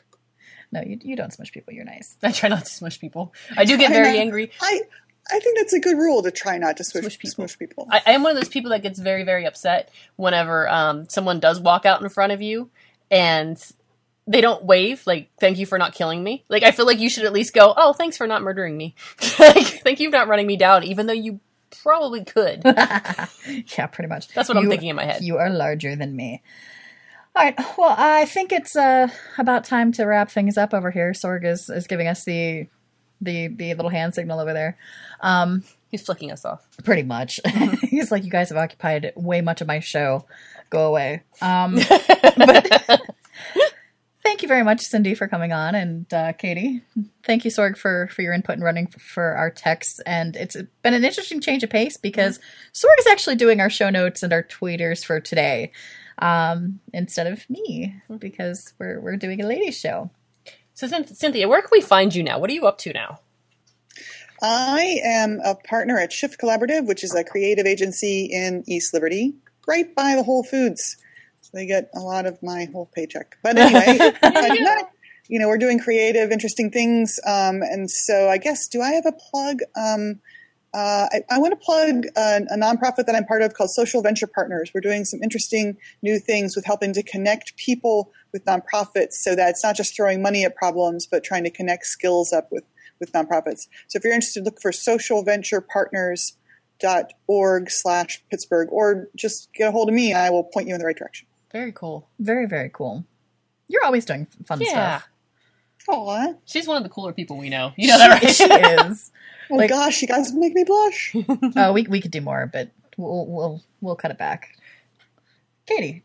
No, 0.74 0.82
you 0.82 1.00
you 1.02 1.16
don't 1.16 1.32
smush 1.32 1.52
people. 1.52 1.74
You're 1.74 1.86
nice. 1.86 2.18
I 2.24 2.32
try 2.32 2.50
not 2.50 2.66
to 2.66 2.72
smush 2.72 3.00
people. 3.00 3.34
I 3.56 3.64
do 3.66 3.78
get 3.78 3.92
very 3.92 4.14
not- 4.14 4.22
angry. 4.22 4.52
I 4.62 4.82
I 5.32 5.40
think 5.40 5.58
that's 5.58 5.72
a 5.74 5.80
good 5.80 5.98
rule 5.98 6.22
to 6.24 6.32
try 6.32 6.58
not 6.58 6.76
to 6.78 6.84
smush, 6.84 7.04
Smush 7.04 7.18
people. 7.20 7.34
smush 7.48 7.58
people. 7.58 7.88
I, 7.90 8.02
I 8.08 8.12
am 8.12 8.24
one 8.24 8.32
of 8.32 8.36
those 8.38 8.50
people 8.50 8.72
that 8.72 8.82
gets 8.84 9.00
very, 9.00 9.24
very 9.24 9.46
upset 9.46 9.90
whenever 10.18 10.68
um, 10.68 11.08
someone 11.08 11.40
does 11.40 11.62
walk 11.62 11.86
out 11.86 12.02
in 12.02 12.10
front 12.10 12.34
of 12.34 12.42
you 12.42 12.70
and 13.10 13.58
they 14.28 14.42
don't 14.42 14.66
wave, 14.66 15.02
like, 15.06 15.30
thank 15.40 15.58
you 15.60 15.66
for 15.66 15.78
not 15.78 15.94
killing 15.94 16.22
me. 16.22 16.44
Like, 16.50 16.64
I 16.64 16.72
feel 16.72 16.86
like 16.86 17.00
you 17.00 17.10
should 17.10 17.24
at 17.24 17.32
least 17.32 17.54
go, 17.54 17.74
oh, 17.76 17.94
thanks 17.94 18.18
for 18.18 18.28
not 18.28 18.42
murdering 18.42 18.76
me. 18.76 18.96
like, 19.40 19.82
thank 19.84 20.02
you 20.02 20.10
for 20.10 20.18
not 20.18 20.28
running 20.28 20.46
me 20.48 20.58
down, 20.58 20.84
even 20.84 21.06
though 21.08 21.14
you 21.14 21.40
probably 21.82 22.26
could. 22.26 22.62
Yeah, 23.78 23.88
pretty 23.88 24.08
much. 24.10 24.28
That's 24.30 24.50
what 24.50 24.58
I'm 24.58 24.70
thinking 24.70 24.90
in 24.90 24.96
my 24.96 25.06
head. 25.06 25.22
You 25.24 25.38
are 25.38 25.50
larger 25.50 25.96
than 25.96 26.16
me. 26.16 26.42
All 27.36 27.44
right. 27.44 27.58
Well, 27.78 27.96
I 27.98 28.26
think 28.26 28.52
it's 28.52 28.76
uh, 28.76 29.08
about 29.40 29.64
time 29.64 29.92
to 29.94 30.06
wrap 30.06 30.30
things 30.30 30.58
up 30.58 30.74
over 30.74 30.92
here. 30.92 31.14
Sorg 31.14 31.46
is, 31.46 31.68
is 31.70 31.88
giving 31.88 32.08
us 32.08 32.24
the 32.26 32.68
the 33.22 33.48
the 33.48 33.74
little 33.74 33.90
hand 33.90 34.14
signal 34.14 34.40
over 34.40 34.54
there. 34.54 34.78
Um, 35.22 35.64
He's 35.90 36.04
flicking 36.04 36.32
us 36.32 36.44
off. 36.44 36.68
pretty 36.84 37.04
much. 37.04 37.40
He's 37.82 38.12
like, 38.12 38.24
you 38.24 38.32
guys 38.32 38.50
have 38.50 38.58
occupied 38.58 39.14
way 39.16 39.42
much 39.42 39.62
of 39.62 39.68
my 39.68 39.80
show. 39.80 40.26
Go 40.72 40.88
away. 40.88 41.22
Um, 41.40 41.76
but 42.36 42.92
thank 44.24 44.42
you 44.42 44.48
very 44.48 44.64
much, 44.64 44.82
Cindy, 44.82 45.14
for 45.14 45.28
coming 45.28 45.54
on, 45.54 45.76
and 45.76 46.12
uh, 46.14 46.34
Katie. 46.34 46.82
Thank 47.24 47.46
you, 47.46 47.52
Sorg, 47.52 47.78
for 47.78 48.08
for 48.08 48.22
your 48.22 48.34
input 48.34 48.56
and 48.56 48.64
running 48.64 48.88
f- 48.94 49.02
for 49.02 49.36
our 49.36 49.50
texts. 49.50 50.00
And 50.06 50.36
it's 50.36 50.56
been 50.84 50.94
an 50.94 51.04
interesting 51.04 51.42
change 51.42 51.64
of 51.64 51.70
pace 51.72 51.98
because 51.98 52.40
Sorg 52.74 53.00
is 53.00 53.08
actually 53.08 53.36
doing 53.36 53.60
our 53.60 53.70
show 53.70 53.90
notes 53.90 54.22
and 54.22 54.34
our 54.34 54.44
tweeters 54.44 55.04
for 55.04 55.20
today 55.20 55.72
um, 56.20 56.80
instead 56.94 57.28
of 57.28 57.50
me 57.50 57.96
because 58.20 58.74
we're 58.80 59.00
we're 59.00 59.18
doing 59.18 59.42
a 59.42 59.48
ladies 59.48 59.80
show. 59.80 60.12
So, 60.76 60.88
Cynthia, 60.88 61.48
where 61.48 61.62
can 61.62 61.70
we 61.72 61.82
find 61.82 62.16
you 62.16 62.24
now? 62.24 62.40
What 62.40 62.50
are 62.50 62.54
you 62.54 62.66
up 62.66 62.80
to 62.80 62.94
now? 62.94 63.20
I 64.42 65.00
am 65.06 65.40
a 65.44 65.56
partner 65.56 65.98
at 65.98 66.12
Shift 66.12 66.40
Collaborative, 66.40 66.88
which 66.88 67.04
is 67.04 67.16
a 67.16 67.24
creative 67.24 67.66
agency 67.66 68.26
in 68.26 68.64
East 68.68 68.94
Liberty, 68.94 69.36
right 69.68 69.94
by 69.96 70.16
the 70.16 70.24
Whole 70.24 70.44
Foods. 70.44 70.98
So 71.42 71.52
they 71.54 71.66
get 71.66 71.90
a 71.96 72.00
lot 72.00 72.26
of 72.26 72.42
my 72.42 72.66
whole 72.66 72.90
paycheck. 72.94 73.38
But 73.44 73.58
anyway, 73.58 73.98
aside 74.24 74.48
from 74.56 74.64
that, 74.64 74.90
you 75.28 75.40
know, 75.40 75.48
we're 75.48 75.58
doing 75.58 75.80
creative, 75.80 76.32
interesting 76.32 76.72
things. 76.72 77.20
Um, 77.26 77.62
and 77.62 77.90
so 77.90 78.30
I 78.30 78.38
guess, 78.38 78.68
do 78.68 78.82
I 78.82 78.92
have 78.92 79.06
a 79.06 79.14
plug? 79.14 79.60
Um, 79.76 80.20
uh, 80.74 81.08
I, 81.12 81.22
I 81.30 81.38
want 81.40 81.52
to 81.52 81.58
plug 81.64 82.06
a, 82.16 82.42
a 82.50 82.58
nonprofit 82.58 83.06
that 83.06 83.16
I'm 83.16 83.26
part 83.26 83.42
of 83.44 83.54
called 83.54 83.70
Social 83.70 84.02
Venture 84.02 84.28
Partners. 84.28 84.72
We're 84.74 84.82
doing 84.82 85.06
some 85.06 85.22
interesting 85.22 85.78
new 86.02 86.18
things 86.20 86.56
with 86.56 86.66
helping 86.66 86.94
to 86.94 87.04
connect 87.04 87.56
people 87.58 88.12
with 88.32 88.44
nonprofits 88.46 89.14
so 89.14 89.36
that 89.36 89.50
it's 89.50 89.64
not 89.64 89.76
just 89.76 89.96
throwing 89.96 90.22
money 90.22 90.44
at 90.44 90.56
problems, 90.56 91.06
but 91.06 91.24
trying 91.24 91.44
to 91.44 91.52
connect 91.52 91.86
skills 91.86 92.34
up 92.34 92.48
with, 92.52 92.64
with 93.00 93.12
nonprofits. 93.12 93.68
So 93.88 93.98
if 93.98 94.04
you're 94.04 94.14
interested, 94.14 94.46
look 94.46 94.60
for 94.62 94.72
socialventurepartners.org 94.72 97.70
slash 97.70 98.24
Pittsburgh 98.32 98.70
or 98.72 99.10
just 99.16 99.50
get 99.54 99.70
a 99.70 99.72
hold 99.72 99.90
of 99.90 99.96
me 99.96 100.10
and 100.12 100.20
I 100.20 100.30
will 100.32 100.44
point 100.44 100.68
you 100.68 100.74
in 100.74 100.80
the 100.80 100.86
right 100.86 100.98
direction. 100.98 101.28
Very 101.52 101.72
cool. 101.72 102.10
Very 102.20 102.48
very 102.48 102.70
cool. 102.74 103.06
You're 103.68 103.86
always 103.86 104.06
doing 104.06 104.26
fun 104.46 104.60
Yeah. 104.62 105.00
stuff. 105.00 105.10
Aw. 105.90 106.34
She's 106.46 106.68
one 106.68 106.78
of 106.78 106.84
the 106.84 106.90
cooler 106.90 107.14
people 107.14 107.38
we 107.38 107.50
know. 107.50 107.74
You 107.78 107.90
know 107.90 107.98
that, 107.98 108.22
right? 108.24 108.34
she 108.36 108.44
is. 108.46 109.12
Oh 109.52 109.56
Like- 109.56 109.70
gosh, 109.70 110.02
you 110.02 110.08
guys 110.08 110.32
make 110.34 110.54
me 110.54 110.64
blush. 110.64 111.14
Oh, 111.58 111.74
we 111.74 111.84
we 111.84 112.00
could 112.00 112.12
do 112.12 112.22
more, 112.22 112.50
but 112.52 112.70
we'll 112.98 113.26
we'll 113.28 113.62
we'll 113.82 113.96
cut 113.98 114.10
it 114.10 114.18
back. 114.18 114.56
Katie, 115.66 116.04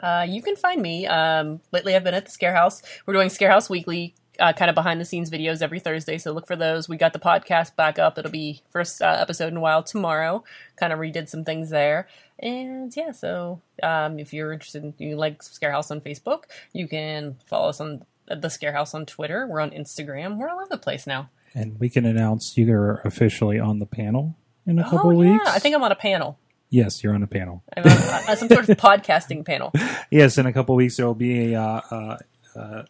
Uh, 0.00 0.24
you 0.28 0.40
can 0.40 0.54
find 0.56 0.80
me. 0.80 1.06
Um, 1.06 1.60
lately, 1.72 1.94
I've 1.96 2.04
been 2.04 2.14
at 2.14 2.24
the 2.26 2.30
Scare 2.30 2.54
House. 2.54 2.80
We're 3.06 3.14
doing 3.14 3.28
Scare 3.28 3.50
House 3.50 3.68
Weekly, 3.68 4.14
uh, 4.38 4.52
kind 4.52 4.68
of 4.68 4.74
behind 4.76 5.00
the 5.00 5.04
scenes 5.04 5.30
videos 5.30 5.62
every 5.62 5.80
Thursday. 5.80 6.16
So 6.16 6.32
look 6.32 6.46
for 6.46 6.56
those. 6.56 6.88
We 6.88 6.96
got 6.96 7.12
the 7.12 7.18
podcast 7.18 7.74
back 7.76 7.98
up. 7.98 8.16
It'll 8.18 8.30
be 8.30 8.62
first 8.70 9.02
uh, 9.02 9.16
episode 9.18 9.48
in 9.48 9.56
a 9.56 9.60
while 9.60 9.82
tomorrow. 9.82 10.44
Kind 10.76 10.92
of 10.92 10.98
redid 11.00 11.28
some 11.28 11.44
things 11.44 11.70
there. 11.70 12.08
And 12.38 12.96
yeah, 12.96 13.10
so 13.12 13.60
um, 13.82 14.18
if 14.18 14.32
you're 14.32 14.52
interested 14.52 14.82
in 14.84 14.94
you 14.96 15.16
like 15.16 15.42
Scare 15.42 15.72
House 15.72 15.90
on 15.90 16.00
Facebook, 16.00 16.44
you 16.72 16.88
can 16.88 17.36
follow 17.46 17.68
us 17.68 17.80
on 17.80 18.04
the 18.30 18.48
Scarehouse 18.48 18.94
on 18.94 19.06
Twitter. 19.06 19.46
We're 19.46 19.60
on 19.60 19.70
Instagram. 19.70 20.36
We're 20.38 20.48
all 20.48 20.58
over 20.58 20.68
the 20.70 20.78
place 20.78 21.06
now. 21.06 21.30
And 21.54 21.78
we 21.80 21.88
can 21.90 22.04
announce 22.06 22.56
you're 22.56 23.00
officially 23.04 23.58
on 23.58 23.78
the 23.80 23.86
panel 23.86 24.36
in 24.66 24.78
a 24.78 24.84
couple 24.84 25.10
oh 25.10 25.14
weeks. 25.14 25.42
yeah, 25.44 25.52
I 25.52 25.58
think 25.58 25.74
I'm 25.74 25.82
on 25.82 25.90
a 25.92 25.96
panel. 25.96 26.38
yes, 26.68 27.02
you're 27.02 27.14
on 27.14 27.22
a 27.22 27.26
panel. 27.26 27.64
I'm 27.76 27.84
on 28.28 28.36
some 28.36 28.48
sort 28.48 28.68
of 28.68 28.76
podcasting 28.78 29.44
panel. 29.44 29.72
Yes, 30.10 30.38
in 30.38 30.46
a 30.46 30.52
couple 30.52 30.76
weeks 30.76 30.96
there 30.96 31.06
will 31.06 31.14
be 31.14 31.54
a 31.54 31.60
uh, 31.60 31.80
uh, 31.90 32.16
uh, 32.56 32.82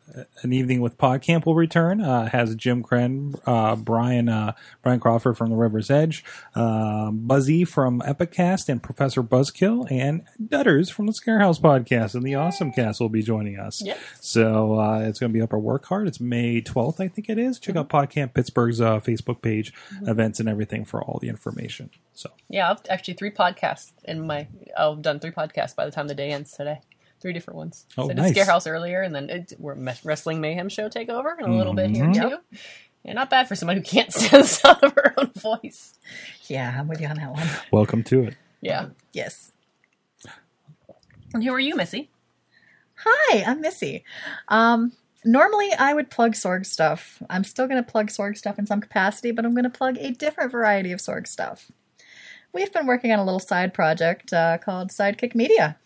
an 0.43 0.53
evening 0.53 0.81
with 0.81 0.99
PodCamp 0.99 1.47
will 1.47 1.55
return. 1.55 2.01
Uh, 2.01 2.29
has 2.29 2.55
Jim 2.55 2.83
Krenn, 2.83 3.39
uh, 3.47 3.77
Brian 3.77 4.29
uh, 4.29 4.53
Brian 4.83 5.01
Crawford 5.01 5.37
from 5.37 5.51
the 5.51 5.57
River's 5.57 5.91
Edge, 5.91 6.25
uh, 6.55 7.11
Buzzy 7.11 7.65
from 7.65 8.01
Epicast, 8.01 8.69
and 8.69 8.83
Professor 8.83 9.23
Buzzkill, 9.23 9.91
and 9.91 10.25
Dutters 10.43 10.91
from 10.91 11.07
the 11.07 11.13
Scarehouse 11.13 11.61
podcast 11.61 12.15
and 12.15 12.23
the 12.23 12.35
Awesome 12.35 12.73
Cast 12.73 13.01
will 13.01 13.09
be 13.09 13.23
joining 13.23 13.59
us. 13.59 13.83
Yep. 13.85 13.99
So 14.21 14.79
uh, 14.79 15.01
it's 15.01 15.19
going 15.19 15.33
to 15.33 15.37
be 15.37 15.43
up 15.43 15.53
our 15.53 15.59
work 15.59 15.85
hard. 15.87 16.09
It's 16.09 16.21
May 16.21 16.61
12th, 16.63 17.01
I 17.01 17.09
think 17.09 17.29
it 17.29 17.39
is. 17.39 17.59
Check 17.59 17.77
out 17.77 17.89
PodCamp 17.89 18.35
Pittsburgh's 18.35 18.81
uh, 18.81 19.01
Facebook 19.01 19.43
page, 19.43 19.73
events 20.07 20.41
and 20.41 20.49
everything 20.49 20.85
for 20.85 21.03
all 21.03 21.19
the 21.21 21.29
information. 21.29 21.91
So 22.15 22.31
Yeah, 22.49 22.71
I've 22.71 22.81
actually 22.89 23.15
three 23.15 23.31
podcasts 23.31 23.93
in 24.05 24.27
my. 24.27 24.49
I've 24.77 25.03
done 25.03 25.21
three 25.21 25.31
podcasts 25.31 25.75
by 25.75 25.85
the 25.85 25.91
time 25.91 26.09
the 26.09 26.15
day 26.15 26.31
ends 26.31 26.53
today. 26.53 26.81
Three 27.21 27.33
different 27.35 27.59
ones. 27.59 27.85
Oh, 27.99 28.05
so 28.05 28.11
I 28.11 28.14
did 28.14 28.16
nice. 28.23 28.31
Scare 28.33 28.47
House 28.47 28.66
earlier, 28.66 29.03
and 29.03 29.14
then 29.14 29.29
it, 29.31 29.53
we're 29.59 29.77
Wrestling 30.05 30.41
Mayhem 30.41 30.68
show 30.68 30.89
Takeover, 30.89 31.37
and 31.39 31.53
a 31.53 31.57
little 31.57 31.75
bit 31.75 31.91
here 31.91 32.07
Mhm. 32.07 32.14
too. 32.14 32.59
Yeah, 33.05 33.12
not 33.14 33.31
bad 33.31 33.47
for 33.49 33.55
someone 33.55 33.77
who 33.77 33.83
can't 33.83 34.12
stand 34.12 34.43
the 34.45 34.47
sound 34.47 34.83
of 34.83 34.93
her 34.95 35.14
own 35.18 35.31
voice. 35.37 35.99
yeah, 36.49 36.75
I'm 36.79 36.89
with 36.89 37.01
you 37.01 37.07
on 37.09 37.16
that 37.16 37.31
one. 37.33 37.47
welcome 37.73 38.03
to 38.05 38.25
it. 38.25 38.37
Yeah. 38.61 38.89
Yes. 39.12 39.53
And 41.33 41.45
who 41.45 41.53
are 41.53 41.61
you, 41.61 41.77
Missy? 41.77 42.11
Hi, 43.05 43.45
I'm 43.45 43.61
Missy. 43.61 44.05
Um, 44.49 44.93
normally 45.25 45.71
I 45.79 45.95
would 45.95 46.11
plug 46.11 46.33
Sorg 46.33 46.66
stuff. 46.66 47.23
I'm 47.31 47.45
still 47.45 47.66
going 47.68 47.83
to 47.83 47.89
plug 47.91 48.09
Sorg 48.09 48.37
stuff 48.37 48.59
in 48.59 48.66
some 48.66 48.81
capacity, 48.81 49.31
but 49.31 49.45
I'm 49.45 49.53
going 49.55 49.64
to 49.64 49.71
plug 49.71 49.97
a 49.99 50.11
different 50.11 50.51
variety 50.53 50.93
of 50.93 51.01
Sorg 51.01 51.27
stuff. 51.27 51.71
We've 52.53 52.73
been 52.73 52.87
working 52.87 53.12
on 53.12 53.18
a 53.21 53.25
little 53.25 53.39
side 53.41 53.73
project 53.73 54.33
uh, 54.33 54.59
called 54.59 54.89
Sidekick 54.91 55.35
Media, 55.37 55.77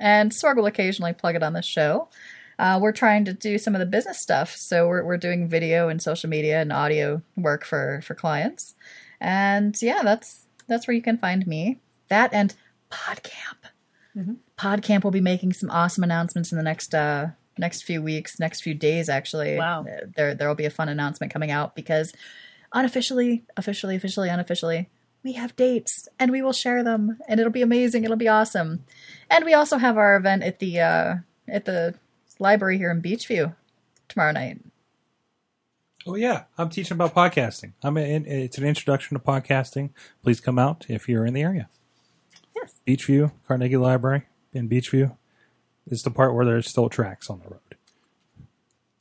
and 0.00 0.32
Sorg 0.32 0.56
will 0.56 0.66
occasionally 0.66 1.12
plug 1.12 1.36
it 1.36 1.42
on 1.44 1.52
the 1.52 1.62
show. 1.62 2.08
Uh, 2.58 2.78
we're 2.82 2.92
trying 2.92 3.24
to 3.26 3.32
do 3.32 3.56
some 3.56 3.74
of 3.74 3.78
the 3.78 3.86
business 3.86 4.20
stuff, 4.20 4.54
so 4.56 4.88
we're, 4.88 5.04
we're 5.04 5.16
doing 5.16 5.48
video 5.48 5.88
and 5.88 6.02
social 6.02 6.28
media 6.28 6.60
and 6.60 6.72
audio 6.72 7.22
work 7.36 7.64
for 7.64 8.00
for 8.02 8.14
clients, 8.14 8.74
and 9.20 9.80
yeah, 9.80 10.02
that's 10.02 10.46
that's 10.66 10.88
where 10.88 10.94
you 10.94 11.02
can 11.02 11.18
find 11.18 11.46
me. 11.46 11.78
That 12.08 12.34
and 12.34 12.54
PodCamp. 12.90 13.70
PodCamp 14.58 15.04
will 15.04 15.10
be 15.10 15.20
making 15.20 15.52
some 15.52 15.70
awesome 15.70 16.02
announcements 16.02 16.50
in 16.50 16.58
the 16.58 16.64
next 16.64 16.94
uh, 16.94 17.28
next 17.56 17.84
few 17.84 18.02
weeks, 18.02 18.40
next 18.40 18.62
few 18.62 18.74
days. 18.74 19.08
Actually, 19.08 19.56
Wow. 19.56 19.86
There 20.16 20.34
there 20.34 20.48
will 20.48 20.54
be 20.54 20.66
a 20.66 20.70
fun 20.70 20.88
announcement 20.88 21.32
coming 21.32 21.50
out 21.50 21.74
because 21.74 22.12
unofficially, 22.74 23.44
officially, 23.56 23.96
officially, 23.96 24.28
unofficially, 24.28 24.88
we 25.22 25.32
have 25.32 25.56
dates 25.56 26.08
and 26.18 26.30
we 26.30 26.42
will 26.42 26.52
share 26.52 26.82
them, 26.82 27.18
and 27.28 27.40
it'll 27.40 27.52
be 27.52 27.62
amazing. 27.62 28.04
It'll 28.04 28.16
be 28.16 28.28
awesome. 28.28 28.84
And 29.28 29.44
we 29.44 29.54
also 29.54 29.78
have 29.78 29.96
our 29.96 30.16
event 30.16 30.42
at 30.42 30.58
the 30.58 30.80
uh, 30.80 31.14
at 31.48 31.64
the 31.64 31.94
library 32.38 32.78
here 32.78 32.90
in 32.90 33.02
Beechview 33.02 33.54
tomorrow 34.08 34.32
night. 34.32 34.60
Oh 36.06 36.14
yeah, 36.14 36.44
I'm 36.56 36.70
teaching 36.70 36.94
about 36.94 37.14
podcasting. 37.14 37.72
I'm 37.82 37.96
in, 37.98 38.24
it's 38.26 38.56
an 38.56 38.64
introduction 38.64 39.18
to 39.18 39.22
podcasting. 39.22 39.90
Please 40.22 40.40
come 40.40 40.58
out 40.58 40.86
if 40.88 41.08
you're 41.08 41.26
in 41.26 41.34
the 41.34 41.42
area. 41.42 41.68
Yes. 42.56 42.80
Beechview, 42.86 43.32
Carnegie 43.46 43.76
Library 43.76 44.24
in 44.52 44.68
Beechview 44.68 45.16
is 45.86 46.02
the 46.02 46.10
part 46.10 46.34
where 46.34 46.46
there's 46.46 46.68
still 46.68 46.88
tracks 46.88 47.28
on 47.28 47.40
the 47.40 47.50
road. 47.50 47.60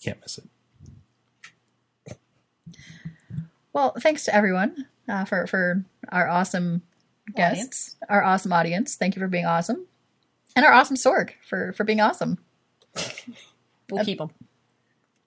Can't 0.03 0.19
miss 0.21 0.37
it. 0.37 2.17
Well, 3.71 3.95
thanks 3.99 4.25
to 4.25 4.35
everyone 4.35 4.87
uh, 5.09 5.25
for 5.25 5.47
for 5.47 5.83
our 6.09 6.27
awesome 6.29 6.81
guests, 7.35 7.95
our 8.07 8.23
awesome 8.23 8.53
audience. 8.53 8.95
Thank 8.95 9.15
you 9.15 9.19
for 9.21 9.27
being 9.27 9.45
awesome, 9.45 9.85
and 10.55 10.65
our 10.65 10.71
awesome 10.71 10.95
Sorg 10.95 11.31
for 11.47 11.73
for 11.73 11.83
being 11.83 12.01
awesome. 12.01 12.37
We'll 13.91 14.05
keep 14.05 14.19
them. 14.19 14.29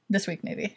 this 0.08 0.26
week 0.26 0.44
maybe. 0.44 0.74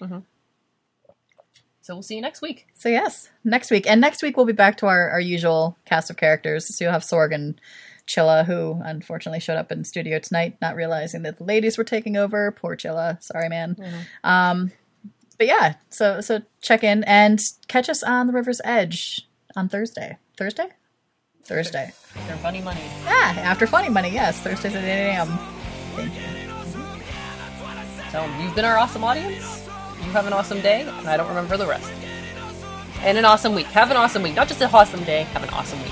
So 1.82 1.94
we'll 1.94 2.02
see 2.04 2.16
you 2.16 2.22
next 2.22 2.42
week. 2.42 2.66
So 2.74 2.90
yes, 2.90 3.30
next 3.44 3.70
week, 3.70 3.86
and 3.88 4.02
next 4.02 4.24
week 4.24 4.38
we'll 4.38 4.48
be 4.48 4.54
back 4.54 4.78
to 4.78 4.88
our, 4.88 5.10
our 5.12 5.20
usual 5.20 5.78
cast 5.86 6.10
of 6.10 6.18
characters. 6.18 6.76
So 6.76 6.84
you'll 6.86 6.94
have 6.94 7.04
Sorg 7.04 7.32
and 7.32 7.62
Chilla, 8.08 8.44
who 8.44 8.82
unfortunately 8.84 9.40
showed 9.40 9.58
up 9.58 9.72
in 9.72 9.84
studio 9.84 10.18
tonight, 10.18 10.58
not 10.62 10.76
realizing 10.76 11.22
that 11.24 11.38
the 11.38 11.44
ladies 11.44 11.78
were 11.78 11.84
taking 11.84 12.18
over. 12.18 12.52
Poor 12.52 12.76
Chilla, 12.76 13.22
sorry 13.22 13.50
man. 13.50 13.76
Um, 14.24 14.72
but 15.38 15.48
yeah, 15.48 15.76
so 15.90 16.22
so 16.22 16.42
check 16.62 16.84
in 16.84 17.04
and 17.06 17.40
catch 17.68 17.90
us 17.90 18.04
on 18.04 18.28
the 18.28 18.34
River's 18.34 18.62
Edge 18.64 19.28
on 19.56 19.70
Thursday. 19.70 20.18
Thursday, 20.38 20.68
Thursday. 21.44 21.94
They're 22.28 22.38
funny 22.38 22.62
money. 22.62 22.82
Ah, 23.06 23.38
after 23.40 23.68
Funny 23.68 23.90
Money, 23.90 24.10
yes, 24.10 24.40
Thursdays 24.40 24.76
at 24.76 24.84
eight 24.84 25.12
a.m. 25.12 25.28
Thank 25.96 26.14
you. 26.14 26.22
So 28.12 28.26
you've 28.42 28.56
been 28.56 28.66
our 28.66 28.78
awesome 28.78 29.04
audience. 29.04 29.68
You 29.98 30.12
have 30.12 30.28
an 30.28 30.34
awesome 30.34 30.62
day, 30.62 30.82
and 30.82 31.08
I 31.08 31.18
don't 31.18 31.28
remember 31.28 31.58
the 31.58 31.68
rest. 31.68 31.92
And 33.02 33.18
an 33.18 33.26
awesome 33.26 33.54
week. 33.54 33.68
Have 33.68 33.92
an 33.92 33.98
awesome 33.98 34.24
week. 34.24 34.36
Not 34.36 34.48
just 34.48 34.62
an 34.62 34.70
awesome 34.74 35.04
day, 35.04 35.24
have 35.34 35.44
an 35.44 35.50
awesome 35.50 35.82
week. 35.84 35.92